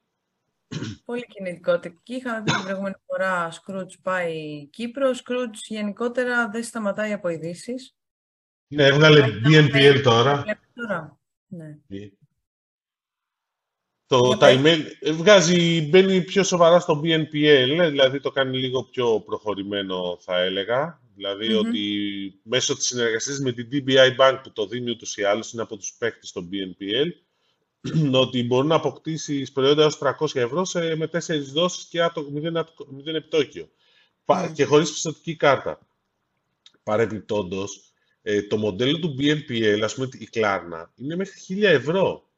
Πολύ 1.04 1.26
κινητικότητα 1.26 1.88
εκεί. 1.98 2.14
Είχαμε 2.14 2.42
πει 2.42 2.52
την 2.52 2.62
προηγούμενη 2.62 2.94
φορά 3.06 3.52
Scrooge 3.52 3.98
πάει 4.02 4.66
Κύπρο. 4.66 5.10
Scrooge 5.10 5.58
γενικότερα 5.68 6.48
δεν 6.48 6.64
σταματάει 6.64 7.12
από 7.12 7.28
ειδήσεις. 7.28 7.96
Ναι, 8.66 8.84
έβγαλε 8.84 9.40
BNPL 9.44 10.00
τώρα. 10.02 10.44
τώρα. 10.74 11.20
Ναι. 11.46 11.78
Το 14.06 14.36
τα 14.36 14.48
email 14.50 14.80
βγάζει, 15.12 15.88
μπαίνει 15.88 16.22
πιο 16.22 16.42
σοβαρά 16.42 16.80
στο 16.80 17.00
BNPL, 17.04 17.88
δηλαδή 17.90 18.20
το 18.20 18.30
κάνει 18.30 18.58
λίγο 18.58 18.84
πιο 18.84 19.20
προχωρημένο 19.20 20.18
θα 20.20 20.38
έλεγα. 20.40 21.01
Δηλαδη 21.16 21.54
ότι 21.54 22.40
μέσω 22.42 22.76
της 22.76 22.86
συνεργασίας 22.86 23.38
με 23.38 23.52
την 23.52 23.68
DBI 23.72 24.16
Bank 24.18 24.40
που 24.42 24.52
το 24.52 24.66
δίνει 24.66 24.90
ούτως 24.90 25.16
ή 25.16 25.24
άλλως, 25.24 25.52
είναι 25.52 25.62
από 25.62 25.76
τους 25.76 25.94
παίκτες 25.98 26.28
στο 26.28 26.48
BNPL, 26.52 27.10
ότι 28.24 28.44
μπορεί 28.44 28.66
να 28.66 28.74
αποκτήσει 28.74 29.52
προϊόντα 29.52 29.82
έως 29.82 29.98
300 29.98 30.34
ευρώ 30.34 30.64
σε, 30.64 30.96
με 30.96 31.10
4 31.12 31.18
δόσεις 31.52 31.84
και 31.84 32.02
άτομο 32.02 32.40
0, 33.04 33.14
επιτόκιο. 33.14 33.68
Και 34.54 34.64
χωρίς 34.64 34.92
πιστοτική 34.92 35.36
κάρτα. 35.36 35.78
Παρεπιπτόντως, 36.82 37.92
ε, 38.22 38.42
το 38.42 38.56
μοντέλο 38.56 38.98
του 38.98 39.16
BNPL, 39.18 39.80
ας 39.82 39.94
πούμε 39.94 40.08
η 40.18 40.28
Klarna, 40.32 40.84
είναι 40.94 41.16
μέχρι 41.16 41.40
1000 41.48 41.62
ευρώ. 41.62 42.30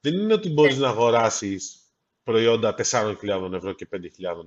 Δεν 0.00 0.14
είναι 0.14 0.32
ότι 0.32 0.48
μπορείς 0.48 0.76
να 0.76 0.88
αγοράσεις 0.88 1.80
προϊόντα 2.22 2.74
4.000 2.74 3.52
ευρώ 3.52 3.72
και 3.72 3.88
5.000 3.90 3.98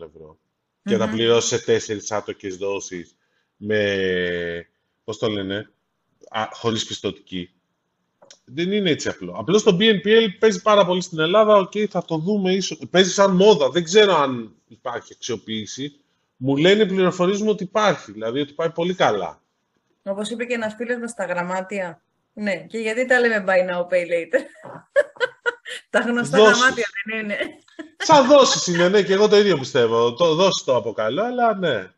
ευρώ 0.01 0.39
και 0.83 0.97
να 0.97 1.09
πληρώσεις 1.09 1.49
σε 1.49 1.65
τέσσερις 1.65 2.12
άτοκες 2.12 2.57
δόσεις 2.57 3.15
με, 3.65 4.67
πώς 5.04 5.17
το 5.17 5.28
λένε, 5.28 5.69
α, 6.30 6.47
χωρίς 6.52 6.86
πιστοτική. 6.86 7.54
Δεν 8.45 8.71
είναι 8.71 8.89
έτσι 8.89 9.10
απλό. 9.10 9.36
Απλώς 9.38 9.63
το 9.63 9.78
BNPL 9.80 10.28
παίζει 10.39 10.62
πάρα 10.62 10.86
πολύ 10.86 11.02
στην 11.02 11.19
Ελλάδα. 11.19 11.60
Okay, 11.60 11.86
θα 11.86 12.06
το 12.06 12.17
δούμε 12.17 12.54
ίσως. 12.54 12.80
Παίζει 12.89 13.12
σαν 13.12 13.36
μόδα. 13.36 13.69
Δεν 13.69 13.84
ξέρω 13.84 14.15
αν 14.15 14.56
υπάρχει 14.67 15.13
αξιοποίηση. 15.15 15.95
Μου 16.38 16.58
λένε, 16.58 16.86
πληροφορίζουμε 16.86 17.49
ότι 17.49 17.63
υπάρχει. 17.63 18.12
Δηλαδή 18.12 18.39
ότι 18.39 18.54
πάει 18.54 18.69
πολύ 18.69 18.93
καλά. 18.93 19.41
Όπως 20.04 20.30
είπε 20.30 20.45
και 20.45 20.54
ένας 20.54 20.73
φίλος 20.78 20.97
μας 20.97 21.10
στα 21.10 21.26
γραμμάτια. 21.26 22.02
Ναι, 22.34 22.56
και 22.56 22.78
γιατί 22.78 23.06
τα 23.06 23.19
λέμε 23.19 23.43
buy 23.47 23.71
now, 23.71 23.82
pay 23.82 24.06
later; 24.06 24.41
Τα 25.89 25.99
γνωστά 25.99 26.38
δόσεις. 26.38 26.58
γραμμάτια 26.58 26.86
δεν 27.06 27.19
είναι. 27.19 27.38
Σαν 27.97 28.28
δόσει 28.28 28.71
είναι, 28.71 28.89
ναι, 28.89 29.02
και 29.02 29.13
εγώ 29.13 29.28
το 29.28 29.38
ίδιο 29.38 29.58
πιστεύω. 29.58 30.13
Το 30.13 30.36
δώσεις 30.36 30.63
το 30.63 30.76
αποκαλώ, 30.76 31.23
αλλά 31.23 31.56
ναι. 31.56 31.92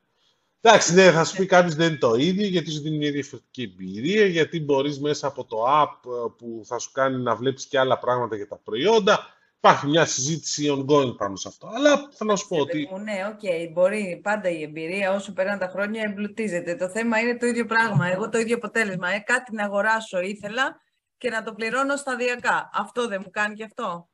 Εντάξει, 0.68 0.94
ναι, 0.94 1.12
θα 1.12 1.24
σου 1.24 1.36
πει 1.36 1.46
κάποιος 1.46 1.76
δεν 1.76 1.88
είναι 1.88 1.98
το 1.98 2.16
ίδιο, 2.16 2.48
γιατί 2.48 2.72
σου 2.72 2.82
δίνει 2.82 2.98
μια 2.98 3.12
διαφορετική 3.12 3.62
εμπειρία, 3.62 4.26
γιατί 4.26 4.60
μπορείς 4.60 5.00
μέσα 5.00 5.28
από 5.28 5.46
το 5.46 5.66
app 5.68 6.10
ε, 6.12 6.30
που 6.38 6.62
θα 6.66 6.80
σου 6.80 6.92
κάνει 6.92 7.22
να 7.22 7.36
βλέπεις 7.36 7.66
και 7.66 7.80
άλλα 7.80 8.00
πράγματα 8.00 8.36
για 8.36 8.48
τα 8.48 8.58
προϊόντα. 8.58 9.20
Υπάρχει 9.58 9.88
μια 9.88 10.06
συζήτηση 10.06 10.76
ongoing 10.78 11.18
πάνω 11.18 11.36
σε 11.36 11.48
αυτό. 11.48 11.68
Αλλά 11.76 12.10
θα 12.12 12.26
να 12.26 12.36
σου 12.36 12.48
πω 12.48 12.58
ότι. 12.58 12.90
Ναι, 13.04 13.28
OK, 13.32 13.40
okay, 13.42 13.70
μπορεί 13.74 14.20
πάντα 14.24 14.50
η 14.50 14.62
εμπειρία 14.62 15.14
όσο 15.14 15.34
περνάνε 15.34 15.60
τα 15.60 15.68
χρόνια 15.68 16.02
εμπλουτίζεται. 16.06 16.76
Το 16.76 16.90
θέμα 16.90 17.20
είναι 17.20 17.38
το 17.38 17.46
ίδιο 17.46 17.66
πράγμα. 17.66 18.08
Εγώ 18.08 18.30
το 18.30 18.38
ίδιο 18.38 18.56
αποτέλεσμα. 18.56 19.10
Ε, 19.10 19.20
κάτι 19.20 19.56
να 19.56 19.64
αγοράσω 19.64 20.20
ήθελα 20.20 20.82
και 21.18 21.30
να 21.30 21.44
το 21.44 21.54
πληρώνω 21.54 21.96
σταδιακά. 21.96 22.70
Αυτό 22.74 23.08
δεν 23.08 23.22
μου 23.24 23.30
κάνει 23.30 23.56
και 23.56 23.64
αυτό. 23.64 24.10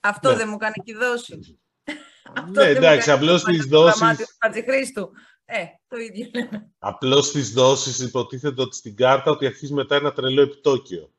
Αυτό 0.00 0.30
ναι. 0.30 0.36
δεν 0.36 0.48
μου 0.48 0.56
κάνει 0.56 0.74
και 0.84 0.92
η 0.92 0.94
δόση. 0.94 1.60
Ναι, 2.50 2.64
εντάξει, 2.64 3.10
απλώς 3.10 3.44
τις 3.44 3.64
δόσεις. 3.64 4.04
Ε, 5.52 5.64
το 5.88 5.96
ίδιο 5.96 6.30
λέμε. 6.34 6.72
Απλώς 6.78 7.30
τις 7.30 7.52
δόσεις 7.52 7.98
υποτίθεται 7.98 8.62
ότι 8.62 8.76
στην 8.76 8.96
κάρτα 8.96 9.30
ότι 9.30 9.46
αρχίζεις 9.46 9.70
μετά 9.70 9.96
ένα 9.96 10.12
τρελό 10.12 10.42
επιτόκιο. 10.42 11.12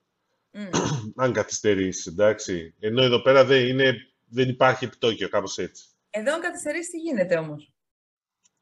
Αν 1.15 1.33
καθυστερήσεις, 1.33 2.05
εντάξει. 2.05 2.75
Ενώ 2.79 3.01
εδώ 3.01 3.21
πέρα 3.21 3.45
δεν, 3.45 3.67
είναι, 3.67 3.95
δεν 4.25 4.49
υπάρχει 4.49 4.85
επιτόκιο, 4.85 5.29
κάπως 5.29 5.57
έτσι. 5.57 5.85
Εδώ 6.09 6.33
αν 6.33 6.41
καθυστερήσεις, 6.41 6.89
τι 6.89 6.97
γίνεται 6.97 7.37
όμως; 7.37 7.73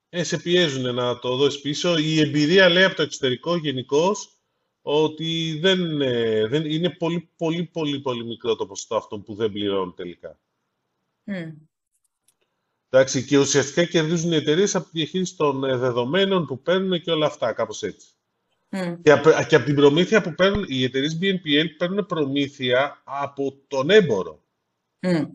Ε, 0.10 0.24
σε 0.24 0.38
πιέζουν 0.38 0.96
να 0.96 1.20
το 1.20 1.36
δώσεις 1.36 1.62
πίσω. 1.62 1.98
Η 1.98 2.20
εμπειρία 2.20 2.70
λέει 2.70 2.84
από 2.84 2.96
το 2.96 3.02
εξωτερικό 3.02 3.56
γενικώς 3.56 4.40
ότι 4.82 5.58
δεν, 5.62 6.02
ε, 6.02 6.48
δεν, 6.48 6.66
είναι 6.66 6.90
πολύ, 6.90 7.32
πολύ, 7.38 7.64
πολύ, 7.64 8.00
πολύ 8.00 8.26
μικρό 8.26 8.56
το 8.56 8.66
ποσοστό 8.66 8.96
αυτών 8.96 9.24
που 9.24 9.34
δεν 9.34 9.52
πληρώνουν 9.52 9.96
τελικά. 9.96 10.40
Mm. 11.26 11.54
Εντάξει, 12.90 13.26
και 13.26 13.38
ουσιαστικά 13.38 13.84
κερδίζουν 13.84 14.32
οι 14.32 14.36
εταιρείες 14.36 14.76
από 14.76 14.86
τη 14.86 14.92
διαχείριση 14.94 15.36
των 15.36 15.64
ε, 15.64 15.76
δεδομένων 15.76 16.46
που 16.46 16.62
παίρνουν 16.62 17.02
και 17.02 17.12
όλα 17.12 17.26
αυτά, 17.26 17.54
κάπως 17.54 17.84
έτσι. 17.84 18.08
Mm. 18.72 18.98
Και, 19.04 19.12
από, 19.12 19.30
και 19.48 19.56
από 19.56 19.66
την 19.66 19.76
προμήθεια 19.76 20.22
που 20.22 20.34
παίρνουν, 20.36 20.66
οι 20.68 20.84
εταιρείες 20.84 21.18
BNPL 21.22 21.66
παίρνουν 21.78 22.06
προμήθεια 22.06 23.02
από 23.04 23.58
τον 23.68 23.90
έμπορο. 23.90 24.44
Mm. 25.00 25.28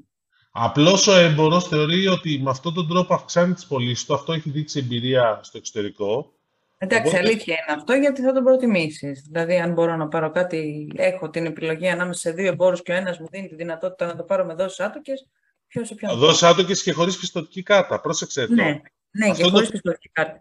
Απλώς 0.50 1.06
ο 1.06 1.14
έμπορος 1.14 1.68
θεωρεί 1.68 2.06
ότι 2.06 2.40
με 2.42 2.50
αυτόν 2.50 2.74
τον 2.74 2.88
τρόπο 2.88 3.14
αυξάνει 3.14 3.54
τις 3.54 3.66
πωλήσεις 3.66 4.04
του. 4.04 4.14
Αυτό 4.14 4.32
έχει 4.32 4.50
δείξει 4.50 4.78
εμπειρία 4.78 5.40
στο 5.42 5.58
εξωτερικό. 5.58 6.32
Εντάξει, 6.78 7.08
Οπότε... 7.08 7.22
αλήθεια 7.22 7.54
είναι 7.54 7.78
αυτό 7.78 7.92
γιατί 7.92 8.22
θα 8.22 8.32
τον 8.32 8.44
προτιμήσεις. 8.44 9.26
Δηλαδή, 9.30 9.58
αν 9.58 9.72
μπορώ 9.72 9.96
να 9.96 10.08
πάρω 10.08 10.30
κάτι, 10.30 10.92
έχω 10.96 11.30
την 11.30 11.46
επιλογή 11.46 11.88
ανάμεσα 11.88 12.20
σε 12.20 12.30
δύο 12.30 12.46
εμπόρους 12.46 12.82
και 12.82 12.92
ο 12.92 12.94
ένας 12.94 13.18
μου 13.18 13.28
δίνει 13.30 13.48
τη 13.48 13.54
δυνατότητα 13.54 14.06
να 14.06 14.16
το 14.16 14.22
πάρω 14.22 14.44
με 14.44 14.54
δόσεις 14.54 14.80
άτοκες. 14.80 15.26
Ποιος 15.74 15.88
σε 15.88 15.94
ποιον. 15.94 16.18
Δόσει 16.18 16.46
άτοκες 16.46 16.82
και 16.82 16.92
χωρίς 16.92 17.18
πιστοτική 17.18 17.62
κάρτα. 17.62 18.00
Πρόσεξε 18.00 18.46
το. 18.46 18.54
Ναι, 18.54 18.80
ναι 19.10 19.30
αυτό 19.30 19.42
και 19.42 19.50
χωρίς 19.50 19.66
το... 19.66 19.72
πιστοτική 19.72 20.08
κάρτα. 20.08 20.40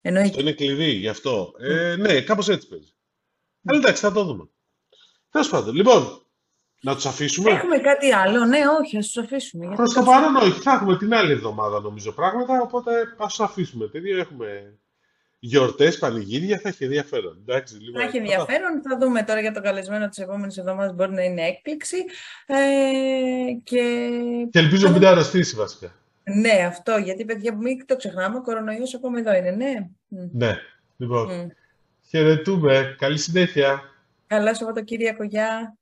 Εννοείται. 0.00 0.28
Αυτό 0.28 0.40
είναι 0.40 0.52
κλειδί 0.52 0.90
γι' 0.90 1.08
αυτό. 1.08 1.52
Mm. 1.58 1.62
Ε, 1.62 1.96
ναι, 1.96 2.20
κάπως 2.20 2.48
έτσι 2.48 2.68
παίζει. 2.68 2.92
Mm. 2.92 3.62
Αλλά 3.64 3.78
εντάξει, 3.78 4.02
θα 4.02 4.12
το 4.12 4.24
δούμε. 4.24 4.48
Τέλος 5.30 5.48
πάντων, 5.48 5.74
λοιπόν, 5.74 6.26
να 6.80 6.94
τους 6.94 7.06
αφήσουμε. 7.06 7.50
Έχουμε 7.50 7.78
κάτι 7.78 8.12
άλλο, 8.12 8.44
ναι, 8.44 8.58
όχι, 8.80 8.96
ας 8.96 9.06
τους 9.06 9.24
αφήσουμε. 9.24 9.74
Προ 9.74 9.92
το 9.92 10.02
παρόν, 10.02 10.36
όχι. 10.36 10.60
Θα 10.60 10.72
έχουμε 10.72 10.96
την 10.96 11.14
άλλη 11.14 11.32
εβδομάδα, 11.32 11.80
νομίζω, 11.80 12.12
πράγματα. 12.12 12.60
Οπότε 12.62 13.14
ας 13.18 13.28
τους 13.28 13.40
αφήσουμε. 13.40 13.88
Τέτοιο 13.88 14.18
έχουμε 14.18 14.78
γιορτές, 15.46 15.98
πανηγύρια, 15.98 16.58
θα 16.58 16.68
έχει 16.68 16.84
ενδιαφέρον. 16.84 17.38
Εντάξει, 17.46 17.74
λίγο... 17.74 17.98
Θα 17.98 18.04
έχει 18.04 18.16
ενδιαφέρον. 18.16 18.82
Θα 18.88 18.98
δούμε 19.00 19.22
τώρα 19.22 19.40
για 19.40 19.52
το 19.52 19.60
καλεσμένο 19.60 20.08
της 20.08 20.18
επόμενης 20.18 20.58
εβδομάδας. 20.58 20.94
Μπορεί 20.94 21.12
να 21.12 21.22
είναι 21.22 21.42
έκπληξη. 21.42 21.96
Ε, 22.46 22.54
και... 23.64 24.08
και 24.50 24.58
ελπίζω 24.58 24.90
μην 24.90 25.00
τα 25.00 25.10
αρρωστήσει 25.10 25.56
βασικά. 25.56 25.94
Ναι, 26.24 26.64
αυτό. 26.66 26.96
Γιατί 26.96 27.24
παιδιά, 27.24 27.56
μην 27.56 27.86
το 27.86 27.96
ξεχνάμε, 27.96 28.36
ο 28.36 28.42
κορονοϊός 28.42 28.94
ακόμα 28.94 29.18
εδώ 29.18 29.34
είναι, 29.34 29.50
ναι. 29.50 29.88
Ναι. 30.32 30.56
Λοιπόν. 30.96 31.28
Mm. 31.30 31.46
Χαιρετούμε. 32.08 32.94
Καλή 32.98 33.18
συνέχεια. 33.18 33.82
Καλά 34.26 34.54
Σαββατοκύριακο. 34.54 35.24
Γεια. 35.24 35.76